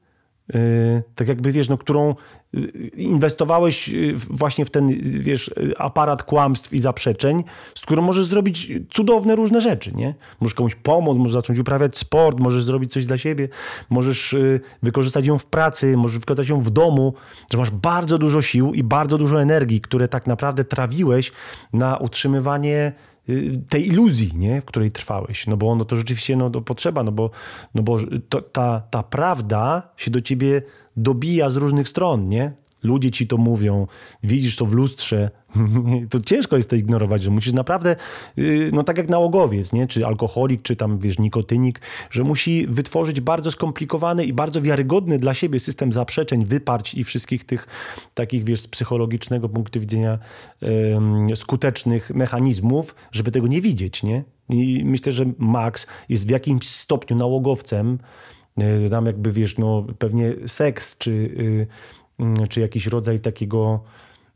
tak 1.14 1.28
jakby 1.28 1.52
wiesz, 1.52 1.68
no, 1.68 1.78
którą 1.78 2.14
yy, 2.52 2.62
inwestowałeś 2.96 3.88
yy, 3.88 4.14
właśnie 4.16 4.64
w 4.64 4.70
ten, 4.70 4.88
wiesz, 5.02 5.54
aparat 5.78 6.22
kłamstw 6.22 6.74
i 6.74 6.78
zaprzeczeń, 6.78 7.44
z 7.74 7.80
którą 7.80 8.02
możesz 8.02 8.24
zrobić 8.24 8.72
cudowne 8.90 9.36
różne 9.36 9.60
rzeczy, 9.60 9.92
nie? 9.94 10.14
Możesz 10.40 10.54
komuś 10.54 10.74
pomóc, 10.74 11.18
możesz 11.18 11.32
zacząć 11.32 11.58
uprawiać 11.58 11.98
sport, 11.98 12.40
możesz 12.40 12.64
zrobić 12.64 12.92
coś 12.92 13.06
dla 13.06 13.18
siebie, 13.18 13.48
możesz 13.90 14.36
wykorzystać 14.82 15.26
ją 15.26 15.38
w 15.38 15.46
pracy, 15.46 15.96
możesz 15.96 16.18
wykorzystać 16.18 16.48
ją 16.48 16.60
w 16.60 16.70
domu, 16.70 17.14
że 17.52 17.58
masz 17.58 17.70
bardzo 17.70 18.18
dużo 18.18 18.42
sił 18.42 18.74
i 18.74 18.82
bardzo 18.82 19.18
dużo 19.18 19.42
energii, 19.42 19.80
które 19.80 20.08
tak 20.08 20.26
naprawdę 20.26 20.64
trawiłeś 20.64 21.32
na 21.72 21.96
utrzymywanie 21.96 22.92
tej 23.68 23.88
iluzji, 23.88 24.30
nie? 24.34 24.60
w 24.60 24.64
której 24.64 24.92
trwałeś. 24.92 25.46
No 25.46 25.56
bo 25.56 25.70
ono 25.70 25.84
to 25.84 25.96
rzeczywiście 25.96 26.36
no, 26.36 26.50
to 26.50 26.60
potrzeba, 26.60 27.02
no 27.02 27.12
bo, 27.12 27.30
no 27.74 27.82
bo 27.82 27.98
to, 28.28 28.42
ta, 28.42 28.82
ta 28.90 29.02
prawda 29.02 29.82
się 29.96 30.10
do 30.10 30.20
ciebie 30.20 30.62
dobija 30.96 31.50
z 31.50 31.56
różnych 31.56 31.88
stron, 31.88 32.28
nie? 32.28 32.52
Ludzie 32.86 33.10
ci 33.10 33.26
to 33.26 33.36
mówią, 33.36 33.86
widzisz 34.22 34.56
to 34.56 34.66
w 34.66 34.72
lustrze, 34.72 35.30
to 36.10 36.20
ciężko 36.20 36.56
jest 36.56 36.70
to 36.70 36.76
ignorować, 36.76 37.22
że 37.22 37.30
musisz 37.30 37.52
naprawdę, 37.52 37.96
y, 38.38 38.70
no 38.72 38.84
tak 38.84 38.98
jak 38.98 39.08
nałogowiec, 39.08 39.72
nie? 39.72 39.86
czy 39.86 40.06
alkoholik, 40.06 40.62
czy 40.62 40.76
tam 40.76 40.98
wiesz, 40.98 41.18
nikotynik, 41.18 41.80
że 42.10 42.24
musi 42.24 42.66
wytworzyć 42.66 43.20
bardzo 43.20 43.50
skomplikowany 43.50 44.24
i 44.24 44.32
bardzo 44.32 44.62
wiarygodny 44.62 45.18
dla 45.18 45.34
siebie 45.34 45.58
system 45.58 45.92
zaprzeczeń, 45.92 46.44
wyparć 46.44 46.94
i 46.94 47.04
wszystkich 47.04 47.44
tych 47.44 47.66
takich, 48.14 48.44
wiesz, 48.44 48.60
z 48.60 48.68
psychologicznego 48.68 49.48
punktu 49.48 49.80
widzenia 49.80 50.18
skutecznych 51.34 52.10
mechanizmów, 52.10 52.94
żeby 53.12 53.30
tego 53.30 53.46
nie 53.46 53.60
widzieć, 53.60 54.02
nie? 54.02 54.24
I 54.48 54.82
myślę, 54.84 55.12
że 55.12 55.24
Max 55.38 55.86
jest 56.08 56.26
w 56.26 56.30
jakimś 56.30 56.68
stopniu 56.68 57.16
nałogowcem, 57.16 57.98
y, 58.86 58.90
tam 58.90 59.06
jakby, 59.06 59.32
wiesz, 59.32 59.58
no 59.58 59.86
pewnie 59.98 60.32
seks, 60.46 60.98
czy 60.98 61.10
y, 61.10 61.66
czy 62.48 62.60
jakiś 62.60 62.86
rodzaj 62.86 63.20
takiego 63.20 63.80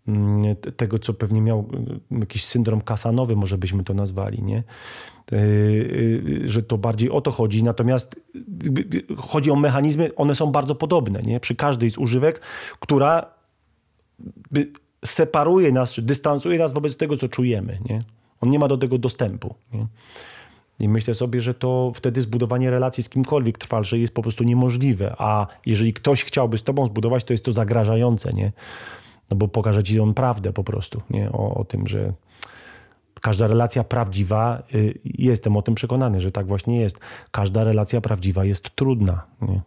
mm, 0.09 0.57
tego, 0.57 0.99
co 0.99 1.15
pewnie 1.15 1.41
miał 1.41 1.69
mm, 1.73 2.01
jakiś 2.21 2.45
syndrom 2.45 2.81
kasanowy, 2.81 3.37
może 3.37 3.59
byśmy 3.59 3.85
to 3.85 3.95
nazwali, 3.95 4.43
nie? 4.43 4.63
E, 5.33 5.37
e, 5.37 6.49
że 6.49 6.63
to 6.63 6.79
bardziej 6.79 7.11
o 7.11 7.21
to 7.21 7.31
chodzi. 7.31 7.65
Natomiast 7.65 8.21
chodzi 9.17 9.51
o 9.51 9.57
mechanizmy, 9.57 10.15
one 10.15 10.35
są 10.35 10.53
bardzo 10.53 10.75
podobne, 10.75 11.21
nie? 11.21 11.41
Przy 11.41 11.55
każdej 11.55 11.91
z 11.91 11.99
używek, 11.99 12.41
która 12.81 13.27
separuje 15.05 15.73
nas, 15.73 15.93
czy 15.93 16.03
dystansuje 16.03 16.59
nas 16.59 16.73
wobec 16.73 16.97
tego, 16.97 17.17
co 17.17 17.29
czujemy, 17.29 17.79
nie? 17.89 18.01
On 18.41 18.51
nie 18.51 18.59
ma 18.59 18.69
do 18.69 18.79
tego 18.79 18.99
dostępu. 18.99 19.55
Nie? 19.73 19.87
I 20.81 20.89
myślę 20.89 21.15
sobie, 21.15 21.41
że 21.41 21.55
to 21.55 21.93
wtedy 21.95 22.23
zbudowanie 22.23 22.71
relacji 22.71 23.03
z 23.03 23.09
kimkolwiek 23.09 23.59
trwalszej 23.59 24.01
jest 24.01 24.15
po 24.15 24.23
prostu 24.23 24.45
niemożliwe. 24.45 25.15
A 25.19 25.47
jeżeli 25.67 25.93
ktoś 25.93 26.25
chciałby 26.25 26.59
z 26.59 26.63
tobą 26.63 26.87
zbudować, 26.87 27.25
to 27.25 27.33
jest 27.33 27.45
to 27.45 27.53
zagrażające, 27.53 28.31
nie? 28.35 28.53
No 29.31 29.37
bo 29.37 29.49
pokaże 29.49 29.85
ci 29.85 30.01
on 30.01 30.15
prawdę 30.15 30.53
po 30.53 30.65
prostu, 30.65 31.03
nie? 31.11 31.33
O, 31.33 31.55
o 31.55 31.65
tym, 31.65 31.87
że 31.87 32.13
każda 33.21 33.47
relacja 33.47 33.85
prawdziwa, 33.85 34.63
y, 34.75 34.99
jestem 35.05 35.57
o 35.57 35.63
tym 35.63 35.75
przekonany, 35.75 36.21
że 36.21 36.33
tak 36.33 36.47
właśnie 36.47 36.81
jest. 36.81 37.01
Każda 37.31 37.65
relacja 37.65 38.01
prawdziwa 38.01 38.45
jest 38.45 38.77
trudna, 38.77 39.27
nie? 39.43 39.61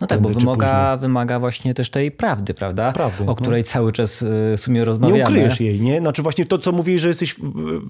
No 0.00 0.06
tak, 0.06 0.20
bo 0.20 0.28
wymaga, 0.28 0.96
wymaga 0.96 1.38
właśnie 1.38 1.74
też 1.74 1.90
tej 1.90 2.10
prawdy, 2.10 2.54
prawda? 2.54 2.92
Prawdy, 2.92 3.22
o 3.22 3.26
no. 3.26 3.34
której 3.34 3.62
no. 3.62 3.68
cały 3.68 3.92
czas 3.92 4.22
y, 4.22 4.26
w 4.56 4.60
sumie 4.60 4.84
rozmawiamy. 4.84 5.18
Nie 5.18 5.24
ukryjesz 5.24 5.60
jej, 5.60 5.80
nie? 5.80 6.00
Znaczy 6.00 6.22
właśnie 6.22 6.46
to, 6.46 6.58
co 6.58 6.72
mówisz, 6.72 7.00
że 7.00 7.08
jesteś 7.08 7.34
w, 7.34 7.40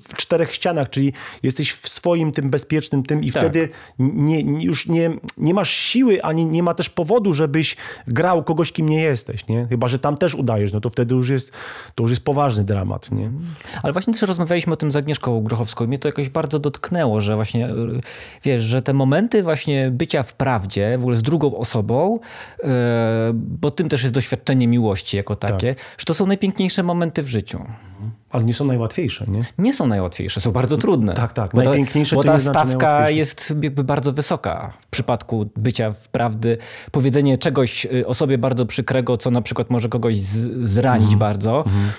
w, 0.09 0.15
czterech 0.17 0.55
ścianach, 0.55 0.91
czyli 0.91 1.13
jesteś 1.43 1.73
w 1.73 1.89
swoim 1.89 2.33
tym 2.33 2.51
bezpiecznym 2.51 3.03
tym 3.03 3.25
i 3.25 3.33
tak. 3.33 3.43
wtedy 3.43 3.69
nie, 3.99 4.41
już 4.41 4.87
nie, 4.87 5.11
nie 5.37 5.55
masz 5.55 5.71
siły, 5.71 6.23
ani 6.23 6.47
nie 6.47 6.63
ma 6.63 6.75
też 6.75 6.91
powodu, 6.91 7.33
żebyś 7.33 7.77
grał 8.09 8.45
kogoś, 8.45 8.73
kim 8.73 8.89
nie 8.89 9.01
jesteś, 9.01 9.47
nie? 9.49 9.67
Chyba, 9.67 9.89
że 9.89 9.99
tam 9.99 10.17
też 10.17 10.35
udajesz, 10.35 10.73
no 10.73 10.81
to 10.81 10.91
wtedy 10.91 11.15
już 11.15 11.29
jest, 11.29 11.53
to 11.95 12.03
już 12.05 12.11
jest 12.11 12.25
poważny 12.25 12.65
dramat, 12.65 13.13
nie? 13.13 13.31
Ale 13.83 13.93
właśnie 13.93 14.13
też 14.13 14.23
rozmawialiśmy 14.23 14.73
o 14.73 14.77
tym 14.77 14.91
z 14.91 14.97
Agnieszką 14.97 15.43
Grochowską 15.43 15.85
i 15.85 15.89
mnie 15.89 15.99
to 15.99 16.09
jakoś 16.09 16.29
bardzo 16.29 16.59
dotknęło, 16.59 17.21
że 17.21 17.35
właśnie, 17.35 17.69
y, 17.69 18.01
wiesz, 18.45 18.63
że 18.63 18.83
te 18.83 18.93
momenty 18.93 19.43
właśnie 19.43 19.91
bycia 19.91 20.23
w 20.23 20.33
prawdzie, 20.33 20.99
w 20.99 21.01
ogóle 21.01 21.17
z 21.17 21.23
drugą 21.23 21.57
osobą, 21.57 21.74
sobą, 21.75 22.19
e, 22.65 22.69
bo 23.35 23.71
tym 23.71 23.89
też 23.89 24.03
jest 24.03 24.15
doświadczenie 24.15 24.69
miłości 24.69 25.17
jako 25.17 25.35
takie, 25.37 25.75
tak. 25.75 25.85
że 25.99 26.05
to 26.05 26.15
są 26.15 26.27
najpiękniejsze 26.27 26.83
momenty 26.83 27.23
w 27.23 27.29
życiu. 27.29 27.61
Ale 28.31 28.45
nie 28.45 28.55
są 28.55 28.65
najłatwiejsze, 28.65 29.25
nie? 29.29 29.43
Nie 29.59 29.75
są 29.75 29.87
najłatwiejsze, 29.87 30.41
są 30.41 30.53
bardzo 30.53 30.77
trudne. 30.77 31.15
Tak, 31.15 31.33
tak. 31.33 31.51
Bo 31.55 31.63
najpiękniejsze 31.63 32.17
bo 32.17 32.23
ta, 32.23 32.33
bo 32.33 32.33
ta 32.33 32.39
znaczy 32.39 32.69
stawka 32.69 33.11
jest 33.11 33.55
jakby 33.63 33.85
bardzo 33.85 34.13
wysoka 34.13 34.73
w 34.81 34.87
przypadku 34.87 35.51
bycia 35.57 35.93
w 35.93 36.09
prawdy. 36.09 36.59
Powiedzenie 36.93 37.39
czegoś 37.39 37.87
y, 37.87 38.07
osobie 38.07 38.39
bardzo 38.39 38.67
przykrego, 38.67 39.17
co 39.17 39.31
na 39.31 39.43
przykład 39.43 39.71
może 39.71 39.89
kogoś 39.89 40.17
zranić 40.63 41.09
mm. 41.09 41.19
bardzo, 41.19 41.65
mm. 41.67 41.91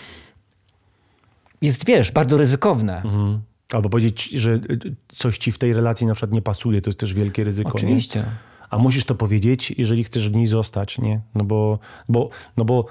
jest, 1.61 1.85
wiesz, 1.85 2.11
bardzo 2.11 2.37
ryzykowne. 2.37 3.01
Mm. 3.05 3.39
Albo 3.73 3.89
powiedzieć, 3.89 4.29
że 4.29 4.51
y, 4.51 4.95
coś 5.07 5.37
ci 5.37 5.51
w 5.51 5.57
tej 5.57 5.73
relacji 5.73 6.07
na 6.07 6.13
przykład 6.13 6.31
nie 6.31 6.41
pasuje, 6.41 6.81
to 6.81 6.89
jest 6.89 6.99
też 6.99 7.13
wielkie 7.13 7.43
ryzyko. 7.43 7.71
Oczywiście. 7.73 8.19
Nie? 8.19 8.54
A 8.75 8.77
musisz 8.77 9.03
to 9.03 9.15
powiedzieć, 9.15 9.73
jeżeli 9.77 10.03
chcesz 10.03 10.29
w 10.29 10.35
niej 10.35 10.47
zostać, 10.47 10.99
nie? 10.99 11.21
No 11.35 11.43
bo, 11.43 11.79
bo, 12.09 12.29
no 12.57 12.65
bo, 12.65 12.85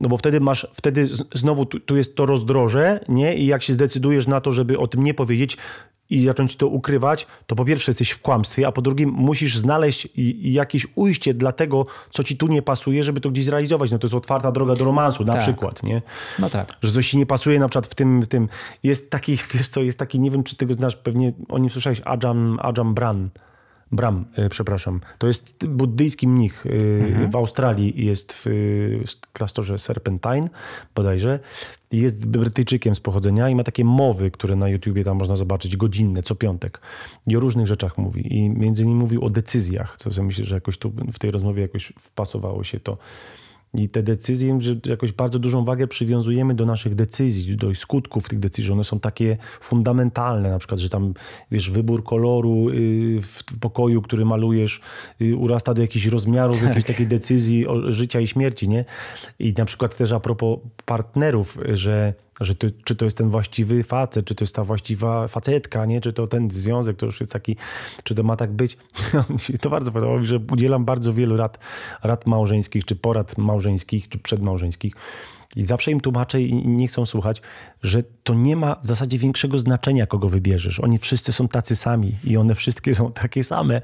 no 0.00 0.08
bo 0.08 0.16
wtedy 0.16 0.40
masz, 0.40 0.66
wtedy 0.74 1.08
znowu 1.34 1.66
tu, 1.66 1.80
tu 1.80 1.96
jest 1.96 2.16
to 2.16 2.26
rozdroże, 2.26 3.00
nie? 3.08 3.36
I 3.36 3.46
jak 3.46 3.62
się 3.62 3.72
zdecydujesz 3.72 4.26
na 4.26 4.40
to, 4.40 4.52
żeby 4.52 4.78
o 4.78 4.88
tym 4.88 5.02
nie 5.02 5.14
powiedzieć, 5.14 5.56
i 6.10 6.24
zacząć 6.24 6.56
to 6.56 6.68
ukrywać, 6.68 7.26
to 7.46 7.56
po 7.56 7.64
pierwsze 7.64 7.90
jesteś 7.90 8.10
w 8.10 8.22
kłamstwie, 8.22 8.66
a 8.66 8.72
po 8.72 8.82
drugie 8.82 9.06
musisz 9.06 9.58
znaleźć 9.58 10.08
jakieś 10.42 10.86
ujście 10.94 11.34
dla 11.34 11.52
tego, 11.52 11.86
co 12.10 12.24
ci 12.24 12.36
tu 12.36 12.46
nie 12.46 12.62
pasuje, 12.62 13.02
żeby 13.02 13.20
to 13.20 13.30
gdzieś 13.30 13.44
zrealizować. 13.44 13.90
No 13.90 13.98
to 13.98 14.06
jest 14.06 14.14
otwarta 14.14 14.52
droga 14.52 14.74
do 14.74 14.84
romansu 14.84 15.24
na 15.24 15.32
tak. 15.32 15.42
przykład, 15.42 15.82
nie? 15.82 16.02
No 16.38 16.50
tak. 16.50 16.72
Że 16.82 16.92
coś 16.92 17.10
ci 17.10 17.18
nie 17.18 17.26
pasuje 17.26 17.58
na 17.58 17.68
przykład 17.68 17.86
w 17.86 17.94
tym, 17.94 18.22
w 18.22 18.26
tym. 18.26 18.48
Jest 18.82 19.10
taki, 19.10 19.38
wiesz 19.54 19.68
co, 19.68 19.82
jest 19.82 19.98
taki, 19.98 20.20
nie 20.20 20.30
wiem 20.30 20.42
czy 20.44 20.56
ty 20.56 20.66
go 20.66 20.74
znasz, 20.74 20.96
pewnie 20.96 21.32
o 21.48 21.58
nim 21.58 21.70
słyszałeś, 21.70 22.02
Ajam, 22.04 22.58
Ajam 22.62 22.94
Bran. 22.94 23.30
Bram, 23.92 24.24
e, 24.34 24.48
przepraszam. 24.48 25.00
To 25.18 25.26
jest 25.26 25.66
buddyjski 25.66 26.28
mnich 26.28 26.66
e, 26.66 26.70
mhm. 27.06 27.30
w 27.30 27.36
Australii, 27.36 28.06
jest 28.06 28.32
w 28.32 28.46
klasztorze 29.32 29.78
Serpentine 29.78 30.48
bodajże. 30.94 31.40
Jest 31.92 32.26
Brytyjczykiem 32.26 32.94
z 32.94 33.00
pochodzenia 33.00 33.48
i 33.48 33.54
ma 33.54 33.64
takie 33.64 33.84
mowy, 33.84 34.30
które 34.30 34.56
na 34.56 34.68
YouTubie 34.68 35.04
tam 35.04 35.16
można 35.16 35.36
zobaczyć, 35.36 35.76
godzinne, 35.76 36.22
co 36.22 36.34
piątek. 36.34 36.80
I 37.26 37.36
o 37.36 37.40
różnych 37.40 37.66
rzeczach 37.66 37.98
mówi. 37.98 38.36
I 38.36 38.50
między 38.50 38.82
innymi 38.82 38.98
mówił 38.98 39.24
o 39.24 39.30
decyzjach, 39.30 39.96
co 39.96 40.10
sobie 40.10 40.26
myślę, 40.26 40.44
że 40.44 40.54
jakoś 40.54 40.78
tu 40.78 40.92
w 41.12 41.18
tej 41.18 41.30
rozmowie 41.30 41.62
jakoś 41.62 41.92
wpasowało 41.98 42.64
się 42.64 42.80
to. 42.80 42.98
I 43.74 43.88
te 43.88 44.02
decyzje, 44.02 44.60
że 44.60 44.76
jakoś 44.84 45.12
bardzo 45.12 45.38
dużą 45.38 45.64
wagę 45.64 45.86
przywiązujemy 45.86 46.54
do 46.54 46.66
naszych 46.66 46.94
decyzji, 46.94 47.56
do 47.56 47.74
skutków 47.74 48.28
tych 48.28 48.38
decyzji, 48.38 48.72
one 48.72 48.84
są 48.84 49.00
takie 49.00 49.36
fundamentalne, 49.60 50.50
na 50.50 50.58
przykład, 50.58 50.80
że 50.80 50.88
tam, 50.88 51.14
wiesz, 51.50 51.70
wybór 51.70 52.04
koloru 52.04 52.70
y, 52.70 53.20
w 53.22 53.58
pokoju, 53.60 54.02
który 54.02 54.24
malujesz, 54.24 54.80
y, 55.22 55.36
urasta 55.36 55.74
do 55.74 55.82
jakichś 55.82 56.06
rozmiarów, 56.06 56.62
jakiejś 56.62 56.84
takiej 56.84 57.06
decyzji 57.06 57.66
o 57.66 57.92
życia 57.92 58.20
i 58.20 58.26
śmierci, 58.26 58.68
nie? 58.68 58.84
I 59.38 59.54
na 59.58 59.64
przykład 59.64 59.96
też 59.96 60.12
a 60.12 60.20
propos 60.20 60.58
partnerów, 60.84 61.58
że 61.72 62.14
że 62.40 62.54
to, 62.54 62.66
czy 62.84 62.96
to 62.96 63.04
jest 63.04 63.16
ten 63.16 63.28
właściwy 63.28 63.82
facet, 63.82 64.26
czy 64.26 64.34
to 64.34 64.44
jest 64.44 64.54
ta 64.54 64.64
właściwa 64.64 65.28
facetka, 65.28 65.86
nie? 65.86 66.00
czy 66.00 66.12
to 66.12 66.26
ten 66.26 66.50
związek, 66.50 66.96
to 66.96 67.06
już 67.06 67.20
jest 67.20 67.32
taki, 67.32 67.56
czy 68.02 68.14
to 68.14 68.22
ma 68.22 68.36
tak 68.36 68.52
być. 68.52 68.78
to 69.60 69.70
bardzo 69.70 69.92
podobało 69.92 70.18
mi, 70.18 70.26
że 70.26 70.40
udzielam 70.52 70.84
bardzo 70.84 71.12
wielu 71.12 71.36
rad, 71.36 71.58
rad 72.02 72.26
małżeńskich, 72.26 72.84
czy 72.84 72.96
porad 72.96 73.38
małżeńskich, 73.38 73.57
czy 74.08 74.18
przedmałżeńskich. 74.18 74.94
I 75.56 75.66
zawsze 75.66 75.90
im 75.90 76.00
tłumaczę 76.00 76.42
i 76.42 76.54
nie 76.68 76.88
chcą 76.88 77.06
słuchać, 77.06 77.42
że 77.82 78.02
to 78.22 78.34
nie 78.34 78.56
ma 78.56 78.74
w 78.74 78.86
zasadzie 78.86 79.18
większego 79.18 79.58
znaczenia, 79.58 80.06
kogo 80.06 80.28
wybierzesz. 80.28 80.80
Oni 80.80 80.98
wszyscy 80.98 81.32
są 81.32 81.48
tacy 81.48 81.76
sami 81.76 82.12
i 82.24 82.36
one 82.36 82.54
wszystkie 82.54 82.94
są 82.94 83.12
takie 83.12 83.44
same. 83.44 83.82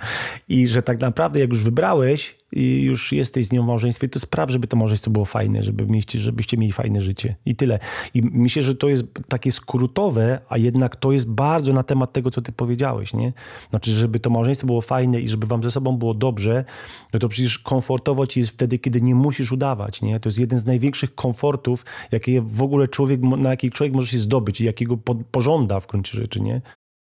I 0.49 0.69
że 0.69 0.83
tak 0.83 1.01
naprawdę, 1.01 1.41
jak 1.41 1.51
już 1.51 1.63
wybrałeś, 1.63 2.37
i 2.55 2.83
już 2.83 3.13
jesteś 3.13 3.47
z 3.47 3.53
nią 3.53 3.63
w 3.63 3.67
małżeństwie, 3.67 4.09
to 4.09 4.21
spraw, 4.21 4.51
żeby 4.51 4.67
to 4.67 4.77
małżeństwo 4.77 5.11
było 5.11 5.25
fajne, 5.25 5.63
żeby 5.63 5.87
mieście, 5.87 6.19
żebyście 6.19 6.57
mieli 6.57 6.73
fajne 6.73 7.03
życie. 7.03 7.37
I 7.47 7.57
tyle. 7.57 7.79
I 8.15 8.23
myślę, 8.23 8.63
że 8.63 8.75
to 8.75 8.89
jest 8.89 9.07
takie 9.29 9.53
skrótowe, 9.53 10.41
a 10.49 10.59
jednak 10.59 10.97
to 10.97 11.13
jest 11.13 11.31
bardzo 11.31 11.73
na 11.73 11.83
temat 11.83 12.13
tego, 12.13 12.31
co 12.31 12.43
ty 12.43 12.53
powiedziałeś, 12.53 13.15
nie? 13.15 13.33
Znaczy, 13.71 13.93
żeby 13.93 14.21
to 14.21 14.31
małżeństwo 14.31 14.67
było 14.67 14.81
fajne 14.81 15.21
i 15.21 15.29
żeby 15.29 15.47
wam 15.47 15.63
ze 15.63 15.71
sobą 15.71 15.97
było 15.97 16.15
dobrze, 16.15 16.65
no 17.13 17.19
to 17.19 17.29
przecież 17.29 17.59
komfortowo 17.59 18.27
ci 18.27 18.41
jest 18.41 18.53
wtedy, 18.53 18.79
kiedy 18.79 19.01
nie 19.01 19.15
musisz 19.15 19.53
udawać, 19.53 20.03
nie? 20.03 20.21
To 20.21 20.29
jest 20.29 20.39
jeden 20.39 20.59
z 20.59 20.65
największych 20.65 21.15
komfortów, 21.15 21.85
jakie 22.13 22.41
w 22.41 22.63
ogóle 22.63 22.89
człowiek, 22.89 23.21
na 23.21 23.51
jaki 23.51 23.71
człowiek 23.71 23.84
może 23.93 24.09
się 24.09 24.19
zdobyć 24.19 24.61
i 24.61 24.65
jakiego 24.65 24.97
pożąda 25.31 25.81
w 25.81 25.87
gruncie 25.87 26.19
rzeczy, 26.19 26.41
nie? 26.41 26.61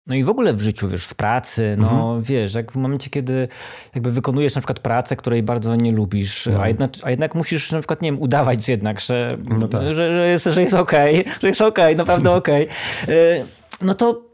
No 0.08 0.16
i 0.16 0.24
w 0.24 0.30
ogóle 0.30 0.54
w 0.54 0.62
życiu, 0.62 0.90
wiesz, 0.90 1.06
w 1.06 1.14
pracy, 1.14 1.76
no 1.80 1.90
mhm. 1.90 2.24
wiesz, 2.24 2.54
jak 2.54 2.72
w 2.72 2.76
momencie, 2.76 3.10
kiedy 3.10 3.48
jakby 3.96 4.12
wykonujesz 4.12 4.56
na 4.56 4.62
przykład 4.62 4.80
pracę, 4.80 5.16
której 5.16 5.44
bardzo 5.44 5.76
nie 5.76 5.92
lubisz, 5.92 6.46
no. 6.46 6.62
a, 6.62 6.68
jednak, 6.68 6.92
a 7.04 7.10
jednak 7.10 7.36
musisz 7.36 7.72
na 7.72 7.80
przykład, 7.80 8.02
nie 8.02 8.12
wiem, 8.12 8.22
udawać 8.22 8.70
jednak, 8.70 9.00
że, 9.00 9.38
no 9.60 9.68
tak. 9.68 9.82
że, 9.94 10.14
że, 10.14 10.28
jest, 10.28 10.46
że 10.46 10.62
jest 10.62 10.74
okej, 10.74 11.22
okay, 11.22 11.34
że 11.42 11.48
jest 11.48 11.62
okej, 11.62 11.86
okay, 11.86 11.96
naprawdę 11.96 12.32
okej, 12.42 12.68
okay, 13.04 13.46
no 13.82 13.94
to 13.94 14.26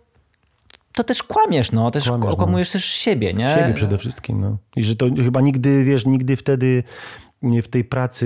to 0.94 1.04
też 1.04 1.24
kłamiesz, 1.24 1.72
no. 1.72 1.92
Też 1.92 2.04
Kłamiesz, 2.04 2.26
no. 2.26 2.32
okłamujesz 2.32 2.72
też 2.72 2.86
siebie, 2.86 3.34
nie? 3.34 3.56
Siebie 3.56 3.74
przede 3.74 3.98
wszystkim. 3.98 4.42
No. 4.42 4.58
I 4.76 4.84
że 4.84 4.96
to 4.96 5.06
chyba 5.24 5.42
nigdy, 5.42 5.84
wiesz, 5.84 6.06
nigdy 6.06 6.36
wtedy 6.36 6.84
w 7.44 7.68
tej 7.68 7.84
pracy 7.84 8.26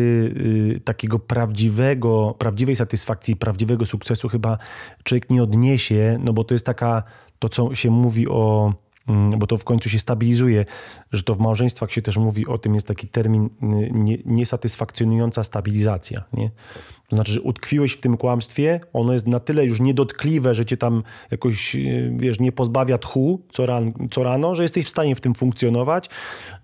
y, 0.75 0.79
takiego 0.79 1.19
prawdziwego, 1.19 2.35
prawdziwej 2.39 2.75
satysfakcji, 2.75 3.35
prawdziwego 3.35 3.85
sukcesu 3.85 4.29
chyba 4.29 4.57
człowiek 5.03 5.29
nie 5.29 5.43
odniesie, 5.43 6.19
no 6.23 6.33
bo 6.33 6.43
to 6.43 6.53
jest 6.53 6.65
taka, 6.65 7.03
to 7.39 7.49
co 7.49 7.75
się 7.75 7.89
mówi 7.89 8.27
o, 8.27 8.73
bo 9.37 9.47
to 9.47 9.57
w 9.57 9.63
końcu 9.63 9.89
się 9.89 9.99
stabilizuje, 9.99 10.65
że 11.11 11.23
to 11.23 11.35
w 11.35 11.39
małżeństwach 11.39 11.91
się 11.91 12.01
też 12.01 12.17
mówi 12.17 12.47
o 12.47 12.57
tym, 12.57 12.75
jest 12.75 12.87
taki 12.87 13.07
termin 13.07 13.49
nie, 13.91 14.17
niesatysfakcjonująca 14.25 15.43
stabilizacja, 15.43 16.23
nie? 16.33 16.51
To 17.09 17.15
znaczy, 17.15 17.31
że 17.31 17.41
utkwiłeś 17.41 17.93
w 17.93 18.01
tym 18.01 18.17
kłamstwie, 18.17 18.79
ono 18.93 19.13
jest 19.13 19.27
na 19.27 19.39
tyle 19.39 19.65
już 19.65 19.79
niedotkliwe, 19.79 20.55
że 20.55 20.65
cię 20.65 20.77
tam 20.77 21.03
jakoś, 21.31 21.75
y, 21.75 22.13
wiesz, 22.17 22.39
nie 22.39 22.51
pozbawia 22.51 22.97
tchu 22.97 23.41
co, 23.51 23.65
co 24.11 24.23
rano, 24.23 24.55
że 24.55 24.63
jesteś 24.63 24.85
w 24.85 24.89
stanie 24.89 25.15
w 25.15 25.21
tym 25.21 25.35
funkcjonować, 25.35 26.09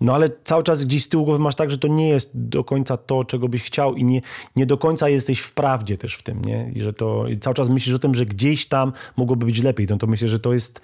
no 0.00 0.14
ale 0.14 0.30
cały 0.44 0.62
czas 0.62 0.84
gdzieś 0.84 1.04
z 1.04 1.08
tyłu 1.08 1.24
głowy 1.24 1.38
masz 1.38 1.54
tak, 1.54 1.70
że 1.70 1.78
to 1.78 1.88
nie 1.88 2.08
jest 2.08 2.30
do 2.34 2.64
końca 2.64 2.96
to, 2.96 3.24
czego 3.24 3.48
byś 3.48 3.62
chciał 3.62 3.94
i 3.94 4.04
nie, 4.04 4.20
nie 4.56 4.66
do 4.66 4.78
końca 4.78 5.08
jesteś 5.08 5.40
w 5.40 5.52
prawdzie 5.52 5.98
też 5.98 6.14
w 6.14 6.22
tym, 6.22 6.42
nie? 6.44 6.70
I 6.74 6.80
że 6.80 6.92
to 6.92 7.28
i 7.28 7.36
cały 7.36 7.54
czas 7.54 7.68
myślisz 7.68 7.94
o 7.94 7.98
tym, 7.98 8.14
że 8.14 8.26
gdzieś 8.26 8.66
tam 8.66 8.92
mogłoby 9.16 9.46
być 9.46 9.62
lepiej, 9.62 9.86
no 9.90 9.98
to 9.98 10.06
myślę, 10.06 10.28
że 10.28 10.40
to 10.40 10.52
jest 10.52 10.80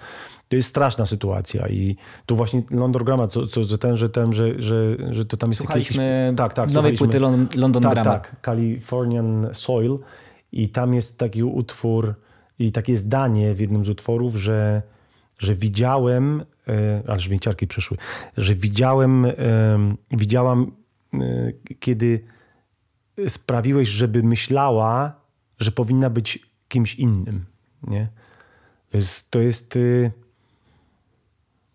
to 0.49 0.55
jest 0.55 0.69
straszna 0.69 1.05
sytuacja 1.05 1.67
i 1.67 1.95
tu 2.25 2.35
właśnie 2.35 2.63
London 2.71 3.27
co, 3.29 3.47
co, 3.47 3.65
co 3.65 3.77
ten, 3.77 3.97
że 3.97 4.09
ten, 4.09 4.33
że, 4.33 4.61
że, 4.61 4.97
że 5.11 5.25
to 5.25 5.37
tam 5.37 5.49
jest 5.49 5.57
Słuchaliśmy 5.57 6.25
jakieś... 6.25 6.37
Tak, 6.37 6.53
tak. 6.53 6.71
nowej 6.71 6.97
płyty 6.97 7.19
London 7.19 7.83
tak, 7.83 7.93
Grammar. 7.93 8.21
Tak, 8.21 8.35
Californian 8.45 9.49
Soil 9.53 9.99
i 10.51 10.69
tam 10.69 10.93
jest 10.93 11.17
taki 11.17 11.43
utwór 11.43 12.15
i 12.59 12.71
takie 12.71 12.97
zdanie 12.97 13.53
w 13.53 13.59
jednym 13.59 13.85
z 13.85 13.89
utworów, 13.89 14.35
że, 14.35 14.81
że 15.39 15.55
widziałem, 15.55 16.45
e, 16.67 17.03
ale 17.07 17.19
żmięciarki 17.19 17.67
przeszły, 17.67 17.97
że 18.37 18.55
widziałem, 18.55 19.25
e, 19.25 19.33
widziałam, 20.11 20.71
e, 21.13 21.17
kiedy 21.79 22.23
sprawiłeś, 23.27 23.89
żeby 23.89 24.23
myślała, 24.23 25.13
że 25.59 25.71
powinna 25.71 26.09
być 26.09 26.39
kimś 26.67 26.95
innym, 26.95 27.45
nie? 27.87 28.07
To 28.91 28.97
jest, 28.97 29.31
to 29.31 29.39
jest 29.39 29.77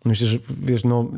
Myślę, 0.05 0.27
że 0.27 0.37
wiesz, 0.49 0.83
no, 0.83 1.11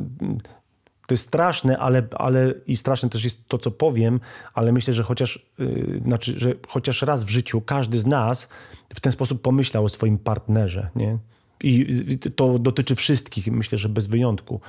to 1.07 1.13
jest 1.13 1.27
straszne, 1.27 1.77
ale, 1.77 2.03
ale 2.15 2.53
i 2.67 2.77
straszne 2.77 3.09
też 3.09 3.23
jest 3.23 3.47
to, 3.47 3.57
co 3.57 3.71
powiem, 3.71 4.19
ale 4.53 4.71
myślę, 4.71 4.93
że 4.93 5.03
chociaż, 5.03 5.45
yy, 5.57 6.01
znaczy, 6.05 6.39
że 6.39 6.53
chociaż 6.67 7.01
raz 7.01 7.23
w 7.23 7.29
życiu 7.29 7.61
każdy 7.61 7.97
z 7.97 8.05
nas 8.05 8.49
w 8.95 8.99
ten 8.99 9.11
sposób 9.11 9.41
pomyślał 9.41 9.85
o 9.85 9.89
swoim 9.89 10.17
partnerze. 10.17 10.89
Nie? 10.95 11.17
I 11.63 11.87
to 12.35 12.59
dotyczy 12.59 12.95
wszystkich, 12.95 13.47
myślę, 13.51 13.77
że 13.77 13.89
bez 13.89 14.07
wyjątku. 14.07 14.61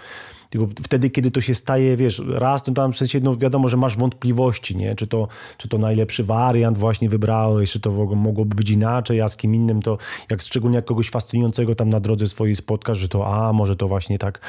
Tylko 0.51 0.68
wtedy, 0.82 1.11
kiedy 1.11 1.30
to 1.30 1.41
się 1.41 1.55
staje, 1.55 1.97
wiesz, 1.97 2.22
raz, 2.28 2.62
to 2.62 2.72
tam 2.72 2.93
w 2.93 2.99
sensie, 2.99 3.20
no 3.20 3.36
wiadomo, 3.36 3.68
że 3.68 3.76
masz 3.76 3.97
wątpliwości, 3.97 4.76
nie? 4.76 4.95
Czy 4.95 5.07
to, 5.07 5.28
czy 5.59 5.68
to 5.68 5.78
najlepszy 5.78 6.24
wariant 6.24 6.78
właśnie 6.78 7.09
wybrałeś, 7.09 7.70
czy 7.70 7.80
to 7.80 7.91
mogłoby 8.16 8.57
być 8.57 8.70
inaczej, 8.70 9.20
a 9.20 9.28
z 9.28 9.36
kim 9.36 9.55
innym 9.55 9.82
to, 9.82 9.99
jak 10.30 10.43
szczególnie 10.43 10.76
jak 10.76 10.84
kogoś 10.84 11.11
fascynującego 11.11 11.74
tam 11.74 11.89
na 11.89 12.01
drodze 12.01 12.26
swojej 12.26 12.55
spotkasz, 12.55 12.99
że 12.99 13.09
to, 13.09 13.34
a 13.34 13.53
może 13.53 13.76
to 13.76 13.89
właśnie 13.89 14.18
tak, 14.18 14.41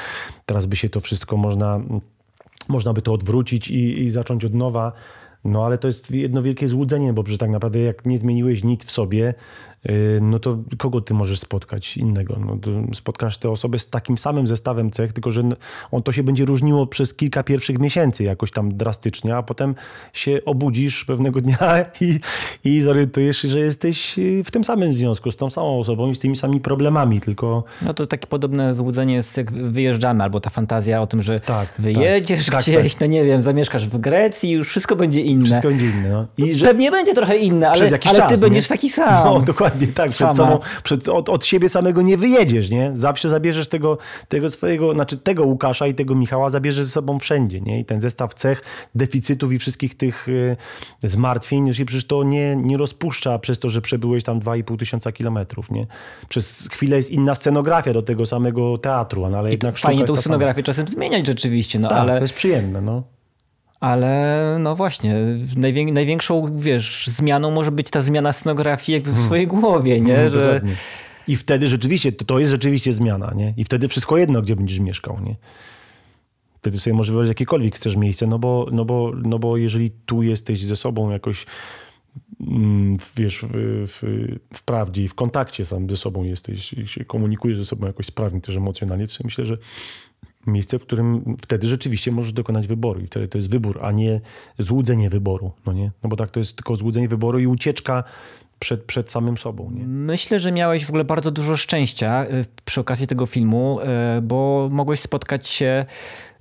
teraz 0.46 0.66
by 0.66 0.76
się 0.76 0.88
to 0.88 1.00
wszystko 1.00 1.36
można, 1.36 1.80
można 2.68 2.92
by 2.92 3.02
to 3.02 3.12
odwrócić 3.12 3.68
i, 3.68 4.02
i 4.02 4.10
zacząć 4.10 4.44
od 4.44 4.54
nowa. 4.54 4.92
No 5.44 5.66
ale 5.66 5.78
to 5.78 5.88
jest 5.88 6.10
jedno 6.10 6.42
wielkie 6.42 6.68
złudzenie, 6.68 7.12
bo 7.12 7.26
że 7.26 7.38
tak 7.38 7.50
naprawdę 7.50 7.78
jak 7.78 8.06
nie 8.06 8.18
zmieniłeś 8.18 8.64
nic 8.64 8.84
w 8.84 8.90
sobie, 8.90 9.34
no 10.20 10.38
to 10.38 10.58
kogo 10.78 11.00
ty 11.00 11.14
możesz 11.14 11.40
spotkać 11.40 11.96
innego? 11.96 12.36
No, 12.46 12.56
spotkasz 12.94 13.38
tę 13.38 13.50
osobę 13.50 13.78
z 13.78 13.90
takim 13.90 14.18
samym 14.18 14.46
zestawem 14.46 14.90
cech, 14.90 15.12
tylko 15.12 15.30
że 15.30 15.42
on 15.90 16.02
to 16.02 16.12
się 16.12 16.22
będzie 16.22 16.44
różniło 16.44 16.86
przez 16.86 17.14
kilka 17.14 17.42
pierwszych 17.42 17.78
miesięcy 17.78 18.24
jakoś 18.24 18.50
tam 18.50 18.76
drastycznie, 18.76 19.36
a 19.36 19.42
potem 19.42 19.74
się 20.12 20.40
obudzisz 20.44 21.04
pewnego 21.04 21.40
dnia 21.40 21.84
i, 22.00 22.20
i 22.64 22.80
zorientujesz 22.80 23.38
się, 23.38 23.48
że 23.48 23.58
jesteś 23.58 24.20
w 24.44 24.50
tym 24.50 24.64
samym 24.64 24.92
związku 24.92 25.30
z 25.30 25.36
tą 25.36 25.50
samą 25.50 25.78
osobą 25.78 26.10
i 26.10 26.14
z 26.14 26.18
tymi 26.18 26.36
samymi 26.36 26.60
problemami, 26.60 27.20
tylko... 27.20 27.64
No 27.82 27.94
to 27.94 28.06
takie 28.06 28.26
podobne 28.26 28.74
złudzenie 28.74 29.14
jest 29.14 29.36
jak 29.36 29.52
wyjeżdżamy, 29.52 30.24
albo 30.24 30.40
ta 30.40 30.50
fantazja 30.50 31.02
o 31.02 31.06
tym, 31.06 31.22
że 31.22 31.40
tak, 31.40 31.68
wyjedziesz 31.78 32.46
tak, 32.46 32.60
gdzieś, 32.60 32.94
tak, 32.94 33.00
no 33.00 33.06
nie 33.06 33.24
wiem, 33.24 33.42
zamieszkasz 33.42 33.88
w 33.88 33.98
Grecji 33.98 34.50
i 34.50 34.52
już 34.52 34.68
wszystko 34.68 34.96
będzie 34.96 35.20
inne. 35.20 35.44
Wszystko 35.44 35.68
będzie 35.68 35.86
inne, 35.86 36.08
no. 36.08 36.26
I 36.38 36.54
że... 36.54 36.66
Pewnie 36.66 36.90
będzie 36.90 37.14
trochę 37.14 37.36
inne, 37.36 37.70
ale, 37.70 37.80
ale 37.80 37.98
ty 37.98 38.16
czas, 38.16 38.40
będziesz 38.40 38.68
taki 38.68 38.90
sam. 38.90 39.24
No, 39.24 39.40
dokładnie 39.40 39.69
dokładnie 39.70 39.94
tak. 39.94 40.10
Przed 40.10 40.36
sobą, 40.36 40.58
przed, 40.82 41.08
od, 41.08 41.28
od 41.28 41.46
siebie 41.46 41.68
samego 41.68 42.02
nie 42.02 42.16
wyjedziesz, 42.16 42.70
nie? 42.70 42.90
Zawsze 42.94 43.28
zabierzesz 43.28 43.68
tego, 43.68 43.98
tego 44.28 44.50
swojego, 44.50 44.94
znaczy 44.94 45.16
tego 45.16 45.44
Łukasza 45.44 45.86
i 45.86 45.94
tego 45.94 46.14
Michała 46.14 46.50
zabierzesz 46.50 46.84
ze 46.84 46.90
sobą 46.90 47.18
wszędzie, 47.18 47.60
nie? 47.60 47.80
I 47.80 47.84
ten 47.84 48.00
zestaw 48.00 48.34
cech, 48.34 48.62
deficytów 48.94 49.52
i 49.52 49.58
wszystkich 49.58 49.94
tych 49.94 50.28
y, 50.28 50.56
zmartwień, 51.02 51.72
że 51.72 51.84
przecież 51.84 52.06
to 52.06 52.22
nie, 52.22 52.56
nie 52.56 52.76
rozpuszcza 52.76 53.38
przez 53.38 53.58
to, 53.58 53.68
że 53.68 53.82
przebyłeś 53.82 54.24
tam 54.24 54.40
2,5 54.40 54.78
tysiąca 54.78 55.12
kilometrów, 55.12 55.70
nie? 55.70 55.86
Przez 56.28 56.68
chwilę 56.72 56.96
jest 56.96 57.10
inna 57.10 57.34
scenografia 57.34 57.92
do 57.92 58.02
tego 58.02 58.26
samego 58.26 58.78
teatru, 58.78 59.28
no, 59.28 59.38
ale 59.38 59.48
I 59.48 59.52
jednak 59.52 59.78
Fajnie 59.78 60.04
tą 60.04 60.16
scenografię 60.16 60.62
czasem 60.62 60.88
zmieniać 60.88 61.26
rzeczywiście, 61.26 61.78
no 61.78 61.88
tak, 61.88 61.98
ale... 61.98 62.16
to 62.16 62.24
jest 62.24 62.34
przyjemne, 62.34 62.80
no. 62.80 63.19
Ale 63.80 64.56
no 64.60 64.76
właśnie, 64.76 65.14
najwię 65.56 65.92
największą, 65.92 66.58
wiesz, 66.58 67.06
zmianą 67.06 67.50
może 67.50 67.72
być 67.72 67.90
ta 67.90 68.00
zmiana 68.00 68.32
scenografii 68.32 68.94
jakby 68.94 69.10
w 69.10 69.14
hmm. 69.14 69.26
swojej 69.26 69.46
głowie, 69.46 70.00
nie? 70.00 70.14
Hmm, 70.14 70.34
że... 70.34 70.60
I 71.28 71.36
wtedy 71.36 71.68
rzeczywiście, 71.68 72.12
to, 72.12 72.24
to 72.24 72.38
jest 72.38 72.50
rzeczywiście 72.50 72.92
zmiana, 72.92 73.32
nie? 73.36 73.54
I 73.56 73.64
wtedy 73.64 73.88
wszystko 73.88 74.16
jedno, 74.16 74.42
gdzie 74.42 74.56
będziesz 74.56 74.78
mieszkał, 74.78 75.20
nie? 75.24 75.36
Wtedy 76.58 76.78
sobie 76.78 76.94
może 76.94 77.12
wybrać 77.12 77.28
jakiekolwiek 77.28 77.74
chcesz 77.74 77.96
miejsce, 77.96 78.26
no 78.26 78.38
bo, 78.38 78.66
no 78.72 78.84
bo, 78.84 79.12
no 79.24 79.38
bo 79.38 79.56
jeżeli 79.56 79.90
tu 80.06 80.22
jesteś 80.22 80.64
ze 80.64 80.76
sobą 80.76 81.10
jakoś 81.10 81.46
mm, 82.40 82.96
wiesz, 83.16 83.44
w, 83.48 83.50
w, 83.88 84.02
w 84.54 84.62
prawdzie 84.62 85.04
i 85.04 85.08
w 85.08 85.14
kontakcie 85.14 85.64
sam 85.64 85.90
ze 85.90 85.96
sobą 85.96 86.24
jesteś 86.24 86.72
i 86.72 86.88
się 86.88 87.04
komunikujesz 87.04 87.58
ze 87.58 87.64
sobą 87.64 87.86
jakoś 87.86 88.06
sprawnie 88.06 88.40
też 88.40 88.56
emocjonalnie, 88.56 89.06
to 89.06 89.24
myślę, 89.24 89.46
że 89.46 89.58
miejsce, 90.52 90.78
w 90.78 90.82
którym 90.82 91.36
wtedy 91.42 91.68
rzeczywiście 91.68 92.12
możesz 92.12 92.32
dokonać 92.32 92.66
wyboru 92.66 93.00
i 93.00 93.06
wtedy 93.06 93.28
to 93.28 93.38
jest 93.38 93.50
wybór, 93.50 93.78
a 93.82 93.92
nie 93.92 94.20
złudzenie 94.58 95.10
wyboru, 95.10 95.52
no 95.66 95.72
nie? 95.72 95.90
No 96.02 96.08
bo 96.08 96.16
tak 96.16 96.30
to 96.30 96.40
jest 96.40 96.56
tylko 96.56 96.76
złudzenie 96.76 97.08
wyboru 97.08 97.38
i 97.38 97.46
ucieczka 97.46 98.04
przed, 98.58 98.84
przed 98.84 99.10
samym 99.10 99.38
sobą. 99.38 99.70
Nie? 99.70 99.86
Myślę, 99.86 100.40
że 100.40 100.52
miałeś 100.52 100.86
w 100.86 100.88
ogóle 100.88 101.04
bardzo 101.04 101.30
dużo 101.30 101.56
szczęścia 101.56 102.24
y, 102.24 102.44
przy 102.64 102.80
okazji 102.80 103.06
tego 103.06 103.26
filmu, 103.26 103.80
y, 104.18 104.22
bo 104.22 104.68
mogłeś 104.72 105.00
spotkać 105.00 105.48
się 105.48 105.86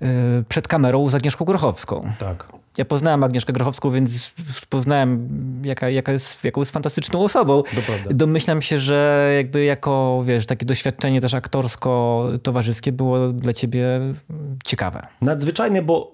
y, 0.02 0.06
przed 0.50 0.68
kamerą 0.68 1.08
z 1.08 1.16
Agnieszką 1.16 1.46
Grochowską. 1.46 2.12
Tak. 2.20 2.59
Ja 2.78 2.86
poznałem 2.86 3.24
Agnieszkę 3.24 3.54
Grochowską, 3.54 3.90
więc 3.90 4.32
poznałem, 4.70 5.30
jaka, 5.64 5.90
jaka 5.90 6.12
jest, 6.12 6.44
jaką 6.44 6.62
jest 6.62 6.72
fantastyczną 6.72 7.24
osobą. 7.24 7.64
Domyślam 8.10 8.62
się, 8.62 8.78
że 8.78 9.32
jakby 9.38 9.64
jako, 9.64 10.24
wiesz, 10.26 10.46
takie 10.46 10.66
doświadczenie 10.66 11.22
też 11.22 11.34
aktorsko-towarzyskie 11.34 12.92
było 12.92 13.30
dla 13.30 13.54
ciebie 13.54 14.00
ciekawe. 14.66 15.08
Nadzwyczajne, 15.22 15.82
bo 15.82 16.12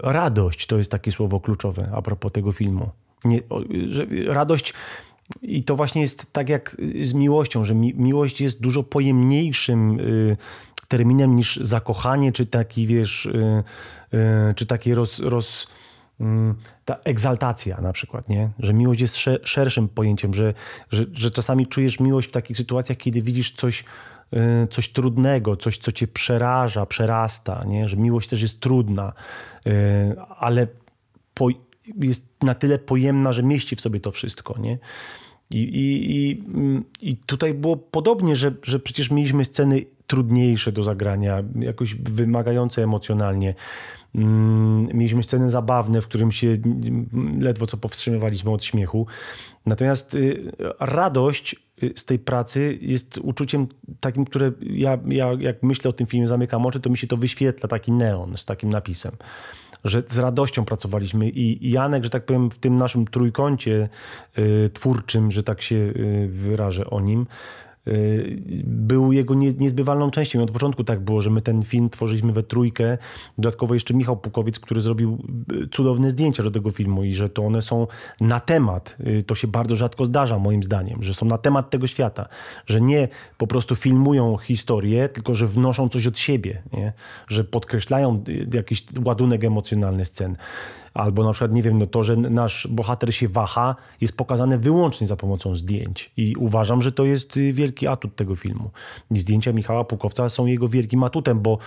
radość 0.00 0.66
to 0.66 0.78
jest 0.78 0.90
takie 0.90 1.12
słowo 1.12 1.40
kluczowe 1.40 1.90
a 1.94 2.02
propos 2.02 2.32
tego 2.32 2.52
filmu. 2.52 2.90
Nie, 3.24 3.40
że 3.88 4.06
radość 4.26 4.74
i 5.42 5.64
to 5.64 5.76
właśnie 5.76 6.02
jest 6.02 6.32
tak 6.32 6.48
jak 6.48 6.76
z 7.02 7.14
miłością, 7.14 7.64
że 7.64 7.74
mi, 7.74 7.94
miłość 7.94 8.40
jest 8.40 8.60
dużo 8.60 8.82
pojemniejszym 8.82 10.00
y, 10.00 10.36
terminem 10.86 11.36
niż 11.36 11.56
zakochanie, 11.56 12.32
czy 12.32 12.46
taki, 12.46 12.86
wiesz, 12.86 13.26
y, 13.26 13.62
y, 14.14 14.54
czy 14.54 14.66
takie 14.66 14.94
roz, 14.94 15.18
roz 15.18 15.66
mm, 16.20 16.54
ta 16.84 16.96
egzaltacja 17.04 17.80
na 17.80 17.92
przykład, 17.92 18.28
nie? 18.28 18.50
Że 18.58 18.74
miłość 18.74 19.00
jest 19.00 19.16
szerszym 19.42 19.88
pojęciem, 19.88 20.34
że, 20.34 20.54
że, 20.90 21.04
że 21.12 21.30
czasami 21.30 21.66
czujesz 21.66 22.00
miłość 22.00 22.28
w 22.28 22.32
takich 22.32 22.56
sytuacjach, 22.56 22.98
kiedy 22.98 23.22
widzisz 23.22 23.52
coś, 23.52 23.84
y, 24.64 24.68
coś 24.70 24.88
trudnego, 24.88 25.56
coś, 25.56 25.78
co 25.78 25.92
cię 25.92 26.06
przeraża, 26.06 26.86
przerasta, 26.86 27.64
nie? 27.66 27.88
Że 27.88 27.96
miłość 27.96 28.28
też 28.28 28.42
jest 28.42 28.60
trudna, 28.60 29.12
ale 30.38 30.66
po, 31.34 31.48
jest 32.00 32.26
na 32.42 32.54
tyle 32.54 32.78
pojemna, 32.78 33.32
że 33.32 33.42
mieści 33.42 33.76
w 33.76 33.80
sobie 33.80 34.00
to 34.00 34.10
wszystko, 34.10 34.58
nie? 34.58 34.78
I, 35.50 35.58
i, 35.58 36.16
i, 36.16 36.42
I 37.10 37.16
tutaj 37.16 37.54
było 37.54 37.76
podobnie, 37.76 38.36
że, 38.36 38.54
że 38.62 38.78
przecież 38.78 39.10
mieliśmy 39.10 39.44
sceny 39.44 39.84
trudniejsze 40.06 40.72
do 40.72 40.82
zagrania, 40.82 41.42
jakoś 41.60 41.94
wymagające 41.94 42.82
emocjonalnie. 42.82 43.54
Mm, 44.14 44.88
mieliśmy 44.94 45.22
sceny 45.22 45.50
zabawne, 45.50 46.00
w 46.00 46.08
którym 46.08 46.32
się 46.32 46.56
ledwo 47.38 47.66
co 47.66 47.76
powstrzymywaliśmy 47.76 48.50
od 48.50 48.64
śmiechu. 48.64 49.06
Natomiast 49.66 50.14
y, 50.14 50.52
radość 50.80 51.56
y, 51.82 51.92
z 51.96 52.04
tej 52.04 52.18
pracy 52.18 52.78
jest 52.80 53.18
uczuciem 53.18 53.66
takim, 54.00 54.24
które 54.24 54.52
ja, 54.60 54.98
ja 55.06 55.32
jak 55.38 55.62
myślę 55.62 55.88
o 55.88 55.92
tym 55.92 56.06
filmie, 56.06 56.26
zamykam 56.26 56.66
oczy, 56.66 56.80
to 56.80 56.90
mi 56.90 56.98
się 56.98 57.06
to 57.06 57.16
wyświetla, 57.16 57.68
taki 57.68 57.92
neon 57.92 58.36
z 58.36 58.44
takim 58.44 58.70
napisem 58.70 59.12
że 59.84 60.02
z 60.06 60.18
radością 60.18 60.64
pracowaliśmy 60.64 61.28
i 61.28 61.70
Janek, 61.70 62.04
że 62.04 62.10
tak 62.10 62.24
powiem, 62.24 62.50
w 62.50 62.58
tym 62.58 62.76
naszym 62.76 63.06
trójkącie 63.06 63.88
y, 64.38 64.70
twórczym, 64.72 65.32
że 65.32 65.42
tak 65.42 65.62
się 65.62 65.92
wyrażę 66.28 66.90
o 66.90 67.00
nim, 67.00 67.26
był 68.64 69.12
jego 69.12 69.34
nie, 69.34 69.52
niezbywalną 69.52 70.10
częścią. 70.10 70.40
I 70.40 70.42
od 70.42 70.50
początku 70.50 70.84
tak 70.84 71.00
było, 71.00 71.20
że 71.20 71.30
my 71.30 71.40
ten 71.40 71.62
film 71.62 71.90
tworzyliśmy 71.90 72.32
we 72.32 72.42
trójkę. 72.42 72.98
Dodatkowo 73.38 73.74
jeszcze 73.74 73.94
Michał 73.94 74.16
Pukowiec, 74.16 74.60
który 74.60 74.80
zrobił 74.80 75.18
y, 75.52 75.68
cudowne 75.68 76.10
zdjęcia 76.10 76.42
do 76.42 76.50
tego 76.50 76.70
filmu 76.70 77.04
i 77.04 77.14
że 77.14 77.28
to 77.28 77.42
one 77.42 77.62
są 77.62 77.86
na 78.20 78.40
temat. 78.40 78.96
Y, 79.06 79.24
to 79.26 79.34
się 79.34 79.48
bardzo 79.48 79.76
rzadko 79.76 80.04
zdarza 80.04 80.38
moim 80.38 80.62
zdaniem, 80.62 81.02
że 81.02 81.14
są 81.14 81.26
na 81.26 81.38
temat 81.38 81.70
tego 81.70 81.86
świata. 81.86 82.28
Że 82.66 82.80
nie 82.80 83.08
po 83.38 83.46
prostu 83.46 83.76
filmują 83.76 84.36
historię, 84.36 85.08
tylko 85.08 85.34
że 85.34 85.46
wnoszą 85.46 85.88
coś 85.88 86.06
od 86.06 86.18
siebie. 86.18 86.62
Nie? 86.72 86.92
Że 87.28 87.44
podkreślają 87.44 88.24
jakiś 88.54 88.84
ładunek 89.04 89.44
emocjonalny 89.44 90.04
scen. 90.04 90.36
Albo 90.96 91.24
na 91.24 91.32
przykład, 91.32 91.52
nie 91.52 91.62
wiem, 91.62 91.78
no 91.78 91.86
to, 91.86 92.02
że 92.02 92.16
nasz 92.16 92.68
bohater 92.70 93.14
się 93.14 93.28
waha, 93.28 93.76
jest 94.00 94.16
pokazane 94.16 94.58
wyłącznie 94.58 95.06
za 95.06 95.16
pomocą 95.16 95.56
zdjęć. 95.56 96.12
I 96.16 96.36
uważam, 96.36 96.82
że 96.82 96.92
to 96.92 97.04
jest 97.04 97.36
y, 97.36 97.52
wielki 97.52 97.86
atut 97.86 98.16
tego 98.16 98.36
filmu. 98.36 98.70
I 99.10 99.18
zdjęcia 99.18 99.52
Michała 99.52 99.84
Pukowca 99.84 100.28
są 100.28 100.46
jego 100.46 100.68
wielkim 100.68 101.04
atutem, 101.04 101.40
bo, 101.40 101.58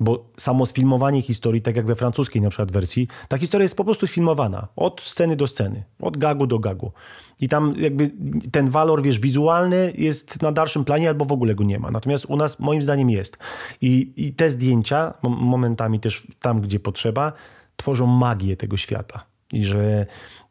bo 0.00 0.24
samo 0.36 0.66
sfilmowanie 0.66 1.22
historii, 1.22 1.62
tak 1.62 1.76
jak 1.76 1.86
we 1.86 1.94
francuskiej 1.94 2.42
na 2.42 2.48
przykład 2.48 2.72
wersji, 2.72 3.08
ta 3.28 3.38
historia 3.38 3.62
jest 3.62 3.76
po 3.76 3.84
prostu 3.84 4.06
filmowana. 4.06 4.68
Od 4.76 5.00
sceny 5.00 5.36
do 5.36 5.46
sceny, 5.46 5.84
od 6.00 6.16
gagu 6.16 6.46
do 6.46 6.58
gagu. 6.58 6.92
I 7.40 7.48
tam 7.48 7.74
jakby 7.78 8.10
ten 8.52 8.70
walor, 8.70 9.02
wiesz, 9.02 9.20
wizualny 9.20 9.92
jest 9.98 10.42
na 10.42 10.52
dalszym 10.52 10.84
planie 10.84 11.08
albo 11.08 11.24
w 11.24 11.32
ogóle 11.32 11.54
go 11.54 11.64
nie 11.64 11.78
ma. 11.78 11.90
Natomiast 11.90 12.24
u 12.24 12.36
nas 12.36 12.58
moim 12.58 12.82
zdaniem 12.82 13.10
jest. 13.10 13.38
I, 13.80 14.12
i 14.16 14.32
te 14.32 14.50
zdjęcia, 14.50 15.14
momentami 15.22 16.00
też 16.00 16.26
tam, 16.40 16.60
gdzie 16.60 16.80
potrzeba, 16.80 17.32
tworzą 17.76 18.06
magię 18.06 18.56
tego 18.56 18.76
świata. 18.76 19.24
I 19.52 19.64
że 19.64 20.06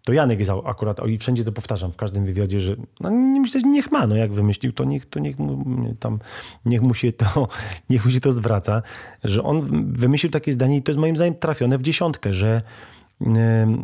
to 0.05 0.13
Janek 0.13 0.39
jest 0.39 0.51
akurat, 0.65 1.07
i 1.07 1.17
wszędzie 1.17 1.43
to 1.43 1.51
powtarzam 1.51 1.91
w 1.91 1.95
każdym 1.95 2.25
wywiadzie, 2.25 2.59
że 2.59 2.75
no, 2.99 3.09
nie 3.09 3.41
myślę, 3.41 3.61
niech 3.61 3.91
ma, 3.91 4.07
no 4.07 4.15
jak 4.15 4.33
wymyślił, 4.33 4.73
to 4.73 4.83
niech, 4.83 5.05
to 5.05 5.19
niech 5.19 5.39
mu, 5.39 5.65
tam, 5.99 6.19
niech 6.65 6.81
mu 6.81 6.93
się 6.93 7.13
to, 7.13 7.47
niech 7.89 8.05
mu 8.05 8.11
się 8.11 8.19
to 8.19 8.31
zwraca, 8.31 8.81
że 9.23 9.43
on 9.43 9.61
wymyślił 9.93 10.31
takie 10.31 10.53
zdanie 10.53 10.77
i 10.77 10.83
to 10.83 10.91
jest 10.91 10.99
moim 10.99 11.15
zdaniem 11.15 11.35
trafione 11.35 11.77
w 11.77 11.81
dziesiątkę, 11.81 12.33
że, 12.33 12.61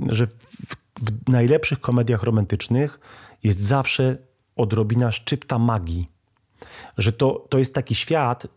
że 0.09 0.27
w, 0.27 0.75
w 1.01 1.29
najlepszych 1.29 1.81
komediach 1.81 2.23
romantycznych 2.23 2.99
jest 3.43 3.59
zawsze 3.59 4.17
odrobina 4.55 5.11
szczypta 5.11 5.59
magii. 5.59 6.09
Że 6.97 7.13
to, 7.13 7.47
to 7.49 7.57
jest 7.57 7.75
taki 7.75 7.95
świat, 7.95 8.47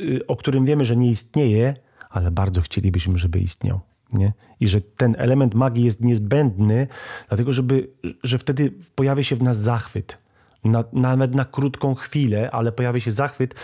y, 0.00 0.26
o 0.26 0.36
którym 0.36 0.64
wiemy, 0.64 0.84
że 0.84 0.96
nie 0.96 1.10
istnieje, 1.10 1.76
ale 2.10 2.30
bardzo 2.30 2.60
chcielibyśmy, 2.60 3.18
żeby 3.18 3.38
istniał. 3.38 3.80
Nie? 4.14 4.32
I 4.60 4.68
że 4.68 4.80
ten 4.80 5.16
element 5.18 5.54
magii 5.54 5.84
jest 5.84 6.00
niezbędny, 6.00 6.86
dlatego 7.28 7.52
żeby, 7.52 7.88
że 8.22 8.38
wtedy 8.38 8.72
pojawia 8.94 9.24
się 9.24 9.36
w 9.36 9.42
nas 9.42 9.58
zachwyt. 9.58 10.18
Na, 10.64 10.84
nawet 10.92 11.34
na 11.34 11.44
krótką 11.44 11.94
chwilę, 11.94 12.50
ale 12.50 12.72
pojawia 12.72 13.00
się 13.00 13.10
zachwyt 13.10 13.54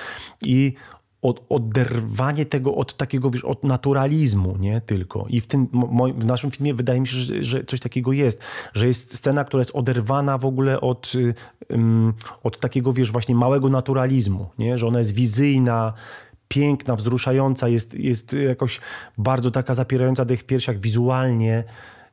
i 0.44 0.74
od, 1.22 1.44
oderwanie 1.48 2.46
tego 2.46 2.74
od 2.74 2.96
takiego, 2.96 3.30
wiesz, 3.30 3.44
od 3.44 3.64
naturalizmu, 3.64 4.56
nie 4.56 4.80
tylko. 4.80 5.26
I 5.28 5.40
w 5.40 5.46
tym, 5.46 5.68
w 6.14 6.24
naszym 6.24 6.50
filmie 6.50 6.74
wydaje 6.74 7.00
mi 7.00 7.08
się, 7.08 7.16
że, 7.16 7.44
że, 7.44 7.64
coś 7.64 7.80
takiego 7.80 8.12
jest, 8.12 8.42
że 8.74 8.86
jest 8.86 9.14
scena, 9.14 9.44
która 9.44 9.60
jest 9.60 9.70
oderwana 9.74 10.38
w 10.38 10.44
ogóle 10.44 10.80
od, 10.80 11.12
od 12.42 12.60
takiego, 12.60 12.92
wiesz, 12.92 13.12
właśnie 13.12 13.34
małego 13.34 13.68
naturalizmu, 13.68 14.46
nie? 14.58 14.78
Że 14.78 14.86
ona 14.86 14.98
jest 14.98 15.14
wizyjna, 15.14 15.92
piękna, 16.50 16.96
wzruszająca, 16.96 17.68
jest, 17.68 17.94
jest 17.94 18.32
jakoś 18.32 18.80
bardzo 19.18 19.50
taka 19.50 19.74
zapierająca 19.74 20.24
dech 20.24 20.40
w 20.40 20.44
piersiach 20.44 20.80
wizualnie 20.80 21.64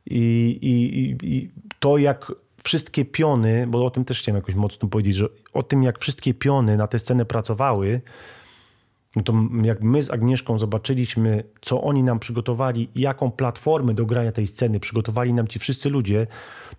i, 0.05 0.59
i, 0.61 1.27
i 1.27 1.49
to 1.79 1.97
jak 1.97 2.31
wszystkie 2.63 3.05
piony, 3.05 3.67
bo 3.67 3.85
o 3.85 3.89
tym 3.89 4.05
też 4.05 4.19
chciałem 4.19 4.35
jakoś 4.35 4.55
mocno 4.55 4.89
powiedzieć, 4.89 5.15
że 5.15 5.27
o 5.53 5.63
tym 5.63 5.83
jak 5.83 5.99
wszystkie 5.99 6.33
piony 6.33 6.77
na 6.77 6.87
tę 6.87 6.99
scenę 6.99 7.25
pracowały, 7.25 8.01
no 9.15 9.23
to 9.23 9.33
jak 9.63 9.81
my 9.81 10.03
z 10.03 10.09
Agnieszką 10.09 10.57
zobaczyliśmy, 10.57 11.43
co 11.61 11.81
oni 11.81 12.03
nam 12.03 12.19
przygotowali 12.19 12.89
jaką 12.95 13.31
platformę 13.31 13.93
do 13.93 14.05
grania 14.05 14.31
tej 14.31 14.47
sceny 14.47 14.79
przygotowali 14.79 15.33
nam 15.33 15.47
ci 15.47 15.59
wszyscy 15.59 15.89
ludzie, 15.89 16.27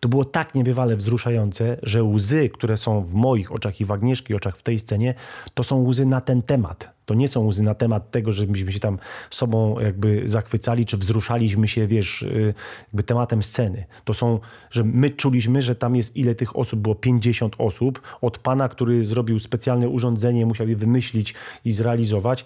to 0.01 0.09
było 0.09 0.25
tak 0.25 0.55
niebywale 0.55 0.97
wzruszające, 0.97 1.79
że 1.83 2.03
łzy, 2.05 2.49
które 2.49 2.77
są 2.77 3.05
w 3.05 3.15
moich 3.15 3.53
oczach 3.53 3.81
i 3.81 3.85
w 3.85 3.93
Agnieszki 3.93 4.35
oczach 4.35 4.57
w 4.57 4.63
tej 4.63 4.79
scenie, 4.79 5.15
to 5.55 5.65
są 5.65 5.85
łzy 5.85 6.07
na 6.07 6.21
ten 6.21 6.43
temat. 6.43 6.98
To 7.09 7.15
nie 7.15 7.29
są 7.29 7.47
łzy 7.47 7.63
na 7.63 7.75
temat 7.75 8.11
tego, 8.11 8.33
żebyśmy 8.33 8.73
się 8.73 8.81
tam 8.81 8.99
sobą 9.31 9.81
jakby 9.81 10.23
zachwycali, 10.25 10.87
czy 10.87 10.97
wzruszaliśmy 10.97 11.69
się, 11.69 11.87
wiesz, 11.87 12.23
y, 12.23 12.55
jakby 12.87 13.03
tematem 13.03 13.43
sceny. 13.43 13.85
To 14.05 14.15
są, 14.15 14.41
że 14.71 14.85
my 14.85 15.11
czuliśmy, 15.11 15.63
że 15.63 15.75
tam 15.75 15.97
jest 15.97 16.17
ile 16.17 16.35
tych 16.35 16.57
osób, 16.57 16.81
było 16.81 16.95
50 16.95 17.57
osób, 17.59 18.03
od 18.21 18.39
pana, 18.39 18.69
który 18.69 19.05
zrobił 19.05 19.39
specjalne 19.39 19.89
urządzenie, 19.89 20.47
musiał 20.47 20.69
je 20.69 20.77
wymyślić 20.77 21.35
i 21.65 21.73
zrealizować. 21.73 22.45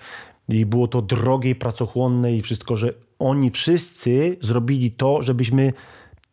I 0.49 0.67
było 0.67 0.89
to 0.89 1.03
drogie 1.03 1.55
pracochłonne 1.55 2.37
i 2.37 2.43
wszystko, 2.43 2.77
że 2.77 2.95
oni 3.19 3.51
wszyscy 3.51 4.37
zrobili 4.41 4.91
to, 4.91 5.23
żebyśmy 5.23 5.73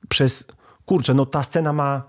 przez, 0.09 0.47
kurczę, 0.85 1.13
no 1.13 1.25
ta 1.25 1.43
scena 1.43 1.73
ma, 1.73 2.03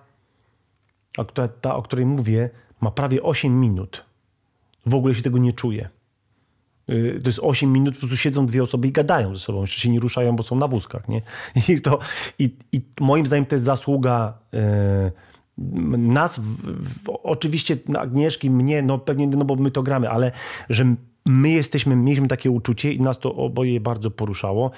ta, 1.60 1.76
o 1.76 1.82
której 1.82 2.06
mówię, 2.06 2.50
ma 2.80 2.90
prawie 2.90 3.22
8 3.22 3.60
minut. 3.60 4.04
W 4.86 4.94
ogóle 4.94 5.14
się 5.14 5.22
tego 5.22 5.38
nie 5.38 5.52
czuje. 5.52 5.99
Y, 6.90 7.20
to 7.22 7.28
jest 7.28 7.38
8 7.42 7.72
minut, 7.72 7.94
po 7.94 8.00
prostu 8.00 8.16
siedzą 8.16 8.46
dwie 8.46 8.62
osoby 8.62 8.88
i 8.88 8.92
gadają 8.92 9.34
ze 9.34 9.40
sobą. 9.40 9.60
Jeszcze 9.60 9.80
się 9.80 9.90
nie 9.90 10.00
ruszają, 10.00 10.36
bo 10.36 10.42
są 10.42 10.56
na 10.56 10.68
wózkach. 10.68 11.08
Nie? 11.08 11.22
I, 11.68 11.80
to, 11.80 11.98
i, 12.38 12.56
i 12.72 12.80
moim 13.00 13.26
zdaniem 13.26 13.46
to 13.46 13.54
jest 13.54 13.64
zasługa 13.64 14.34
yy, 14.52 14.60
nas, 15.98 16.38
w, 16.38 16.42
w, 17.04 17.10
oczywiście 17.22 17.76
Agnieszki, 17.98 18.50
mnie, 18.50 18.82
no 18.82 18.98
pewnie, 18.98 19.26
no 19.26 19.44
bo 19.44 19.56
my 19.56 19.70
to 19.70 19.82
gramy, 19.82 20.10
ale 20.10 20.32
że 20.70 20.94
my 21.26 21.50
jesteśmy, 21.50 21.96
mieliśmy 21.96 22.28
takie 22.28 22.50
uczucie 22.50 22.92
i 22.92 23.00
nas 23.00 23.18
to 23.18 23.34
oboje 23.34 23.80
bardzo 23.80 24.10
poruszało, 24.10 24.70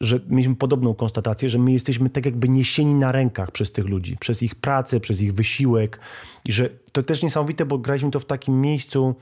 że 0.00 0.20
mieliśmy 0.28 0.54
podobną 0.54 0.94
konstatację, 0.94 1.48
że 1.48 1.58
my 1.58 1.72
jesteśmy 1.72 2.10
tak 2.10 2.24
jakby 2.24 2.48
niesieni 2.48 2.94
na 2.94 3.12
rękach 3.12 3.50
przez 3.50 3.72
tych 3.72 3.88
ludzi, 3.88 4.16
przez 4.20 4.42
ich 4.42 4.54
pracę, 4.54 5.00
przez 5.00 5.20
ich 5.20 5.34
wysiłek 5.34 6.00
i 6.44 6.52
że 6.52 6.70
to 6.92 7.02
też 7.02 7.22
niesamowite, 7.22 7.66
bo 7.66 7.78
graliśmy 7.78 8.10
to 8.10 8.20
w 8.20 8.24
takim 8.24 8.60
miejscu, 8.60 9.14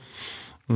yy, 0.69 0.75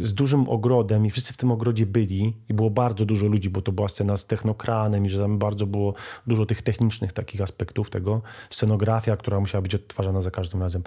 z 0.00 0.14
dużym 0.14 0.48
ogrodem 0.48 1.06
i 1.06 1.10
wszyscy 1.10 1.32
w 1.32 1.36
tym 1.36 1.50
ogrodzie 1.50 1.86
byli 1.86 2.36
i 2.48 2.54
było 2.54 2.70
bardzo 2.70 3.04
dużo 3.04 3.26
ludzi, 3.26 3.50
bo 3.50 3.62
to 3.62 3.72
była 3.72 3.88
scena 3.88 4.16
z 4.16 4.26
technokranem 4.26 5.06
i 5.06 5.08
że 5.08 5.20
tam 5.20 5.38
bardzo 5.38 5.66
było 5.66 5.94
dużo 6.26 6.46
tych 6.46 6.62
technicznych 6.62 7.12
takich 7.12 7.40
aspektów 7.40 7.90
tego, 7.90 8.22
scenografia, 8.50 9.16
która 9.16 9.40
musiała 9.40 9.62
być 9.62 9.74
odtwarzana 9.74 10.20
za 10.20 10.30
każdym 10.30 10.62
razem. 10.62 10.82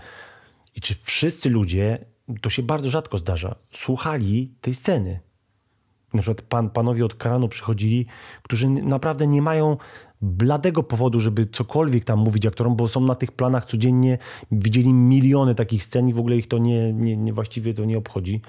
I 0.76 0.82
czy 0.82 0.96
wszyscy 0.96 1.50
ludzie, 1.50 2.06
to 2.42 2.50
się 2.50 2.64
bardzo 2.64 2.90
rzadko 2.90 3.18
zdarza, 3.18 3.56
słuchali 3.72 4.56
tej 4.62 4.74
sceny. 4.74 5.20
Na 6.14 6.22
przykład 6.22 6.42
pan, 6.42 6.70
panowie 6.70 7.06
od 7.06 7.16
kranu 7.16 7.48
przychodzili, 7.48 8.06
którzy 8.42 8.70
naprawdę 8.70 9.28
nie 9.28 9.42
mają 9.42 9.78
bladego 10.22 10.84
powodu, 10.84 11.20
żeby 11.20 11.46
cokolwiek 11.46 12.04
tam 12.04 12.20
mówić 12.20 12.46
aktorom, 12.46 12.76
bo 12.76 12.88
są 12.88 13.02
na 13.02 13.16
tych 13.16 13.32
planach 13.32 13.66
codziennie, 13.66 14.18
widzieli 14.52 14.94
miliony 14.94 15.56
takich 15.56 15.84
scen 15.84 16.10
i 16.10 16.14
w 16.14 16.20
ogóle 16.20 16.38
ich 16.38 16.48
to 16.48 16.58
nie, 16.58 16.94
nie, 16.94 17.18
nie 17.18 17.34
właściwie 17.34 17.74
to 17.74 17.86
nie 17.86 17.98
obchodzi. 17.98 18.42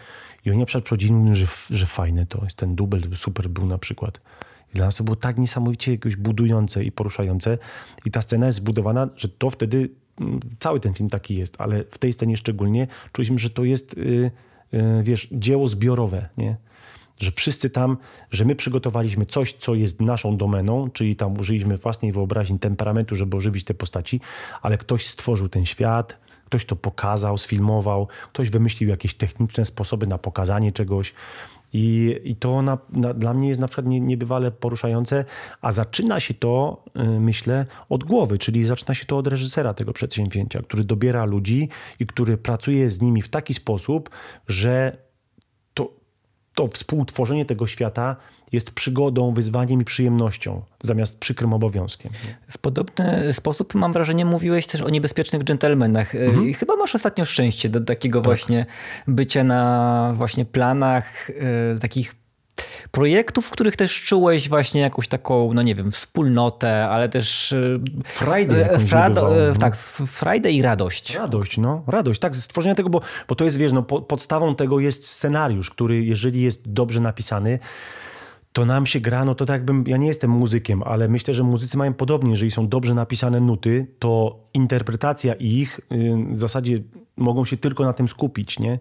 I 0.45 0.51
oni 0.51 0.59
na 0.59 0.67
przykład 0.67 0.85
przychodzili 0.85 1.13
i 1.13 1.15
mówią, 1.15 1.35
że, 1.35 1.47
że 1.71 1.87
fajne 1.87 2.27
to 2.27 2.45
jest, 2.45 2.57
ten 2.57 2.75
dubel 2.75 3.03
super 3.15 3.49
był 3.49 3.67
na 3.67 3.79
przykład. 3.79 4.21
I 4.75 4.77
dla 4.77 4.85
nas 4.85 4.97
to 4.97 5.05
było 5.05 5.17
tak 5.17 5.39
niesamowicie 5.39 5.93
jakoś 5.93 6.17
budujące 6.17 6.85
i 6.85 6.93
poruszające. 6.93 7.59
I 8.05 8.11
ta 8.11 8.23
scena 8.23 8.47
jest 8.47 8.59
zbudowana, 8.59 9.09
że 9.17 9.29
to 9.29 9.51
wtedy, 9.51 9.91
mm, 10.21 10.41
cały 10.59 10.81
ten 10.81 10.95
film 10.95 11.11
taki 11.11 11.37
jest, 11.37 11.55
ale 11.59 11.85
w 11.85 11.99
tej 11.99 12.13
scenie 12.13 12.37
szczególnie 12.37 12.87
czuliśmy, 13.13 13.39
że 13.39 13.51
to 13.51 13.65
jest, 13.65 13.97
yy, 13.97 14.31
yy, 14.73 15.03
wiesz, 15.03 15.29
dzieło 15.33 15.69
zbiorowe, 15.69 16.29
nie? 16.37 16.57
Że 17.19 17.31
wszyscy 17.31 17.71
tam, 17.71 17.97
że 18.31 18.45
my 18.45 18.55
przygotowaliśmy 18.55 19.27
coś, 19.27 19.53
co 19.53 19.75
jest 19.75 20.01
naszą 20.01 20.37
domeną, 20.37 20.91
czyli 20.91 21.17
tam 21.17 21.39
użyliśmy 21.39 21.77
własnej 21.77 22.13
wyobraźni, 22.13 22.59
temperamentu, 22.59 23.15
żeby 23.15 23.37
ożywić 23.37 23.65
te 23.65 23.75
postaci, 23.75 24.21
ale 24.63 24.79
ktoś 24.79 25.07
stworzył 25.07 25.49
ten 25.49 25.67
świat, 25.67 26.27
Ktoś 26.47 26.65
to 26.65 26.77
pokazał, 26.77 27.39
sfilmował, 27.39 28.09
ktoś 28.33 28.51
wymyślił 28.51 28.91
jakieś 28.91 29.15
techniczne 29.15 29.65
sposoby 29.65 30.07
na 30.07 30.19
pokazanie 30.19 30.73
czegoś. 30.73 31.15
I, 31.73 32.17
i 32.25 32.37
to 32.37 32.63
na, 32.63 32.79
na, 32.93 33.15
dla 33.15 33.35
mnie 33.35 33.49
jest 33.49 33.61
na 33.61 33.69
przykład 33.69 33.87
nie, 33.87 34.01
niebywale 34.01 34.51
poruszające, 34.51 35.25
a 35.61 35.73
zaczyna 35.73 36.21
się 36.21 36.35
to, 36.35 36.83
yy, 36.95 37.21
myślę, 37.21 37.67
od 37.89 38.05
głowy, 38.05 38.39
czyli 38.39 38.65
zaczyna 38.65 38.95
się 38.95 39.07
to 39.07 39.19
od 39.19 39.27
reżysera 39.27 39.75
tego 39.75 39.93
przedsięwzięcia, 39.93 40.63
który 40.63 40.85
dobiera 40.85 41.25
ludzi 41.25 41.69
i 42.01 42.07
który 42.07 42.37
pracuje 42.37 42.91
z 42.91 43.01
nimi 43.01 43.23
w 43.23 43.29
taki 43.29 43.55
sposób, 43.55 44.11
że 44.49 44.97
to 46.57 46.67
współtworzenie 46.67 47.45
tego 47.45 47.67
świata 47.67 48.17
jest 48.53 48.71
przygodą, 48.71 49.33
wyzwaniem 49.33 49.81
i 49.81 49.85
przyjemnością, 49.85 50.63
zamiast 50.83 51.19
przykrym 51.19 51.53
obowiązkiem. 51.53 52.13
W 52.49 52.59
podobny 52.59 53.33
sposób, 53.33 53.75
mam 53.75 53.93
wrażenie, 53.93 54.25
mówiłeś 54.25 54.67
też 54.67 54.83
o 54.83 54.89
niebezpiecznych 54.89 55.45
dżentelmenach. 55.45 56.15
Mhm. 56.15 56.55
Chyba 56.55 56.77
masz 56.77 56.95
ostatnio 56.95 57.25
szczęście 57.25 57.69
do 57.69 57.81
takiego 57.81 58.19
tak. 58.19 58.25
właśnie 58.25 58.67
bycia 59.09 59.45
na 59.45 60.13
właśnie 60.17 60.45
planach, 60.45 61.31
e, 61.75 61.79
takich 61.79 62.15
projektów, 62.91 63.47
w 63.47 63.51
których 63.51 63.77
też 63.77 64.03
czułeś 64.03 64.49
właśnie 64.49 64.81
jakąś 64.81 65.09
taką, 65.09 65.53
no 65.55 65.63
nie 65.63 65.75
wiem, 65.75 65.91
wspólnotę, 65.91 66.89
ale 66.89 67.09
też... 67.09 67.55
Friday 68.05 68.71
e, 68.71 68.79
Frado, 68.79 69.23
no. 69.49 69.55
Tak, 69.61 69.77
Friday 70.07 70.53
i 70.53 70.63
radość. 70.63 71.15
Radość, 71.15 71.59
no. 71.59 71.83
Radość, 71.87 72.21
tak. 72.21 72.37
Stworzenie 72.37 72.75
tego, 72.75 72.89
bo, 72.89 73.01
bo 73.29 73.35
to 73.35 73.45
jest, 73.45 73.59
wiesz, 73.59 73.73
no, 73.73 73.83
podstawą 73.83 74.55
tego 74.55 74.81
jest 74.81 75.07
scenariusz, 75.07 75.71
który 75.71 76.05
jeżeli 76.05 76.41
jest 76.41 76.73
dobrze 76.73 77.01
napisany, 77.01 77.59
to 78.53 78.65
nam 78.65 78.87
się 78.87 79.01
gra, 79.01 79.25
no 79.25 79.35
to 79.35 79.47
tak 79.47 79.55
jakbym, 79.55 79.85
ja 79.87 79.97
nie 79.97 80.09
jestem 80.09 80.31
muzykiem, 80.31 80.83
ale 80.83 81.09
myślę, 81.09 81.35
że 81.35 81.43
muzycy 81.43 81.77
mają 81.77 81.95
podobnie, 81.95 82.31
jeżeli 82.31 82.51
są 82.51 82.69
dobrze 82.69 82.95
napisane 82.95 83.41
nuty, 83.41 83.87
to 83.99 84.39
interpretacja 84.57 85.35
ich 85.35 85.81
y, 85.93 86.17
w 86.31 86.39
zasadzie 86.39 86.81
mogą 87.17 87.45
się 87.45 87.57
tylko 87.57 87.85
na 87.85 87.93
tym 87.93 88.09
skupić, 88.09 88.59
nie? 88.59 88.79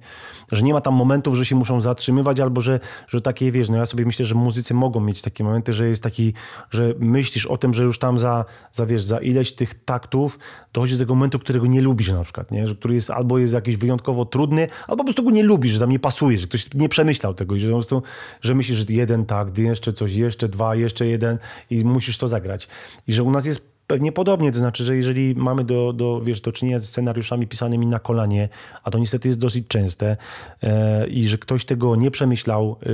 Że 0.51 0.63
nie 0.63 0.73
ma 0.73 0.81
tam 0.81 0.93
momentów, 0.93 1.35
że 1.35 1.45
się 1.45 1.55
muszą 1.55 1.81
zatrzymywać 1.81 2.39
albo 2.39 2.61
że, 2.61 2.79
że 3.07 3.21
takie, 3.21 3.51
wiesz, 3.51 3.69
no 3.69 3.77
ja 3.77 3.85
sobie 3.85 4.05
myślę, 4.05 4.25
że 4.25 4.35
muzycy 4.35 4.73
mogą 4.73 4.99
mieć 4.99 5.21
takie 5.21 5.43
momenty, 5.43 5.73
że 5.73 5.87
jest 5.87 6.03
taki, 6.03 6.33
że 6.71 6.93
myślisz 6.99 7.45
o 7.45 7.57
tym, 7.57 7.73
że 7.73 7.83
już 7.83 7.99
tam 7.99 8.17
za, 8.17 8.45
za 8.71 8.85
wiesz, 8.85 9.03
za 9.03 9.19
ileś 9.19 9.53
tych 9.53 9.83
taktów 9.83 10.39
dochodzi 10.73 10.93
do 10.93 10.99
tego 10.99 11.15
momentu, 11.15 11.39
którego 11.39 11.65
nie 11.65 11.81
lubisz 11.81 12.11
na 12.11 12.23
przykład, 12.23 12.51
nie? 12.51 12.67
Że 12.67 12.75
który 12.75 12.93
jest 12.93 13.09
albo 13.09 13.37
jest 13.37 13.53
jakiś 13.53 13.77
wyjątkowo 13.77 14.25
trudny, 14.25 14.67
albo 14.87 14.97
po 14.97 15.03
prostu 15.03 15.23
go 15.23 15.31
nie 15.31 15.43
lubisz, 15.43 15.73
że 15.73 15.79
tam 15.79 15.89
nie 15.89 15.99
pasuje, 15.99 16.37
że 16.37 16.47
ktoś 16.47 16.73
nie 16.73 16.89
przemyślał 16.89 17.33
tego 17.33 17.55
i 17.55 17.59
że 17.59 17.67
po 17.67 17.73
prostu, 17.73 18.03
że 18.41 18.55
myślisz, 18.55 18.77
że 18.77 18.85
jeden 18.89 19.25
takt, 19.25 19.57
jeszcze 19.57 19.93
coś, 19.93 20.13
jeszcze 20.13 20.49
dwa, 20.49 20.75
jeszcze 20.75 21.07
jeden 21.07 21.37
i 21.69 21.85
musisz 21.85 22.17
to 22.17 22.27
zagrać. 22.27 22.67
I 23.07 23.13
że 23.13 23.23
u 23.23 23.31
nas 23.31 23.45
jest 23.45 23.74
Pewnie 23.87 24.11
podobnie, 24.11 24.51
to 24.51 24.57
znaczy, 24.57 24.83
że 24.83 24.95
jeżeli 24.95 25.35
mamy 25.35 25.63
do, 25.63 25.93
do, 25.93 26.21
wiesz, 26.21 26.41
do 26.41 26.51
czynienia 26.51 26.79
ze 26.79 26.85
scenariuszami 26.85 27.47
pisanymi 27.47 27.85
na 27.85 27.99
kolanie, 27.99 28.49
a 28.83 28.91
to 28.91 28.97
niestety 28.97 29.27
jest 29.27 29.39
dosyć 29.39 29.67
częste, 29.67 30.17
e, 30.63 31.07
i 31.07 31.27
że 31.27 31.37
ktoś 31.37 31.65
tego 31.65 31.95
nie 31.95 32.11
przemyślał, 32.11 32.77
e, 32.81 32.85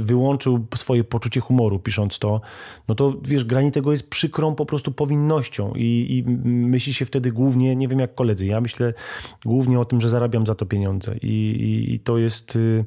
wyłączył 0.00 0.66
swoje 0.76 1.04
poczucie 1.04 1.40
humoru 1.40 1.78
pisząc 1.78 2.18
to, 2.18 2.40
no 2.88 2.94
to 2.94 3.14
wiesz, 3.22 3.44
granie 3.44 3.72
tego 3.72 3.90
jest 3.90 4.10
przykrą 4.10 4.54
po 4.54 4.66
prostu 4.66 4.92
powinnością 4.92 5.72
i, 5.76 6.06
i 6.08 6.30
myśli 6.48 6.94
się 6.94 7.04
wtedy 7.04 7.32
głównie, 7.32 7.76
nie 7.76 7.88
wiem 7.88 7.98
jak 7.98 8.14
koledzy, 8.14 8.46
ja 8.46 8.60
myślę 8.60 8.94
głównie 9.44 9.80
o 9.80 9.84
tym, 9.84 10.00
że 10.00 10.08
zarabiam 10.08 10.46
za 10.46 10.54
to 10.54 10.66
pieniądze 10.66 11.16
i, 11.22 11.26
i, 11.26 11.94
i 11.94 12.00
to 12.00 12.18
jest... 12.18 12.56
Y, 12.56 12.84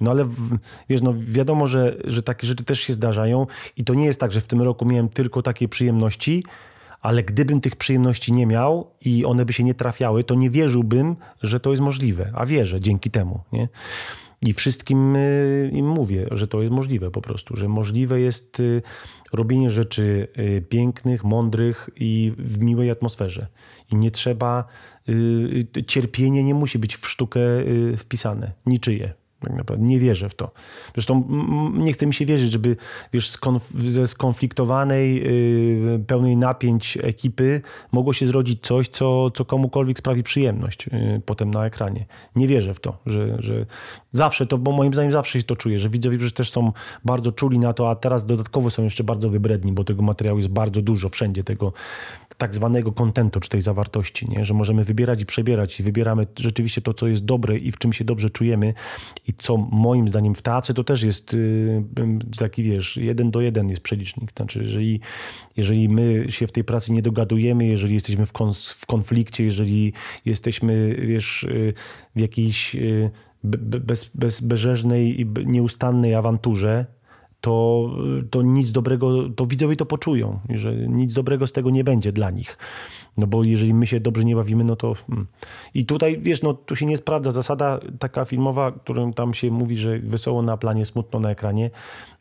no 0.00 0.10
ale 0.10 0.28
wiesz, 0.88 1.02
no 1.02 1.14
wiadomo, 1.18 1.66
że, 1.66 1.96
że 2.04 2.22
takie 2.22 2.46
rzeczy 2.46 2.64
też 2.64 2.80
się 2.80 2.92
zdarzają 2.92 3.46
i 3.76 3.84
to 3.84 3.94
nie 3.94 4.04
jest 4.04 4.20
tak, 4.20 4.32
że 4.32 4.40
w 4.40 4.46
tym 4.46 4.62
roku 4.62 4.84
miałem 4.84 5.08
tylko 5.08 5.42
takie 5.42 5.68
przyjemności, 5.68 6.44
ale 7.04 7.22
gdybym 7.22 7.60
tych 7.60 7.76
przyjemności 7.76 8.32
nie 8.32 8.46
miał 8.46 8.90
i 9.00 9.24
one 9.24 9.44
by 9.44 9.52
się 9.52 9.64
nie 9.64 9.74
trafiały, 9.74 10.24
to 10.24 10.34
nie 10.34 10.50
wierzyłbym, 10.50 11.16
że 11.42 11.60
to 11.60 11.70
jest 11.70 11.82
możliwe, 11.82 12.32
a 12.34 12.46
wierzę 12.46 12.80
dzięki 12.80 13.10
temu. 13.10 13.40
Nie? 13.52 13.68
I 14.42 14.52
wszystkim 14.52 15.16
y, 15.16 15.70
im 15.72 15.88
mówię, 15.88 16.26
że 16.30 16.48
to 16.48 16.62
jest 16.62 16.72
możliwe 16.72 17.10
po 17.10 17.20
prostu, 17.20 17.56
że 17.56 17.68
możliwe 17.68 18.20
jest 18.20 18.60
y, 18.60 18.82
robienie 19.32 19.70
rzeczy 19.70 20.28
y, 20.38 20.62
pięknych, 20.68 21.24
mądrych 21.24 21.90
i 21.96 22.32
w 22.38 22.58
miłej 22.58 22.90
atmosferze. 22.90 23.46
I 23.92 23.96
nie 23.96 24.10
trzeba, 24.10 24.64
cierpienie 25.86 26.44
nie 26.44 26.54
musi 26.54 26.78
być 26.78 26.96
w 26.96 27.08
sztukę 27.08 27.40
wpisane, 27.96 28.52
niczyje. 28.66 29.14
Tak 29.44 29.56
naprawdę 29.56 29.86
nie 29.86 29.98
wierzę 29.98 30.28
w 30.28 30.34
to. 30.34 30.50
Zresztą 30.94 31.24
nie 31.74 31.92
chce 31.92 32.06
mi 32.06 32.14
się 32.14 32.26
wierzyć, 32.26 32.52
żeby 32.52 32.76
wiesz, 33.12 33.30
skonf 33.30 33.70
ze 33.70 34.06
skonfliktowanej, 34.06 35.14
yy, 35.14 36.04
pełnej 36.06 36.36
napięć 36.36 36.98
ekipy 37.02 37.62
mogło 37.92 38.12
się 38.12 38.26
zrodzić 38.26 38.62
coś, 38.62 38.88
co, 38.88 39.30
co 39.30 39.44
komukolwiek 39.44 39.98
sprawi 39.98 40.22
przyjemność 40.22 40.86
yy, 40.86 41.20
potem 41.26 41.50
na 41.50 41.66
ekranie. 41.66 42.06
Nie 42.36 42.48
wierzę 42.48 42.74
w 42.74 42.80
to, 42.80 42.98
że, 43.06 43.42
że 43.42 43.66
zawsze 44.12 44.46
to, 44.46 44.58
bo 44.58 44.72
moim 44.72 44.94
zdaniem 44.94 45.12
zawsze 45.12 45.38
się 45.38 45.44
to 45.44 45.56
czuje, 45.56 45.78
że 45.78 45.88
widzowie 45.88 46.20
że 46.20 46.30
też 46.30 46.50
są 46.50 46.72
bardzo 47.04 47.32
czuli 47.32 47.58
na 47.58 47.72
to, 47.72 47.90
a 47.90 47.94
teraz 47.94 48.26
dodatkowo 48.26 48.70
są 48.70 48.82
jeszcze 48.82 49.04
bardzo 49.04 49.30
wybredni, 49.30 49.72
bo 49.72 49.84
tego 49.84 50.02
materiału 50.02 50.38
jest 50.38 50.50
bardzo 50.50 50.82
dużo 50.82 51.08
wszędzie, 51.08 51.44
tego 51.44 51.72
tak 52.38 52.54
zwanego 52.54 52.92
kontentu, 52.92 53.40
czy 53.40 53.48
tej 53.48 53.60
zawartości, 53.60 54.28
nie? 54.28 54.44
że 54.44 54.54
możemy 54.54 54.84
wybierać 54.84 55.22
i 55.22 55.26
przebierać 55.26 55.80
i 55.80 55.82
wybieramy 55.82 56.26
rzeczywiście 56.36 56.82
to, 56.82 56.94
co 56.94 57.06
jest 57.06 57.24
dobre 57.24 57.58
i 57.58 57.72
w 57.72 57.78
czym 57.78 57.92
się 57.92 58.04
dobrze 58.04 58.30
czujemy 58.30 58.74
i 59.28 59.33
co 59.38 59.56
moim 59.56 60.08
zdaniem 60.08 60.34
w 60.34 60.42
teatrze 60.42 60.74
to 60.74 60.84
też 60.84 61.02
jest 61.02 61.34
y, 61.34 61.82
taki, 62.38 62.62
wiesz, 62.62 62.96
jeden 62.96 63.30
do 63.30 63.40
jeden 63.40 63.68
jest 63.68 63.82
przelicznik. 63.82 64.30
Znaczy, 64.36 64.62
jeżeli, 64.62 65.00
jeżeli 65.56 65.88
my 65.88 66.26
się 66.28 66.46
w 66.46 66.52
tej 66.52 66.64
pracy 66.64 66.92
nie 66.92 67.02
dogadujemy, 67.02 67.66
jeżeli 67.66 67.94
jesteśmy 67.94 68.26
w, 68.26 68.32
w 68.78 68.86
konflikcie, 68.86 69.44
jeżeli 69.44 69.92
jesteśmy, 70.24 70.96
wiesz, 71.06 71.42
y, 71.42 71.74
w 72.16 72.20
jakiejś 72.20 72.74
y, 72.74 73.10
bez, 73.44 74.10
bez, 74.14 74.40
bezrzeżnej 74.40 75.20
i 75.20 75.26
nieustannej 75.46 76.14
awanturze, 76.14 76.86
to, 77.44 77.90
to 78.30 78.42
nic 78.42 78.72
dobrego, 78.72 79.28
to 79.36 79.46
widzowie 79.46 79.76
to 79.76 79.86
poczują, 79.86 80.38
że 80.50 80.76
nic 80.76 81.14
dobrego 81.14 81.46
z 81.46 81.52
tego 81.52 81.70
nie 81.70 81.84
będzie 81.84 82.12
dla 82.12 82.30
nich. 82.30 82.58
No 83.18 83.26
bo 83.26 83.44
jeżeli 83.44 83.74
my 83.74 83.86
się 83.86 84.00
dobrze 84.00 84.24
nie 84.24 84.36
bawimy, 84.36 84.64
no 84.64 84.76
to. 84.76 84.94
Hmm. 84.94 85.26
I 85.74 85.86
tutaj 85.86 86.18
wiesz, 86.20 86.42
no 86.42 86.54
tu 86.54 86.76
się 86.76 86.86
nie 86.86 86.96
sprawdza 86.96 87.30
zasada 87.30 87.80
taka 87.98 88.24
filmowa, 88.24 88.72
którą 88.72 89.12
tam 89.12 89.34
się 89.34 89.50
mówi, 89.50 89.76
że 89.76 89.98
wesoło 89.98 90.42
na 90.42 90.56
planie, 90.56 90.86
smutno 90.86 91.20
na 91.20 91.30
ekranie. 91.30 91.70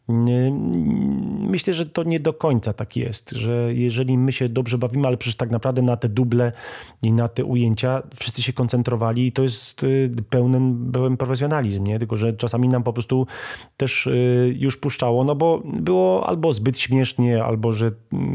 Myślę, 0.07 1.73
że 1.73 1.85
to 1.85 2.03
nie 2.03 2.19
do 2.19 2.33
końca 2.33 2.73
tak 2.73 2.95
jest, 2.95 3.31
że 3.31 3.73
jeżeli 3.73 4.17
my 4.17 4.31
się 4.31 4.49
dobrze 4.49 4.77
bawimy, 4.77 5.07
ale 5.07 5.17
przecież 5.17 5.35
tak 5.35 5.51
naprawdę 5.51 5.81
na 5.81 5.97
te 5.97 6.09
duble 6.09 6.51
i 7.01 7.11
na 7.11 7.27
te 7.27 7.45
ujęcia 7.45 8.03
wszyscy 8.15 8.43
się 8.43 8.53
koncentrowali 8.53 9.27
i 9.27 9.31
to 9.31 9.41
jest 9.41 9.83
y, 9.83 10.11
pełen, 10.29 10.91
pełen 10.91 11.17
profesjonalizm, 11.17 11.83
nie? 11.83 11.99
Tylko, 11.99 12.17
że 12.17 12.33
czasami 12.33 12.69
nam 12.69 12.83
po 12.83 12.93
prostu 12.93 13.27
też 13.77 14.07
y, 14.07 14.55
już 14.59 14.77
puszczało, 14.77 15.23
no 15.23 15.35
bo 15.35 15.61
było 15.65 16.27
albo 16.27 16.53
zbyt 16.53 16.79
śmiesznie, 16.79 17.43
albo 17.43 17.73
że, 17.73 17.91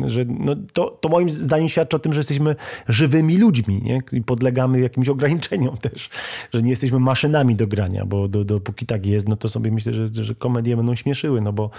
że 0.06 0.24
no 0.24 0.56
to, 0.72 0.98
to 1.00 1.08
moim 1.08 1.30
zdaniem 1.30 1.68
świadczy 1.68 1.96
o 1.96 1.98
tym, 1.98 2.12
że 2.12 2.20
jesteśmy 2.20 2.56
żywymi 2.88 3.38
ludźmi, 3.38 3.82
nie? 3.82 4.02
I 4.12 4.22
podlegamy 4.22 4.80
jakimś 4.80 5.08
ograniczeniom 5.08 5.76
też, 5.90 6.10
że 6.54 6.62
nie 6.62 6.70
jesteśmy 6.70 6.98
maszynami 6.98 7.56
do 7.56 7.66
grania, 7.66 8.06
bo 8.06 8.28
do, 8.28 8.44
dopóki 8.44 8.86
tak 8.86 9.06
jest, 9.06 9.28
no 9.28 9.36
to 9.36 9.48
sobie 9.48 9.70
myślę, 9.70 9.92
że, 9.92 10.08
że 10.08 10.34
komedie 10.34 10.76
będą 10.76 10.94
śmieszyły, 10.94 11.40
no 11.40 11.52
bo 11.58 11.70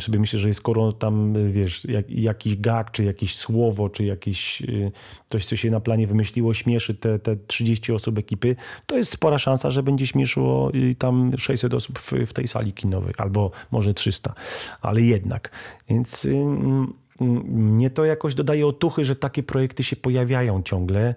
sobie 0.00 0.18
myślę, 0.18 0.38
że 0.38 0.54
skoro 0.54 0.92
tam, 0.92 1.34
wiesz, 1.52 1.84
jak, 1.84 2.10
jakiś 2.10 2.56
gag, 2.56 2.90
czy 2.90 3.04
jakieś 3.04 3.36
słowo, 3.36 3.88
czy 3.88 4.04
jakieś 4.04 4.62
y, 4.62 4.92
coś, 5.30 5.46
co 5.46 5.56
się 5.56 5.70
na 5.70 5.80
planie 5.80 6.06
wymyśliło, 6.06 6.54
śmieszy 6.54 6.94
te, 6.94 7.18
te 7.18 7.36
30 7.36 7.92
osób 7.92 8.18
ekipy, 8.18 8.56
to 8.86 8.96
jest 8.96 9.12
spora 9.12 9.38
szansa, 9.38 9.70
że 9.70 9.82
będzie 9.82 10.06
śmieszyło 10.06 10.74
y, 10.74 10.94
tam 10.94 11.32
600 11.38 11.74
osób 11.74 11.98
w, 11.98 12.12
w 12.26 12.32
tej 12.32 12.46
sali 12.46 12.72
kinowej, 12.72 13.14
albo 13.18 13.50
może 13.70 13.94
300, 13.94 14.34
ale 14.80 15.00
jednak. 15.00 15.50
Więc 15.88 16.24
y, 16.24 16.44
mnie 17.20 17.90
to 17.90 18.04
jakoś 18.04 18.34
dodaje 18.34 18.66
otuchy, 18.66 19.04
że 19.04 19.16
takie 19.16 19.42
projekty 19.42 19.84
się 19.84 19.96
pojawiają 19.96 20.62
ciągle. 20.62 21.14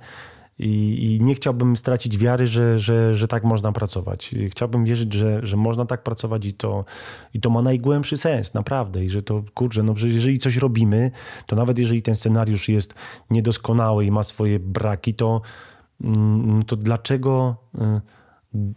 I, 0.60 1.06
I, 1.06 1.24
nie 1.24 1.36
chciałbym 1.36 1.78
stracić 1.78 2.18
wiary, 2.18 2.48
że, 2.48 2.80
że, 2.80 3.16
że 3.16 3.28
tak 3.28 3.44
można 3.44 3.72
pracować. 3.72 4.36
Chciałbym 4.50 4.86
wierzyć, 4.86 5.14
że, 5.14 5.40
że 5.46 5.58
można 5.58 5.86
tak 5.86 6.04
pracować 6.04 6.46
i 6.46 6.54
to, 6.54 6.86
i 7.34 7.42
to 7.42 7.50
ma 7.50 7.62
najgłębszy 7.62 8.18
sens, 8.18 8.54
naprawdę. 8.54 9.06
I 9.06 9.10
że 9.10 9.22
to, 9.22 9.44
kurczę, 9.54 9.84
no, 9.84 9.96
że 9.96 10.08
jeżeli 10.08 10.40
coś 10.40 10.58
robimy, 10.58 11.12
to 11.46 11.56
nawet 11.56 11.78
jeżeli 11.78 12.02
ten 12.02 12.16
scenariusz 12.16 12.70
jest 12.70 12.94
niedoskonały 13.30 14.06
i 14.06 14.12
ma 14.12 14.24
swoje 14.24 14.60
braki, 14.60 15.14
to, 15.14 15.42
mm, 16.02 16.64
to 16.64 16.76
dlaczego 16.76 17.56
y, 17.76 17.80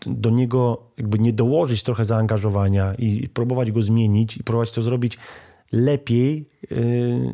do 0.07 0.31
niego 0.31 0.83
jakby 0.99 1.19
nie 1.19 1.33
dołożyć 1.33 1.83
trochę 1.83 2.05
zaangażowania 2.05 2.95
i 2.95 3.29
próbować 3.29 3.73
go 3.73 3.83
zmienić 3.83 4.37
i 4.37 4.45
próbować 4.45 4.73
to 4.73 4.83
zrobić 4.83 5.19
lepiej 5.73 6.47
y, 6.73 7.33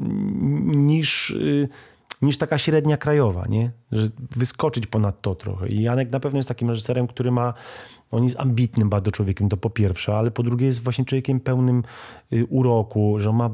niż 0.67 1.31
y, 1.31 1.69
niż 2.23 2.39
taka 2.39 2.59
średnia 2.59 2.97
krajowa, 2.97 3.45
nie? 3.49 3.71
Że 3.93 4.09
wyskoczyć 4.37 4.87
ponad 4.87 5.21
to 5.21 5.35
trochę. 5.35 5.69
I 5.69 5.83
Janek 5.83 6.11
na 6.11 6.21
pewno 6.21 6.39
jest 6.39 6.49
takim 6.49 6.69
reżyserem, 6.69 7.07
który 7.07 7.31
ma, 7.31 7.55
on 8.11 8.25
jest 8.25 8.41
ambitnym 8.41 8.89
bardzo 8.89 9.11
człowiekiem, 9.11 9.49
to 9.49 9.57
po 9.57 9.71
pierwsze, 9.71 10.17
ale 10.17 10.31
po 10.31 10.43
drugie 10.43 10.67
jest 10.67 10.83
właśnie 10.83 11.05
człowiekiem 11.05 11.41
pełnym 11.41 11.83
y, 12.33 12.47
uroku, 12.47 13.19
że 13.19 13.33
ma 13.33 13.51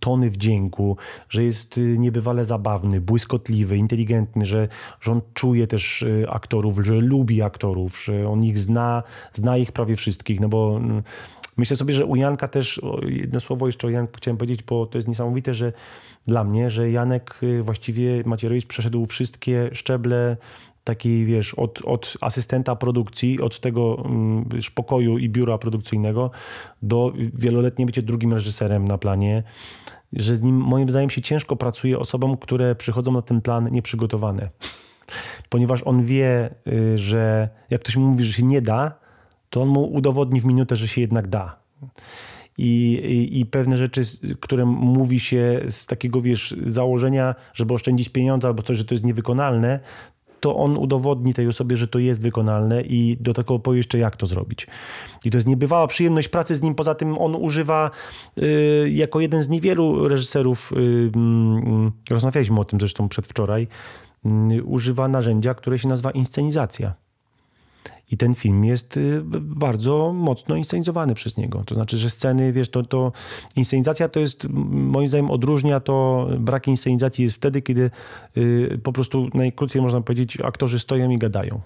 tony 0.00 0.30
wdzięku, 0.30 0.96
że 1.28 1.44
jest 1.44 1.78
y, 1.78 1.98
niebywale 1.98 2.44
zabawny, 2.44 3.00
błyskotliwy, 3.00 3.76
inteligentny, 3.76 4.46
że, 4.46 4.68
że 5.00 5.12
on 5.12 5.20
czuje 5.34 5.66
też 5.66 6.02
y, 6.02 6.26
aktorów, 6.30 6.78
że 6.78 6.94
lubi 6.94 7.42
aktorów, 7.42 8.04
że 8.04 8.28
on 8.28 8.44
ich 8.44 8.58
zna, 8.58 9.02
zna 9.32 9.56
ich 9.56 9.72
prawie 9.72 9.96
wszystkich, 9.96 10.40
no 10.40 10.48
bo 10.48 10.76
mm, 10.76 11.02
myślę 11.58 11.76
sobie, 11.76 11.94
że 11.94 12.06
u 12.06 12.16
Janka 12.16 12.48
też, 12.48 12.80
jedno 13.06 13.40
słowo 13.40 13.66
jeszcze 13.66 13.86
o 13.86 13.90
Janku 13.90 14.12
chciałem 14.16 14.36
powiedzieć, 14.36 14.62
bo 14.62 14.86
to 14.86 14.98
jest 14.98 15.08
niesamowite, 15.08 15.54
że 15.54 15.72
dla 16.26 16.44
mnie, 16.44 16.70
że 16.70 16.90
Janek 16.90 17.40
y, 17.42 17.62
właściwie 17.62 18.22
Macierewicz 18.26 18.66
przeszedł 18.66 19.06
wszystkie 19.06 19.70
szczeble 19.72 20.36
takiej, 20.84 21.24
wiesz, 21.24 21.54
od, 21.54 21.82
od 21.84 22.14
asystenta 22.20 22.76
produkcji, 22.76 23.40
od 23.40 23.60
tego 23.60 24.02
mm, 24.04 24.44
wiesz, 24.54 24.70
pokoju 24.70 25.18
i 25.18 25.28
biura 25.28 25.58
produkcyjnego 25.58 26.30
do 26.82 27.12
wieloletnie 27.34 27.86
bycie 27.86 28.02
drugim 28.02 28.32
reżyserem 28.32 28.88
na 28.88 28.98
planie, 28.98 29.42
że 30.12 30.36
z 30.36 30.42
nim 30.42 30.56
moim 30.56 30.90
zdaniem 30.90 31.10
się 31.10 31.22
ciężko 31.22 31.56
pracuje 31.56 31.98
osobom, 31.98 32.36
które 32.36 32.74
przychodzą 32.74 33.12
na 33.12 33.22
ten 33.22 33.40
plan 33.40 33.70
nieprzygotowane. 33.70 34.48
Ponieważ 35.48 35.82
on 35.82 36.02
wie, 36.02 36.50
y, 36.66 36.98
że 36.98 37.48
jak 37.70 37.80
ktoś 37.80 37.96
mu 37.96 38.06
mówi, 38.06 38.24
że 38.24 38.32
się 38.32 38.42
nie 38.42 38.62
da, 38.62 39.07
to 39.50 39.62
on 39.62 39.68
mu 39.68 39.84
udowodni 39.84 40.40
w 40.40 40.44
minutę, 40.44 40.76
że 40.76 40.88
się 40.88 41.00
jednak 41.00 41.28
da 41.28 41.56
I, 42.58 43.00
i, 43.04 43.40
i, 43.40 43.46
pewne 43.46 43.78
rzeczy, 43.78 44.02
które 44.40 44.64
mówi 44.64 45.20
się 45.20 45.60
z 45.68 45.86
takiego, 45.86 46.20
wiesz, 46.20 46.54
założenia, 46.66 47.34
żeby 47.54 47.74
oszczędzić 47.74 48.08
pieniądze 48.08 48.48
albo 48.48 48.62
coś, 48.62 48.78
że 48.78 48.84
to 48.84 48.94
jest 48.94 49.04
niewykonalne, 49.04 49.80
to 50.40 50.56
on 50.56 50.76
udowodni 50.76 51.34
tej 51.34 51.48
osobie, 51.48 51.76
że 51.76 51.88
to 51.88 51.98
jest 51.98 52.22
wykonalne 52.22 52.82
i 52.82 53.16
do 53.20 53.34
tego 53.34 53.58
powie 53.58 53.76
jeszcze, 53.76 53.98
jak 53.98 54.16
to 54.16 54.26
zrobić. 54.26 54.66
I 55.24 55.30
to 55.30 55.36
jest 55.36 55.46
niebywała 55.46 55.86
przyjemność 55.86 56.28
pracy 56.28 56.54
z 56.54 56.62
nim. 56.62 56.74
Poza 56.74 56.94
tym 56.94 57.18
on 57.18 57.34
używa 57.34 57.90
y, 58.38 58.90
jako 58.90 59.20
jeden 59.20 59.42
z 59.42 59.48
niewielu 59.48 60.08
reżyserów, 60.08 60.72
y, 60.72 60.76
y, 60.76 61.10
rozmawialiśmy 62.10 62.60
o 62.60 62.64
tym 62.64 62.80
zresztą 62.80 63.08
przedwczoraj, 63.08 63.68
y, 64.52 64.64
używa 64.64 65.08
narzędzia, 65.08 65.54
które 65.54 65.78
się 65.78 65.88
nazywa 65.88 66.10
inscenizacja. 66.10 66.94
I 68.10 68.16
ten 68.16 68.34
film 68.34 68.64
jest 68.64 68.96
y, 68.96 69.22
bardzo 69.40 70.12
mocno 70.12 70.56
inscenizowany 70.56 71.14
przez 71.14 71.36
niego. 71.36 71.62
To 71.66 71.74
znaczy, 71.74 71.96
że 71.96 72.10
sceny, 72.10 72.52
wiesz, 72.52 72.68
to, 72.68 72.82
to 72.82 73.12
inscenizacja 73.56 74.08
to 74.08 74.20
jest, 74.20 74.46
moim 74.70 75.08
zdaniem, 75.08 75.30
odróżnia 75.30 75.80
to, 75.80 76.28
brak 76.38 76.68
inscenizacji 76.68 77.22
jest 77.22 77.34
wtedy, 77.34 77.62
kiedy 77.62 77.90
y, 78.36 78.80
po 78.82 78.92
prostu 78.92 79.28
najkrócej 79.34 79.82
można 79.82 80.00
powiedzieć, 80.00 80.40
aktorzy 80.40 80.78
stoją 80.78 81.10
i 81.10 81.18
gadają 81.18 81.60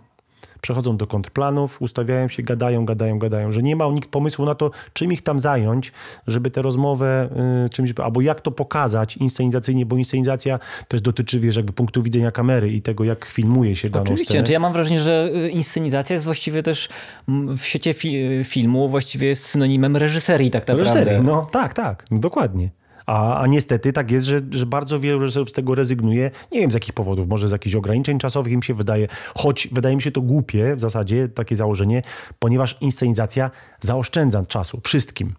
przechodzą 0.62 0.96
do 0.96 1.06
kontrplanów, 1.06 1.82
ustawiają 1.82 2.28
się, 2.28 2.42
gadają, 2.42 2.84
gadają, 2.84 3.18
gadają, 3.18 3.52
że 3.52 3.62
nie 3.62 3.76
ma 3.76 3.86
nikt 3.86 4.10
pomysłu 4.10 4.44
na 4.44 4.54
to, 4.54 4.70
czym 4.92 5.12
ich 5.12 5.22
tam 5.22 5.40
zająć, 5.40 5.92
żeby 6.26 6.50
tę 6.50 6.62
rozmowę 6.62 7.28
y, 7.66 7.68
czymś, 7.68 7.92
albo 8.02 8.20
jak 8.20 8.40
to 8.40 8.50
pokazać 8.50 9.16
inscenizacyjnie, 9.16 9.86
bo 9.86 9.96
inscenizacja 9.96 10.58
też 10.88 11.00
dotyczy, 11.00 11.40
wiesz, 11.40 11.56
jakby 11.56 11.72
punktu 11.72 12.02
widzenia 12.02 12.30
kamery 12.30 12.72
i 12.72 12.82
tego, 12.82 13.04
jak 13.04 13.24
filmuje 13.24 13.76
się 13.76 13.90
daną 13.90 14.02
Oczywiście, 14.02 14.24
scenę. 14.24 14.38
Oczywiście, 14.38 14.52
ja 14.52 14.60
mam 14.60 14.72
wrażenie, 14.72 15.00
że 15.00 15.30
y, 15.34 15.50
inscenizacja 15.50 16.14
jest 16.14 16.24
właściwie 16.24 16.62
też 16.62 16.88
w 17.28 17.60
świecie 17.60 17.94
fi 17.94 18.44
filmu 18.44 18.88
właściwie 18.88 19.28
jest 19.28 19.46
synonimem 19.46 19.96
reżyserii 19.96 20.50
tak 20.50 20.68
naprawdę. 20.68 20.94
Reżyserii, 20.94 21.22
no 21.22 21.46
tak, 21.52 21.74
tak, 21.74 22.04
dokładnie. 22.10 22.81
A, 23.06 23.40
a 23.40 23.46
niestety 23.46 23.92
tak 23.92 24.10
jest, 24.10 24.26
że, 24.26 24.40
że 24.50 24.66
bardzo 24.66 25.00
wielu 25.00 25.18
reżyserów 25.18 25.50
z 25.50 25.52
tego 25.52 25.74
rezygnuje. 25.74 26.30
Nie 26.52 26.60
wiem 26.60 26.70
z 26.70 26.74
jakich 26.74 26.94
powodów, 26.94 27.28
może 27.28 27.48
z 27.48 27.52
jakichś 27.52 27.74
ograniczeń 27.74 28.18
czasowych 28.18 28.52
im 28.52 28.62
się 28.62 28.74
wydaje, 28.74 29.08
choć 29.34 29.68
wydaje 29.72 29.96
mi 29.96 30.02
się 30.02 30.10
to 30.10 30.20
głupie 30.20 30.76
w 30.76 30.80
zasadzie, 30.80 31.28
takie 31.28 31.56
założenie, 31.56 32.02
ponieważ 32.38 32.76
inscenizacja 32.80 33.50
zaoszczędza 33.80 34.46
czasu 34.46 34.80
wszystkim. 34.84 35.34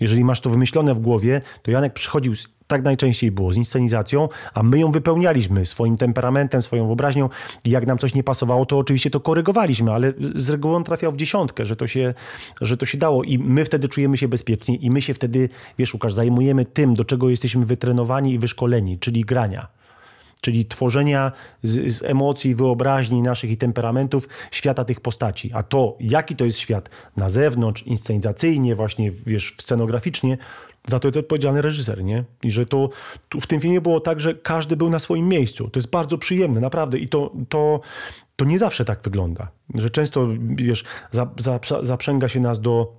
Jeżeli 0.00 0.24
masz 0.24 0.40
to 0.40 0.50
wymyślone 0.50 0.94
w 0.94 0.98
głowie, 0.98 1.40
to 1.62 1.70
Janek 1.70 1.92
przychodził 1.92 2.36
z 2.36 2.55
tak 2.66 2.82
najczęściej 2.82 3.30
było 3.30 3.52
z 3.52 3.56
inscenizacją, 3.56 4.28
a 4.54 4.62
my 4.62 4.78
ją 4.78 4.92
wypełnialiśmy 4.92 5.66
swoim 5.66 5.96
temperamentem, 5.96 6.62
swoją 6.62 6.86
wyobraźnią. 6.86 7.28
Jak 7.64 7.86
nam 7.86 7.98
coś 7.98 8.14
nie 8.14 8.22
pasowało, 8.22 8.66
to 8.66 8.78
oczywiście 8.78 9.10
to 9.10 9.20
korygowaliśmy, 9.20 9.92
ale 9.92 10.12
z 10.34 10.50
reguły 10.50 10.76
on 10.76 10.84
trafiał 10.84 11.12
w 11.12 11.16
dziesiątkę, 11.16 11.64
że 11.64 11.76
to 11.76 11.86
się, 11.86 12.14
że 12.60 12.76
to 12.76 12.86
się 12.86 12.98
dało. 12.98 13.24
I 13.24 13.38
my 13.38 13.64
wtedy 13.64 13.88
czujemy 13.88 14.16
się 14.16 14.28
bezpiecznie 14.28 14.76
i 14.76 14.90
my 14.90 15.02
się 15.02 15.14
wtedy, 15.14 15.48
wiesz 15.78 15.94
Łukasz, 15.94 16.14
zajmujemy 16.14 16.64
tym, 16.64 16.94
do 16.94 17.04
czego 17.04 17.30
jesteśmy 17.30 17.66
wytrenowani 17.66 18.32
i 18.32 18.38
wyszkoleni, 18.38 18.98
czyli 18.98 19.24
grania. 19.24 19.76
Czyli 20.40 20.66
tworzenia 20.66 21.32
z, 21.62 21.94
z, 21.94 22.02
emocji, 22.02 22.54
wyobraźni 22.54 23.22
naszych 23.22 23.50
i 23.50 23.56
temperamentów 23.56 24.28
świata 24.50 24.84
tych 24.84 25.00
postaci. 25.00 25.50
A 25.54 25.62
to, 25.62 25.96
jaki 26.00 26.36
to 26.36 26.44
jest 26.44 26.58
świat? 26.58 26.90
Na 27.16 27.28
zewnątrz, 27.28 27.82
inscenizacyjnie, 27.82 28.74
właśnie 28.74 29.10
wiesz, 29.10 29.54
scenograficznie, 29.58 30.38
za 30.86 30.98
to 30.98 31.08
jest 31.08 31.16
odpowiedzialny 31.16 31.62
reżyser, 31.62 32.04
nie? 32.04 32.24
I 32.42 32.50
że 32.50 32.66
to 32.66 32.88
w 33.40 33.46
tym 33.46 33.60
filmie 33.60 33.80
było 33.80 34.00
tak, 34.00 34.20
że 34.20 34.34
każdy 34.34 34.76
był 34.76 34.90
na 34.90 34.98
swoim 34.98 35.28
miejscu. 35.28 35.68
To 35.68 35.78
jest 35.78 35.90
bardzo 35.90 36.18
przyjemne, 36.18 36.60
naprawdę. 36.60 36.98
I 36.98 37.08
to, 37.08 37.32
to, 37.48 37.80
to 38.36 38.44
nie 38.44 38.58
zawsze 38.58 38.84
tak 38.84 39.02
wygląda. 39.02 39.48
Że 39.74 39.90
często, 39.90 40.28
wiesz, 40.56 40.84
za, 41.10 41.30
za, 41.38 41.60
zaprzęga 41.82 42.28
się 42.28 42.40
nas 42.40 42.60
do, 42.60 42.92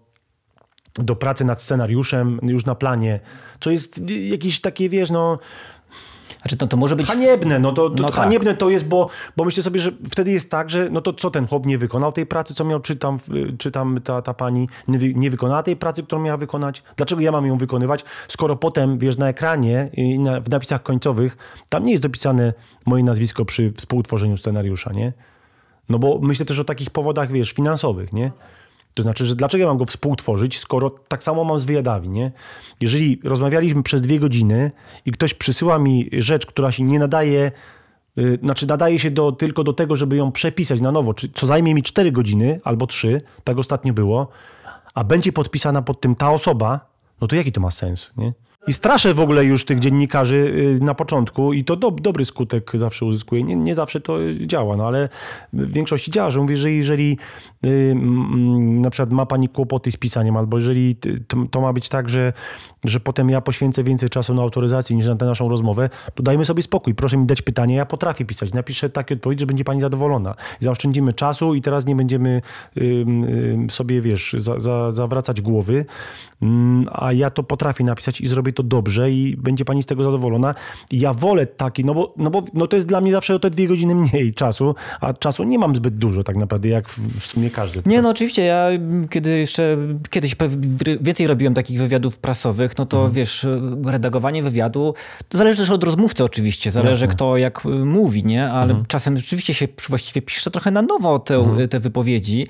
do 0.93 1.15
pracy 1.15 1.45
nad 1.45 1.61
scenariuszem 1.61 2.39
już 2.43 2.65
na 2.65 2.75
planie, 2.75 3.19
co 3.59 3.71
jest 3.71 4.01
jakieś 4.29 4.61
takie, 4.61 4.89
wiesz, 4.89 5.09
no 5.09 5.39
znaczy, 6.41 6.57
to, 6.57 6.67
to 6.67 6.77
może 6.77 6.95
być... 6.95 7.07
Haniebne, 7.07 7.59
no 7.59 7.71
to, 7.71 7.89
to 7.89 8.03
no 8.03 8.09
tak. 8.09 8.15
haniebne 8.15 8.55
to 8.55 8.69
jest, 8.69 8.87
bo, 8.87 9.09
bo 9.37 9.45
myślę 9.45 9.63
sobie, 9.63 9.79
że 9.79 9.91
wtedy 10.11 10.31
jest 10.31 10.51
tak, 10.51 10.69
że 10.69 10.89
no 10.89 11.01
to 11.01 11.13
co 11.13 11.31
ten 11.31 11.47
chłop 11.47 11.65
nie 11.65 11.77
wykonał 11.77 12.11
tej 12.11 12.25
pracy, 12.25 12.53
co 12.53 12.65
miał, 12.65 12.79
czy 12.79 12.95
tam, 12.95 13.19
czy 13.57 13.71
tam 13.71 14.01
ta, 14.03 14.21
ta 14.21 14.33
pani 14.33 14.69
nie, 14.87 15.13
nie 15.13 15.31
wykonała 15.31 15.63
tej 15.63 15.75
pracy, 15.75 16.03
którą 16.03 16.21
miała 16.21 16.37
wykonać? 16.37 16.83
Dlaczego 16.95 17.21
ja 17.21 17.31
mam 17.31 17.45
ją 17.45 17.57
wykonywać, 17.57 18.05
skoro 18.27 18.55
potem, 18.55 18.97
wiesz, 18.97 19.17
na 19.17 19.27
ekranie, 19.27 19.89
na, 20.19 20.41
w 20.41 20.49
napisach 20.49 20.83
końcowych, 20.83 21.37
tam 21.69 21.85
nie 21.85 21.91
jest 21.91 22.03
dopisane 22.03 22.53
moje 22.85 23.03
nazwisko 23.03 23.45
przy 23.45 23.73
współtworzeniu 23.77 24.37
scenariusza, 24.37 24.91
nie? 24.95 25.13
No 25.89 25.99
bo 25.99 26.19
myślę 26.21 26.45
też 26.45 26.59
o 26.59 26.63
takich 26.63 26.89
powodach, 26.89 27.31
wiesz, 27.31 27.51
finansowych, 27.51 28.13
nie? 28.13 28.31
To 28.97 29.03
znaczy, 29.03 29.25
że 29.25 29.35
dlaczego 29.35 29.61
ja 29.61 29.67
mam 29.67 29.77
go 29.77 29.85
współtworzyć, 29.85 30.59
skoro 30.59 30.89
tak 30.89 31.23
samo 31.23 31.43
mam 31.43 31.59
z 31.59 31.65
wyjadawi, 31.65 32.09
nie? 32.09 32.31
Jeżeli 32.81 33.19
rozmawialiśmy 33.23 33.83
przez 33.83 34.01
dwie 34.01 34.19
godziny 34.19 34.71
i 35.05 35.11
ktoś 35.11 35.33
przysyła 35.33 35.79
mi 35.79 36.09
rzecz, 36.11 36.45
która 36.45 36.71
się 36.71 36.83
nie 36.83 36.99
nadaje, 36.99 37.51
yy, 38.15 38.39
znaczy 38.43 38.67
nadaje 38.67 38.99
się 38.99 39.11
do, 39.11 39.31
tylko 39.31 39.63
do 39.63 39.73
tego, 39.73 39.95
żeby 39.95 40.15
ją 40.15 40.31
przepisać 40.31 40.81
na 40.81 40.91
nowo, 40.91 41.13
co 41.33 41.47
zajmie 41.47 41.73
mi 41.73 41.83
cztery 41.83 42.11
godziny 42.11 42.59
albo 42.63 42.87
trzy, 42.87 43.21
tak 43.43 43.57
ostatnio 43.57 43.93
było, 43.93 44.27
a 44.93 45.03
będzie 45.03 45.31
podpisana 45.31 45.81
pod 45.81 46.01
tym 46.01 46.15
ta 46.15 46.31
osoba, 46.31 46.79
no 47.21 47.27
to 47.27 47.35
jaki 47.35 47.51
to 47.51 47.61
ma 47.61 47.71
sens, 47.71 48.13
nie? 48.17 48.33
I 48.67 48.73
straszę 48.73 49.13
w 49.13 49.19
ogóle 49.19 49.45
już 49.45 49.65
tych 49.65 49.79
dziennikarzy 49.79 50.35
y, 50.35 50.83
na 50.83 50.93
początku 50.93 51.53
i 51.53 51.63
to 51.63 51.75
do, 51.75 51.91
dobry 51.91 52.25
skutek 52.25 52.71
zawsze 52.73 53.05
uzyskuje. 53.05 53.43
Nie, 53.43 53.55
nie 53.55 53.75
zawsze 53.75 54.01
to 54.01 54.17
działa, 54.45 54.77
no 54.77 54.87
ale 54.87 55.09
w 55.53 55.73
większości 55.73 56.11
działa, 56.11 56.31
że 56.31 56.39
mówię, 56.39 56.57
że 56.57 56.71
jeżeli 56.71 57.17
y, 57.65 57.95
na 58.55 58.89
przykład 58.89 59.11
ma 59.11 59.25
pani 59.25 59.49
kłopoty 59.49 59.91
z 59.91 59.97
pisaniem, 59.97 60.37
albo 60.37 60.57
jeżeli 60.57 60.95
to, 61.27 61.37
to, 61.51 61.61
ma 61.61 61.73
być 61.73 61.89
tak, 61.89 62.09
że, 62.09 62.33
że 62.85 62.99
potem 62.99 63.29
ja 63.29 63.41
poświęcę 63.41 63.83
więcej 63.83 64.09
czasu 64.09 64.33
na 64.33 64.41
autoryzację 64.41 64.95
niż 64.95 65.07
na 65.07 65.15
tę 65.15 65.25
naszą 65.25 65.49
rozmowę, 65.49 65.89
to 66.15 66.23
dajmy 66.23 66.45
sobie 66.45 66.63
spokój. 66.63 66.95
Proszę 66.95 67.17
mi 67.17 67.25
dać 67.25 67.41
pytanie, 67.41 67.75
ja 67.75 67.85
potrafię 67.85 68.25
pisać. 68.25 68.53
Napiszę 68.53 68.89
takie 68.89 69.15
odpowiedź, 69.15 69.39
że 69.39 69.45
będzie 69.45 69.63
pani 69.63 69.81
zadowolona. 69.81 70.35
Zaoszczędzimy 70.59 71.13
czasu 71.13 71.53
i 71.53 71.61
teraz 71.61 71.85
nie 71.85 71.95
będziemy 71.95 72.41
y, 72.77 73.05
sobie, 73.69 74.01
wiesz, 74.01 74.35
za, 74.37 74.59
za, 74.59 74.91
zawracać 74.91 75.41
głowy, 75.41 75.85
mm, 76.41 76.87
a 76.91 77.13
ja 77.13 77.29
to 77.29 77.43
potrafię 77.43 77.83
napisać 77.83 78.21
i 78.21 78.27
zrobię 78.27 78.53
to 78.57 78.63
dobrze 78.63 79.11
i 79.11 79.37
będzie 79.37 79.65
pani 79.65 79.83
z 79.83 79.85
tego 79.85 80.03
zadowolona. 80.03 80.55
Ja 80.91 81.13
wolę 81.13 81.45
taki, 81.45 81.85
no 81.85 81.93
bo, 81.93 82.13
no 82.17 82.29
bo 82.29 82.43
no 82.53 82.67
to 82.67 82.75
jest 82.75 82.87
dla 82.87 83.01
mnie 83.01 83.11
zawsze 83.11 83.35
o 83.35 83.39
te 83.39 83.49
dwie 83.49 83.67
godziny 83.67 83.95
mniej 83.95 84.33
czasu, 84.33 84.75
a 85.01 85.13
czasu 85.13 85.43
nie 85.43 85.59
mam 85.59 85.75
zbyt 85.75 85.97
dużo 85.97 86.23
tak 86.23 86.35
naprawdę, 86.35 86.69
jak 86.69 86.89
w, 86.89 87.25
sumie 87.25 87.49
każdy. 87.49 87.81
Nie, 87.85 88.01
no 88.01 88.09
oczywiście, 88.09 88.43
ja 88.43 88.67
kiedy 89.09 89.37
jeszcze 89.37 89.77
kiedyś 90.09 90.35
więcej 91.01 91.27
robiłem 91.27 91.53
takich 91.53 91.79
wywiadów 91.79 92.17
prasowych, 92.17 92.77
no 92.77 92.85
to 92.85 92.97
mhm. 92.97 93.13
wiesz, 93.13 93.47
redagowanie 93.85 94.43
wywiadu, 94.43 94.93
to 95.29 95.37
zależy 95.37 95.59
też 95.59 95.69
od 95.69 95.83
rozmówcy 95.83 96.23
oczywiście, 96.23 96.71
zależy 96.71 97.05
Jasne. 97.05 97.15
kto 97.15 97.37
jak 97.37 97.65
mówi, 97.65 98.23
nie? 98.23 98.49
Ale 98.49 98.69
mhm. 98.69 98.85
czasem 98.85 99.17
rzeczywiście 99.17 99.53
się 99.53 99.67
właściwie 99.89 100.21
pisze 100.21 100.51
trochę 100.51 100.71
na 100.71 100.81
nowo 100.81 101.19
te, 101.19 101.35
mhm. 101.35 101.67
te 101.67 101.79
wypowiedzi. 101.79 102.47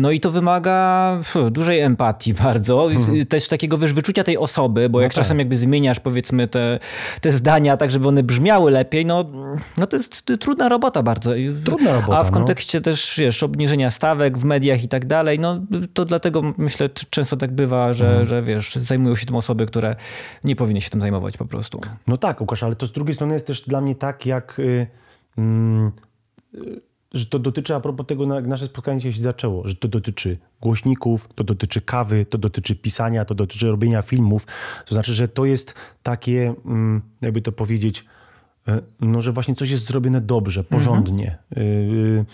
No 0.00 0.10
i 0.10 0.20
to 0.20 0.30
wymaga 0.30 1.20
dużej 1.50 1.80
empatii 1.80 2.34
bardzo, 2.34 2.92
mhm. 2.92 3.26
też 3.26 3.48
takiego 3.48 3.78
wiesz, 3.78 3.92
wyczucia 3.92 4.24
tej 4.24 4.38
osoby, 4.38 4.88
bo 4.88 4.98
no 4.98 5.02
jak 5.02 5.14
tak. 5.14 5.22
czasem 5.22 5.31
czasem 5.32 5.38
jakby 5.38 5.56
zmieniasz 5.56 6.00
powiedzmy 6.00 6.48
te, 6.48 6.78
te 7.20 7.32
zdania 7.32 7.76
tak, 7.76 7.90
żeby 7.90 8.08
one 8.08 8.22
brzmiały 8.22 8.70
lepiej, 8.70 9.06
no, 9.06 9.24
no 9.78 9.86
to 9.86 9.96
jest 9.96 10.26
trudna 10.40 10.68
robota 10.68 11.02
bardzo. 11.02 11.32
Trudna 11.64 11.92
robota, 11.92 12.18
A 12.18 12.24
w 12.24 12.30
no. 12.30 12.32
kontekście 12.32 12.78
no. 12.78 12.82
też, 12.82 13.14
wiesz, 13.18 13.42
obniżenia 13.42 13.90
stawek 13.90 14.38
w 14.38 14.44
mediach 14.44 14.84
i 14.84 14.88
tak 14.88 15.06
dalej, 15.06 15.38
no 15.38 15.60
to 15.94 16.04
dlatego 16.04 16.42
myślę, 16.58 16.88
często 16.88 17.36
tak 17.36 17.52
bywa, 17.52 17.92
że, 17.92 18.06
mhm. 18.06 18.26
że 18.26 18.42
wiesz, 18.42 18.74
zajmują 18.74 19.16
się 19.16 19.26
tym 19.26 19.36
osoby, 19.36 19.66
które 19.66 19.96
nie 20.44 20.56
powinny 20.56 20.80
się 20.80 20.90
tym 20.90 21.00
zajmować 21.00 21.36
po 21.36 21.44
prostu. 21.44 21.80
No 22.06 22.16
tak, 22.16 22.40
Łukasz, 22.40 22.62
ale 22.62 22.76
to 22.76 22.86
z 22.86 22.92
drugiej 22.92 23.14
strony 23.14 23.34
jest 23.34 23.46
też 23.46 23.60
dla 23.60 23.80
mnie 23.80 23.94
tak, 23.94 24.26
jak... 24.26 24.54
Yy, 24.58 24.86
yy, 26.54 26.91
że 27.14 27.26
to 27.26 27.38
dotyczy, 27.38 27.74
a 27.74 27.80
propos 27.80 28.06
tego, 28.06 28.34
jak 28.34 28.46
nasze 28.46 28.66
spotkanie 28.66 29.00
się 29.00 29.22
zaczęło, 29.22 29.68
że 29.68 29.74
to 29.74 29.88
dotyczy 29.88 30.38
głośników, 30.60 31.28
to 31.34 31.44
dotyczy 31.44 31.80
kawy, 31.80 32.26
to 32.26 32.38
dotyczy 32.38 32.76
pisania, 32.76 33.24
to 33.24 33.34
dotyczy 33.34 33.68
robienia 33.68 34.02
filmów. 34.02 34.46
To 34.86 34.94
znaczy, 34.94 35.14
że 35.14 35.28
to 35.28 35.44
jest 35.44 35.74
takie, 36.02 36.54
mm, 36.64 37.02
jakby 37.22 37.42
to 37.42 37.52
powiedzieć, 37.52 38.04
e, 38.68 38.80
no, 39.00 39.20
że 39.20 39.32
właśnie 39.32 39.54
coś 39.54 39.70
jest 39.70 39.86
zrobione 39.86 40.20
dobrze, 40.20 40.60
mhm. 40.60 40.80
porządnie. 40.80 41.38
Mhm. 41.50 42.26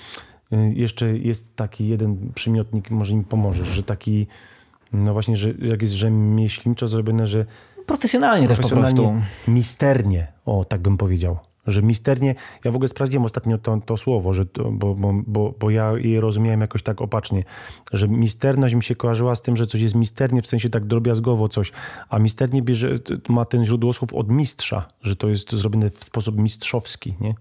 Jeszcze 0.75 1.19
jest 1.19 1.57
taki 1.57 1.89
jeden 1.89 2.33
przymiotnik, 2.35 2.91
może 2.91 3.15
mi 3.15 3.25
pomożesz, 3.25 3.69
że 3.69 3.83
taki, 3.83 4.27
no 4.93 5.13
właśnie, 5.13 5.37
że 5.37 5.53
jak 5.59 5.83
jest 5.83 5.95
rzemieślniczo 5.95 6.89
zrobione, 6.89 7.27
że 7.27 7.47
profesjonalnie, 7.87 8.47
profesjonalnie 8.47 8.95
też 8.97 8.97
po 8.97 9.09
prostu. 9.13 9.51
Misternie, 9.51 10.27
o 10.47 10.65
tak 10.65 10.81
bym 10.81 10.97
powiedział 10.97 11.39
że 11.71 11.83
misternie, 11.83 12.35
ja 12.65 12.71
w 12.71 12.75
ogóle 12.75 12.89
sprawdziłem 12.89 13.25
ostatnio 13.25 13.59
to, 13.59 13.81
to 13.87 13.97
słowo, 13.97 14.35
że 14.35 14.45
bo, 14.73 14.95
bo, 14.95 15.13
bo, 15.27 15.55
bo 15.61 15.71
ja 15.71 15.93
je 15.99 16.21
rozumiałem 16.21 16.61
jakoś 16.61 16.83
tak 16.83 17.01
opacznie, 17.01 17.45
że 17.93 18.09
misterność 18.09 18.75
mi 18.75 18.83
się 18.83 18.95
kojarzyła 18.95 19.35
z 19.35 19.43
tym, 19.43 19.57
że 19.57 19.67
coś 19.67 19.81
jest 19.81 19.95
misternie, 19.95 20.43
w 20.43 20.47
sensie 20.47 20.71
tak 20.71 20.87
drobiazgowo 20.87 21.49
coś, 21.49 21.73
a 22.09 22.19
misternie 22.19 22.63
bierze, 22.63 22.95
ma 23.29 23.45
ten 23.45 23.65
źródło 23.65 23.93
słów 23.93 24.15
od 24.15 24.31
mistrza, 24.31 24.89
że 25.03 25.17
to 25.17 25.29
jest 25.29 25.53
zrobione 25.53 25.91
w 25.91 26.05
sposób 26.05 26.39
mistrzowski, 26.39 27.15
nie? 27.21 27.35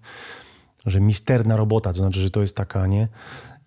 Że 0.85 1.01
misterna 1.01 1.57
robota, 1.57 1.93
to 1.93 1.97
znaczy, 1.97 2.19
że 2.19 2.31
to 2.31 2.41
jest 2.41 2.55
taka, 2.55 2.87
nie? 2.87 3.07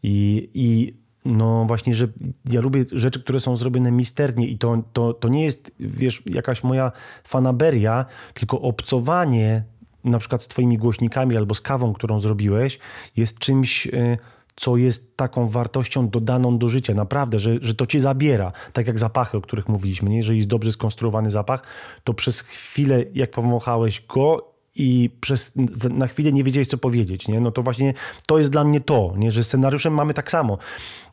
I, 0.02 0.48
i 0.54 0.94
no 1.24 1.64
właśnie, 1.64 1.94
że 1.94 2.08
ja 2.50 2.60
lubię 2.60 2.84
rzeczy, 2.92 3.20
które 3.22 3.40
są 3.40 3.56
zrobione 3.56 3.92
misternie 3.92 4.46
i 4.46 4.58
to, 4.58 4.82
to, 4.92 5.14
to 5.14 5.28
nie 5.28 5.44
jest, 5.44 5.72
wiesz, 5.80 6.22
jakaś 6.26 6.62
moja 6.62 6.92
fanaberia, 7.24 8.04
tylko 8.34 8.60
obcowanie 8.60 9.64
na 10.04 10.18
przykład 10.18 10.42
z 10.42 10.48
twoimi 10.48 10.78
głośnikami 10.78 11.36
albo 11.36 11.54
z 11.54 11.60
kawą, 11.60 11.92
którą 11.92 12.20
zrobiłeś, 12.20 12.78
jest 13.16 13.38
czymś, 13.38 13.86
y, 13.86 14.18
co 14.56 14.76
jest 14.76 15.16
taką 15.16 15.48
wartością 15.48 16.08
dodaną 16.08 16.58
do 16.58 16.68
życia. 16.68 16.94
Naprawdę, 16.94 17.38
że, 17.38 17.56
że 17.60 17.74
to 17.74 17.86
cię 17.86 18.00
zabiera. 18.00 18.52
Tak 18.72 18.86
jak 18.86 18.98
zapachy, 18.98 19.36
o 19.36 19.40
których 19.40 19.68
mówiliśmy. 19.68 20.10
Nie? 20.10 20.16
Jeżeli 20.16 20.38
jest 20.38 20.48
dobrze 20.48 20.72
skonstruowany 20.72 21.30
zapach, 21.30 21.62
to 22.04 22.14
przez 22.14 22.40
chwilę, 22.40 23.04
jak 23.14 23.30
powąchałeś 23.30 24.06
go 24.06 24.50
i 24.74 25.10
przez, 25.20 25.52
na 25.90 26.06
chwilę 26.06 26.32
nie 26.32 26.44
wiedziałeś, 26.44 26.68
co 26.68 26.78
powiedzieć. 26.78 27.28
Nie? 27.28 27.40
No 27.40 27.50
to 27.50 27.62
właśnie 27.62 27.94
to 28.26 28.38
jest 28.38 28.50
dla 28.50 28.64
mnie 28.64 28.80
to, 28.80 29.14
nie? 29.16 29.30
że 29.30 29.44
scenariuszem 29.44 29.94
mamy 29.94 30.14
tak 30.14 30.30
samo. 30.30 30.58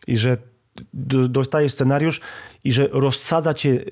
I 0.07 0.17
że 0.17 0.37
dostajesz 1.29 1.71
scenariusz 1.71 2.21
i 2.63 2.71
że 2.71 2.87
rozsadza 2.91 3.53
cię 3.53 3.85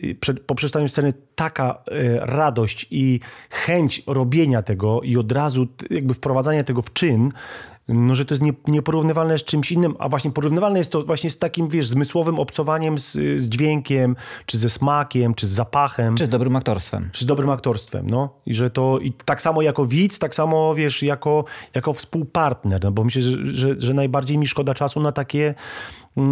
po 0.45 0.55
przestaniu 0.55 0.87
sceny 0.87 1.13
taka 1.35 1.83
e, 1.87 2.25
radość 2.25 2.87
i 2.91 3.19
chęć 3.49 4.03
robienia 4.07 4.61
tego 4.61 5.01
i 5.01 5.17
od 5.17 5.31
razu 5.31 5.67
jakby 5.89 6.13
wprowadzania 6.13 6.63
tego 6.63 6.81
w 6.81 6.93
czyn, 6.93 7.31
no, 7.87 8.15
że 8.15 8.25
to 8.25 8.33
jest 8.33 8.41
nie, 8.41 8.53
nieporównywalne 8.67 9.39
z 9.39 9.43
czymś 9.43 9.71
innym, 9.71 9.95
a 9.99 10.09
właśnie 10.09 10.31
porównywalne 10.31 10.77
jest 10.77 10.91
to 10.91 11.03
właśnie 11.03 11.29
z 11.29 11.37
takim, 11.37 11.67
wiesz, 11.67 11.87
zmysłowym 11.87 12.39
obcowaniem 12.39 12.99
z, 12.99 13.11
z 13.13 13.49
dźwiękiem, 13.49 14.15
czy 14.45 14.57
ze 14.57 14.69
smakiem, 14.69 15.33
czy 15.33 15.47
z 15.47 15.49
zapachem. 15.49 16.13
Czy 16.13 16.25
z 16.25 16.29
dobrym 16.29 16.55
aktorstwem. 16.55 17.09
Czy 17.11 17.23
z 17.23 17.27
dobrym 17.27 17.49
aktorstwem, 17.49 18.09
no. 18.09 18.29
I 18.45 18.53
że 18.53 18.69
to, 18.69 18.99
i 18.99 19.11
tak 19.11 19.41
samo 19.41 19.61
jako 19.61 19.85
widz, 19.85 20.19
tak 20.19 20.35
samo, 20.35 20.75
wiesz, 20.75 21.03
jako, 21.03 21.45
jako 21.75 21.93
współpartner, 21.93 22.83
no, 22.83 22.91
bo 22.91 23.03
myślę, 23.03 23.21
że, 23.21 23.37
że, 23.45 23.75
że 23.77 23.93
najbardziej 23.93 24.37
mi 24.37 24.47
szkoda 24.47 24.73
czasu 24.73 24.99
na 24.99 25.11
takie 25.11 25.55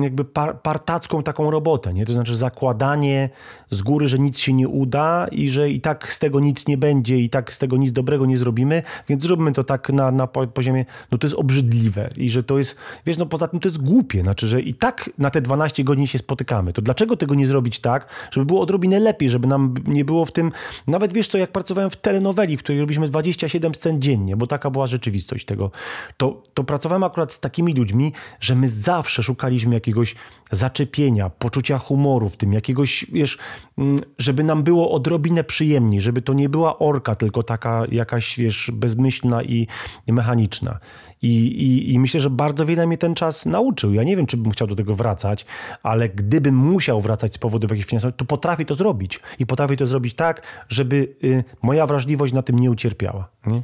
jakby 0.01 0.25
par, 0.25 0.61
partacką 0.61 1.23
taką 1.23 1.51
robotę, 1.51 1.93
nie? 1.93 2.05
To 2.05 2.13
znaczy 2.13 2.35
zakładanie 2.35 3.29
z 3.69 3.81
góry, 3.81 4.07
że 4.07 4.19
nic 4.19 4.39
się 4.39 4.53
nie 4.53 4.67
uda 4.67 5.27
i 5.31 5.49
że 5.49 5.69
i 5.69 5.81
tak 5.81 6.13
z 6.13 6.19
tego 6.19 6.39
nic 6.39 6.67
nie 6.67 6.77
będzie 6.77 7.19
i 7.19 7.29
tak 7.29 7.53
z 7.53 7.59
tego 7.59 7.77
nic 7.77 7.91
dobrego 7.91 8.25
nie 8.25 8.37
zrobimy, 8.37 8.83
więc 9.09 9.23
zróbmy 9.23 9.51
to 9.51 9.63
tak 9.63 9.89
na, 9.89 10.11
na 10.11 10.27
poziomie, 10.27 10.85
no 11.11 11.17
to 11.17 11.27
jest 11.27 11.37
obrzydliwe 11.37 12.09
i 12.17 12.29
że 12.29 12.43
to 12.43 12.57
jest, 12.57 12.77
wiesz, 13.05 13.17
no 13.17 13.25
poza 13.25 13.47
tym 13.47 13.59
to 13.59 13.67
jest 13.67 13.83
głupie, 13.83 14.23
znaczy, 14.23 14.47
że 14.47 14.61
i 14.61 14.73
tak 14.73 15.09
na 15.17 15.29
te 15.29 15.41
12 15.41 15.83
godzin 15.83 16.07
się 16.07 16.17
spotykamy, 16.17 16.73
to 16.73 16.81
dlaczego 16.81 17.17
tego 17.17 17.35
nie 17.35 17.47
zrobić 17.47 17.79
tak, 17.79 18.07
żeby 18.31 18.45
było 18.45 18.61
odrobinę 18.61 18.99
lepiej, 18.99 19.29
żeby 19.29 19.47
nam 19.47 19.73
nie 19.87 20.05
było 20.05 20.25
w 20.25 20.31
tym, 20.31 20.51
nawet 20.87 21.13
wiesz 21.13 21.27
co, 21.27 21.37
jak 21.37 21.51
pracowałem 21.51 21.89
w 21.89 21.95
telenoweli, 21.95 22.57
w 22.57 22.63
której 22.63 22.81
robiliśmy 22.81 23.07
27 23.07 23.75
scen 23.75 24.01
dziennie, 24.01 24.37
bo 24.37 24.47
taka 24.47 24.69
była 24.69 24.87
rzeczywistość 24.87 25.45
tego, 25.45 25.71
to, 26.17 26.43
to 26.53 26.63
pracowałem 26.63 27.03
akurat 27.03 27.33
z 27.33 27.39
takimi 27.39 27.73
ludźmi, 27.73 28.13
że 28.39 28.55
my 28.55 28.69
zawsze 28.69 29.23
szukaliśmy 29.23 29.72
jakiegoś 29.73 30.15
zaczepienia, 30.51 31.29
poczucia 31.29 31.77
humoru 31.77 32.29
w 32.29 32.37
tym, 32.37 32.53
jakiegoś, 32.53 33.05
wiesz, 33.11 33.37
mm, 33.77 33.95
żeby 34.17 34.43
nam 34.43 34.63
było 34.63 34.91
odrobinę 34.91 35.43
przyjemniej, 35.43 36.01
żeby 36.01 36.21
to 36.21 36.33
nie 36.33 36.49
była 36.49 36.79
orka, 36.79 37.15
tylko 37.15 37.43
taka 37.43 37.83
jakaś, 37.91 38.37
wiesz, 38.37 38.71
bezmyślna 38.73 39.43
i, 39.43 39.67
mechaniczna. 40.07 40.79
I, 41.21 41.27
i, 41.47 41.93
I, 41.93 41.99
myślę, 41.99 42.19
że 42.19 42.29
bardzo 42.29 42.65
wiele 42.65 42.87
mnie 42.87 42.97
ten 42.97 43.15
czas 43.15 43.45
nauczył. 43.45 43.93
Ja 43.93 44.03
nie 44.03 44.17
wiem, 44.17 44.25
czy 44.25 44.37
bym 44.37 44.51
chciał 44.51 44.67
do 44.67 44.75
tego 44.75 44.95
wracać, 44.95 45.45
ale 45.83 46.09
gdybym 46.09 46.55
musiał 46.55 47.01
wracać 47.01 47.33
z 47.33 47.37
powodów 47.37 47.71
jakichś 47.71 47.89
finansowych, 47.89 48.15
to 48.15 48.25
potrafię 48.25 48.65
to 48.65 48.75
zrobić. 48.75 49.19
I 49.39 49.45
potrafię 49.45 49.77
to 49.77 49.85
zrobić 49.85 50.13
tak, 50.13 50.41
żeby 50.69 51.15
y, 51.23 51.43
moja 51.61 51.87
wrażliwość 51.87 52.33
na 52.33 52.41
tym 52.41 52.59
nie 52.59 52.71
ucierpiała. 52.71 53.29
Nie? 53.45 53.61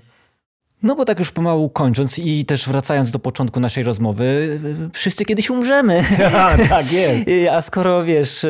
No 0.83 0.95
bo 0.95 1.05
tak 1.05 1.19
już 1.19 1.31
pomału 1.31 1.69
kończąc 1.69 2.19
i 2.19 2.45
też 2.45 2.67
wracając 2.67 3.11
do 3.11 3.19
początku 3.19 3.59
naszej 3.59 3.83
rozmowy, 3.83 4.59
wszyscy 4.93 5.25
kiedyś 5.25 5.49
umrzemy. 5.49 6.03
Ja, 6.19 6.57
tak 6.69 6.91
jest. 6.91 7.25
A 7.53 7.61
skoro 7.61 8.03
wiesz, 8.03 8.45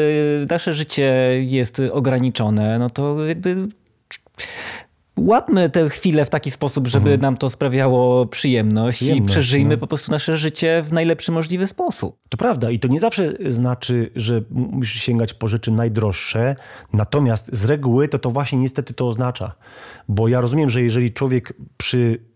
nasze 0.50 0.74
życie 0.74 1.14
jest 1.40 1.82
ograniczone, 1.92 2.80
no 2.80 2.90
to 2.90 3.26
jakby 3.26 3.56
łapmy 5.20 5.70
tę 5.70 5.90
chwilę 5.90 6.26
w 6.26 6.30
taki 6.30 6.52
sposób, 6.52 6.88
żeby 6.88 7.12
mhm. 7.12 7.22
nam 7.22 7.38
to 7.38 7.50
sprawiało 7.50 8.26
przyjemność, 8.26 8.98
przyjemność 8.98 9.32
i 9.32 9.34
przeżyjmy 9.34 9.76
no. 9.76 9.78
po 9.78 9.88
prostu 9.88 10.12
nasze 10.12 10.38
życie 10.38 10.84
w 10.84 10.94
najlepszy 10.94 11.32
możliwy 11.32 11.68
sposób. 11.68 12.20
To 12.30 12.38
prawda 12.38 12.72
i 12.72 12.80
to 12.80 12.88
nie 12.88 13.00
zawsze 13.00 13.34
znaczy, 13.48 14.12
że 14.16 14.42
musisz 14.50 15.02
sięgać 15.02 15.34
po 15.34 15.48
rzeczy 15.48 15.72
najdroższe, 15.72 16.56
natomiast 16.94 17.50
z 17.52 17.66
reguły 17.66 18.08
to 18.08 18.20
to 18.20 18.32
właśnie 18.32 18.60
niestety 18.60 18.94
to 18.94 19.08
oznacza. 19.08 19.56
Bo 20.08 20.28
ja 20.28 20.42
rozumiem, 20.42 20.70
że 20.70 20.82
jeżeli 20.82 21.14
człowiek 21.14 21.54
przy 21.78 22.30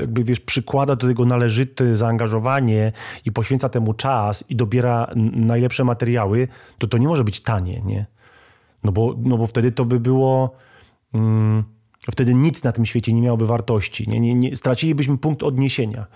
jakby 0.00 0.24
wiesz, 0.24 0.40
przykłada 0.40 0.96
do 0.96 1.06
tego 1.06 1.24
należyte 1.24 1.94
zaangażowanie 1.94 2.92
i 3.24 3.32
poświęca 3.32 3.68
temu 3.68 3.94
czas 3.94 4.44
i 4.48 4.56
dobiera 4.56 5.10
najlepsze 5.32 5.84
materiały, 5.84 6.48
to 6.78 6.86
to 6.86 6.98
nie 6.98 7.08
może 7.08 7.24
być 7.24 7.40
tanie, 7.40 7.82
nie? 7.84 8.06
No 8.84 8.92
bo, 8.92 9.14
no 9.18 9.38
bo 9.38 9.46
wtedy 9.46 9.72
to 9.72 9.84
by 9.84 10.00
było... 10.00 10.54
Mm, 11.14 11.64
Wtedy 12.00 12.34
nic 12.34 12.64
na 12.64 12.72
tym 12.72 12.86
świecie 12.86 13.12
nie 13.12 13.22
miałoby 13.22 13.46
wartości. 13.46 14.08
Nie, 14.08 14.20
nie, 14.20 14.34
nie, 14.34 14.56
stracilibyśmy 14.56 15.18
punkt 15.18 15.42
odniesienia. 15.42 16.06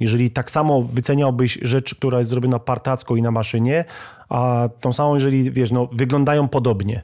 Jeżeli 0.00 0.30
tak 0.30 0.50
samo 0.50 0.82
wyceniałbyś 0.82 1.58
rzecz, 1.62 1.94
która 1.94 2.18
jest 2.18 2.30
zrobiona 2.30 2.58
partacko 2.58 3.16
i 3.16 3.22
na 3.22 3.30
maszynie, 3.30 3.84
a 4.28 4.68
tą 4.80 4.92
samą, 4.92 5.14
jeżeli 5.14 5.50
wiesz, 5.50 5.70
no, 5.70 5.88
wyglądają 5.92 6.48
podobnie. 6.48 7.02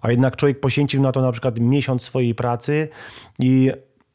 A 0.00 0.10
jednak 0.10 0.36
człowiek 0.36 0.60
poświęcił 0.60 1.02
na 1.02 1.12
to 1.12 1.20
na 1.20 1.32
przykład 1.32 1.58
miesiąc 1.58 2.02
swojej 2.02 2.34
pracy 2.34 2.88
i 3.38 3.70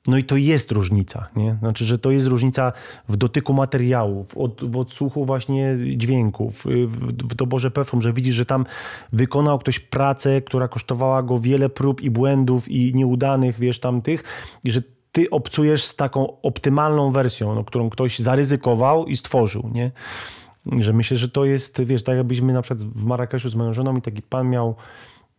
no 0.08 0.18
i 0.18 0.24
to 0.24 0.38
jest 0.38 0.72
różnica, 0.72 1.28
nie? 1.36 1.58
Znaczy, 1.60 1.86
że 1.86 2.00
to 2.00 2.12
jest 2.12 2.28
różnica 2.28 2.74
w 3.10 3.18
dotyku 3.18 3.54
materiałów, 3.54 4.28
w, 4.28 4.56
w 4.62 4.78
odsłuchu 4.78 5.26
właśnie 5.26 5.78
dźwięków, 5.98 6.66
w, 6.66 7.08
w 7.30 7.36
doborze 7.36 7.72
perfum, 7.72 8.02
że 8.02 8.14
widzisz, 8.14 8.36
że 8.36 8.46
tam 8.46 8.66
wykonał 9.14 9.60
ktoś 9.60 9.80
pracę, 9.80 10.42
która 10.42 10.68
kosztowała 10.68 11.24
go 11.24 11.40
wiele 11.40 11.70
prób 11.70 12.02
i 12.02 12.10
błędów 12.10 12.70
i 12.70 12.94
nieudanych, 12.96 13.60
wiesz, 13.60 13.80
tamtych 13.80 14.24
i 14.64 14.72
że 14.72 14.82
ty 15.12 15.30
obcujesz 15.30 15.84
z 15.84 15.96
taką 15.96 16.42
optymalną 16.42 17.12
wersją, 17.12 17.56
no, 17.56 17.64
którą 17.64 17.90
ktoś 17.90 18.20
zaryzykował 18.20 19.06
i 19.06 19.18
stworzył, 19.18 19.70
nie? 19.74 19.92
Że 20.80 20.94
myślę, 20.94 21.18
że 21.18 21.30
to 21.30 21.46
jest, 21.46 21.84
wiesz, 21.84 22.04
tak 22.04 22.18
jakbyśmy 22.18 22.54
na 22.54 22.62
przykład 22.62 22.84
w 22.84 23.04
Marrakeszu 23.04 23.50
z 23.50 23.56
moją 23.56 23.74
żoną 23.74 23.98
i 23.98 24.02
taki 24.02 24.22
pan 24.22 24.50
miał, 24.50 24.76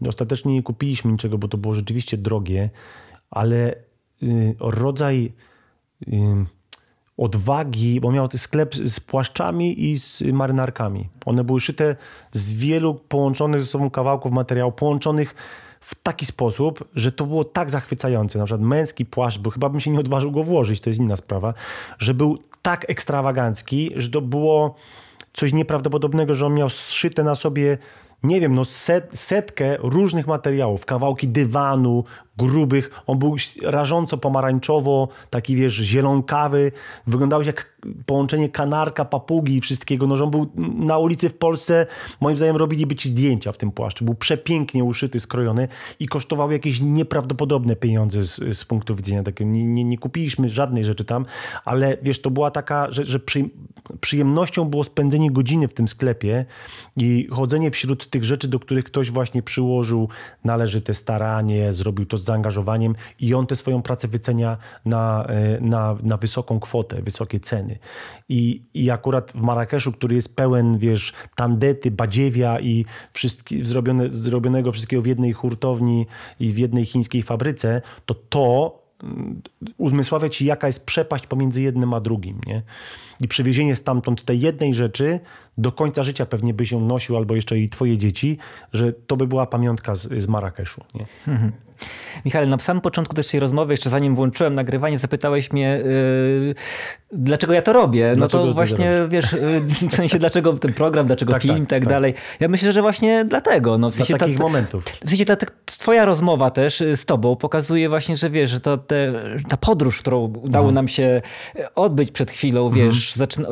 ostatecznie 0.06 0.52
nie 0.52 0.62
kupiliśmy 0.62 1.12
niczego, 1.12 1.38
bo 1.38 1.48
to 1.48 1.58
było 1.58 1.74
rzeczywiście 1.74 2.16
drogie, 2.16 2.70
ale 3.30 3.74
Y, 3.74 3.87
rodzaj 4.60 5.32
y, 6.08 6.12
odwagi, 7.16 8.00
bo 8.00 8.12
miał 8.12 8.28
sklep 8.36 8.74
z 8.74 9.00
płaszczami 9.00 9.90
i 9.90 9.98
z 9.98 10.22
marynarkami. 10.22 11.08
One 11.26 11.44
były 11.44 11.60
szyte 11.60 11.96
z 12.32 12.50
wielu 12.50 12.94
połączonych 12.94 13.62
ze 13.62 13.66
sobą 13.66 13.90
kawałków 13.90 14.32
materiału, 14.32 14.72
połączonych 14.72 15.34
w 15.80 15.94
taki 15.94 16.26
sposób, 16.26 16.88
że 16.94 17.12
to 17.12 17.26
było 17.26 17.44
tak 17.44 17.70
zachwycające. 17.70 18.38
Na 18.38 18.44
przykład 18.44 18.66
męski 18.66 19.06
płaszcz, 19.06 19.38
bo 19.38 19.50
chyba 19.50 19.68
bym 19.68 19.80
się 19.80 19.90
nie 19.90 20.00
odważył 20.00 20.32
go 20.32 20.42
włożyć, 20.42 20.80
to 20.80 20.90
jest 20.90 21.00
inna 21.00 21.16
sprawa, 21.16 21.54
że 21.98 22.14
był 22.14 22.38
tak 22.62 22.90
ekstrawagancki, 22.90 23.90
że 23.96 24.10
to 24.10 24.20
było 24.20 24.74
coś 25.32 25.52
nieprawdopodobnego, 25.52 26.34
że 26.34 26.46
on 26.46 26.54
miał 26.54 26.70
zszyte 26.70 27.24
na 27.24 27.34
sobie 27.34 27.78
nie 28.22 28.40
wiem, 28.40 28.54
no 28.54 28.64
set, 28.64 29.10
setkę 29.14 29.76
różnych 29.78 30.26
materiałów, 30.26 30.86
kawałki 30.86 31.28
dywanu, 31.28 32.04
grubych. 32.38 33.02
On 33.06 33.18
był 33.18 33.36
rażąco 33.62 34.18
pomarańczowo, 34.18 35.08
taki 35.30 35.56
wiesz, 35.56 35.74
zielonkawy. 35.74 36.72
Wyglądał 37.06 37.42
jak 37.42 37.78
połączenie 38.06 38.48
kanarka, 38.48 39.04
papugi 39.04 39.56
i 39.56 39.60
wszystkiego. 39.60 40.06
No, 40.06 40.16
że 40.16 40.24
on 40.24 40.30
był 40.30 40.46
na 40.74 40.98
ulicy 40.98 41.28
w 41.28 41.34
Polsce, 41.34 41.86
moim 42.20 42.36
zdaniem 42.36 42.56
robiliby 42.56 42.96
ci 42.96 43.08
zdjęcia 43.08 43.52
w 43.52 43.56
tym 43.56 43.70
płaszczu. 43.70 44.04
Był 44.04 44.14
przepięknie 44.14 44.84
uszyty, 44.84 45.20
skrojony 45.20 45.68
i 46.00 46.06
kosztował 46.06 46.50
jakieś 46.50 46.80
nieprawdopodobne 46.80 47.76
pieniądze 47.76 48.22
z, 48.22 48.58
z 48.58 48.64
punktu 48.64 48.94
widzenia 48.94 49.22
takiego. 49.22 49.50
Nie, 49.50 49.64
nie, 49.64 49.84
nie, 49.84 49.98
kupiliśmy 49.98 50.48
żadnej 50.48 50.84
rzeczy 50.84 51.04
tam, 51.04 51.26
ale 51.64 51.96
wiesz, 52.02 52.20
to 52.22 52.30
była 52.30 52.50
taka, 52.50 52.86
że, 52.90 53.04
że 53.04 53.20
przy, 53.20 53.44
przyjemnością 54.00 54.64
było 54.64 54.84
spędzenie 54.84 55.30
godziny 55.30 55.68
w 55.68 55.72
tym 55.72 55.88
sklepie 55.88 56.44
i 56.96 57.28
chodzenie 57.30 57.70
wśród 57.70 58.10
tych 58.10 58.24
rzeczy, 58.24 58.48
do 58.48 58.58
których 58.60 58.84
ktoś 58.84 59.10
właśnie 59.10 59.42
przyłożył 59.42 60.08
należyte 60.44 60.94
staranie, 60.94 61.72
zrobił 61.72 62.06
to 62.06 62.16
z 62.16 62.24
zaangażowaniem 62.28 62.94
i 63.20 63.34
on 63.34 63.46
tę 63.46 63.56
swoją 63.56 63.82
pracę 63.82 64.08
wycenia 64.08 64.56
na, 64.84 65.26
e, 65.28 65.60
na, 65.60 65.96
na 66.02 66.16
wysoką 66.16 66.60
kwotę, 66.60 67.02
wysokie 67.02 67.40
ceny. 67.40 67.78
I, 68.28 68.62
I 68.74 68.90
akurat 68.90 69.32
w 69.32 69.40
Marrakeszu, 69.40 69.92
który 69.92 70.14
jest 70.14 70.36
pełen, 70.36 70.78
wiesz, 70.78 71.12
tandety, 71.34 71.90
badziewia 71.90 72.60
i 72.60 72.84
wszystkie, 73.12 73.64
zrobione, 73.64 74.10
zrobionego 74.10 74.72
wszystkiego 74.72 75.02
w 75.02 75.06
jednej 75.06 75.32
hurtowni 75.32 76.06
i 76.40 76.52
w 76.52 76.58
jednej 76.58 76.84
chińskiej 76.84 77.22
fabryce, 77.22 77.82
to 78.06 78.14
to 78.14 78.82
mm, 79.02 79.42
uzmysławia 79.76 80.28
ci, 80.28 80.46
jaka 80.46 80.66
jest 80.66 80.86
przepaść 80.86 81.26
pomiędzy 81.26 81.62
jednym 81.62 81.94
a 81.94 82.00
drugim. 82.00 82.40
Nie? 82.46 82.62
I 83.20 83.28
przywiezienie 83.28 83.76
stamtąd 83.76 84.24
tej 84.24 84.40
jednej 84.40 84.74
rzeczy 84.74 85.20
do 85.58 85.72
końca 85.72 86.02
życia 86.02 86.26
pewnie 86.26 86.54
byś 86.54 86.72
ją 86.72 86.80
nosił, 86.80 87.16
albo 87.16 87.34
jeszcze 87.34 87.58
i 87.58 87.68
twoje 87.68 87.98
dzieci, 87.98 88.38
że 88.72 88.92
to 88.92 89.16
by 89.16 89.26
była 89.26 89.46
pamiątka 89.46 89.94
z, 89.94 90.22
z 90.22 90.26
Marrakeszu. 90.28 90.84
Nie? 90.94 91.06
Michale, 92.24 92.46
na 92.46 92.58
samym 92.58 92.80
początku 92.80 93.14
tej 93.14 93.40
rozmowy, 93.40 93.72
jeszcze 93.72 93.90
zanim 93.90 94.14
włączyłem 94.14 94.54
nagrywanie, 94.54 94.98
zapytałeś 94.98 95.52
mnie, 95.52 95.80
yy, 95.84 96.54
dlaczego 97.12 97.52
ja 97.52 97.62
to 97.62 97.72
robię. 97.72 98.08
No 98.10 98.16
Dlaczego 98.16 98.42
to 98.42 98.48
ty 98.48 98.54
właśnie, 98.54 98.90
wiesz, 99.08 99.32
yy, 99.32 99.88
w 99.88 99.94
sensie 99.94 100.18
dlaczego 100.18 100.52
ten 100.52 100.74
program, 100.74 101.06
dlaczego 101.06 101.32
Tak, 101.32 101.42
film 101.42 101.54
tak, 101.54 101.62
i 101.64 101.66
tak, 101.66 101.80
tak. 101.80 101.88
dalej. 101.88 102.14
Ja 102.40 102.48
myślę, 102.48 102.72
że 102.72 102.82
właśnie 102.82 103.24
dlatego. 103.24 103.78
No, 103.78 103.90
w 103.90 103.94
Dla 103.96 104.04
sensie 104.06 104.18
takich 104.18 104.36
ta- 104.36 104.42
momentów. 104.42 104.84
w 104.84 105.08
sensie 105.10 105.24
ta, 105.24 105.36
ta 105.36 105.46
twoja 105.66 106.04
rozmowa 106.04 106.50
też 106.50 106.80
y, 106.80 106.96
z 106.96 107.04
tobą 107.04 107.36
pokazuje 107.36 107.88
właśnie, 107.88 108.16
że 108.16 108.30
wiesz, 108.30 108.50
że 108.50 108.60
to 108.60 108.78
te, 108.78 109.12
ta 109.48 109.56
podróż, 109.56 109.98
którą 109.98 110.18
udało 110.18 110.66
No. 110.66 110.72
nam 110.72 110.88
się 110.88 111.22
odbyć 111.74 112.10
przed 112.10 112.30
chwilą, 112.30 112.70
wiesz, 112.70 112.84
Mhm. 113.16 113.18
zaczyna, 113.18 113.48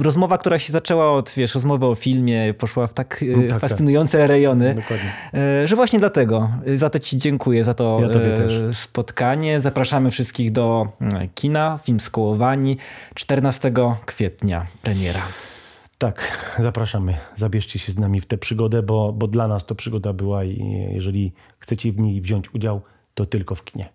rozmowa, 0.00 0.38
która 0.38 0.58
się 0.58 0.72
zaczęła 0.72 1.12
od, 1.12 1.34
wiesz, 1.36 1.54
rozmowy 1.54 1.86
o 1.86 1.94
filmie, 1.94 2.54
poszła 2.54 2.86
w 2.86 2.94
tak, 2.94 3.22
y, 3.22 3.36
No 3.36 3.42
tak, 3.42 3.50
tak. 3.50 3.70
fascynujące 3.70 4.26
rejony, 4.26 4.74
Dokładnie. 4.74 5.12
e, 5.34 5.66
że 5.66 5.76
właśnie 5.76 5.98
dlatego, 5.98 6.50
y, 6.68 6.78
za 6.78 6.90
to 6.90 6.98
ci 6.98 7.18
dziękuję, 7.18 7.64
za 7.64 7.74
to 7.74 8.00
Ja 8.02 8.08
e, 8.08 8.74
spotkanie. 8.74 9.60
Zapraszamy 9.60 10.10
wszystkich 10.10 10.52
do 10.52 10.88
e, 11.00 11.28
kina, 11.34 11.78
film 11.82 12.00
Skołowani, 12.00 12.76
14 13.14 13.72
kwietnia 14.06 14.66
premiera. 14.82 15.20
Tak, 15.98 16.56
zapraszamy. 16.62 17.14
Zabierzcie 17.36 17.78
się 17.78 17.92
z 17.92 17.98
nami 17.98 18.20
w 18.20 18.26
tę 18.26 18.38
przygodę, 18.38 18.82
bo, 18.82 19.12
bo 19.12 19.26
dla 19.26 19.48
nas 19.48 19.66
to 19.66 19.74
przygoda 19.74 20.12
była 20.12 20.44
i 20.44 20.88
jeżeli 20.92 21.32
chcecie 21.58 21.92
w 21.92 21.98
niej 21.98 22.20
wziąć 22.20 22.54
udział, 22.54 22.80
to 23.14 23.26
tylko 23.26 23.54
w 23.54 23.64
kinie. 23.64 23.88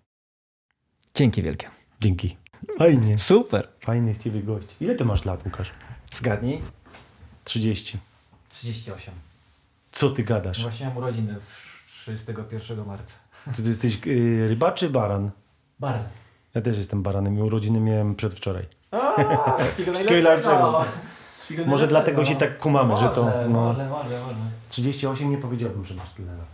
Dzięki 1.14 1.42
wielkie. 1.42 1.66
Dzięki. 2.00 2.36
Fajnie. 2.78 3.18
Super. 3.18 3.68
Fajny 3.80 4.14
z 4.14 4.18
ciebie 4.18 4.42
gość. 4.42 4.76
Ile 4.80 4.94
ty 4.94 5.04
masz 5.04 5.24
lat, 5.24 5.44
Łukasz? 5.44 5.70
Zgadnij. 6.14 6.62
30. 7.44 7.98
38. 8.48 9.14
Co 9.92 10.10
ty 10.10 10.22
gadasz? 10.22 10.62
Właśnie 10.62 10.86
mam 10.86 10.96
urodziny 10.96 11.36
w 11.40 11.84
31 11.86 12.86
marca. 12.86 13.14
Ty, 13.56 13.62
ty 13.62 13.68
jesteś 13.68 13.98
y, 14.06 14.48
ryba 14.48 14.72
czy 14.72 14.90
baran? 14.90 15.30
Bardzo. 15.80 16.08
Ja 16.54 16.60
też 16.62 16.78
jestem 16.78 17.02
baranem 17.02 17.38
i 17.38 17.42
urodziny 17.42 17.80
miałem 17.80 18.14
przedwczoraj. 18.14 18.66
Wszystkiego 19.76 20.22
najlepszego. 20.28 20.84
Może 21.66 21.86
dlatego 21.86 22.24
się 22.24 22.36
tak 22.36 22.58
kumamy, 22.58 22.96
że 22.96 23.08
to, 23.08 23.24
Może, 23.24 23.48
no. 23.48 23.60
może, 23.60 23.88
może, 23.88 24.20
może. 24.20 24.34
38 24.68 25.30
nie 25.30 25.38
powiedziałbym, 25.38 25.84
że 25.84 25.94
masz 25.94 26.10
tyle 26.16 26.32
lat. 26.36 26.46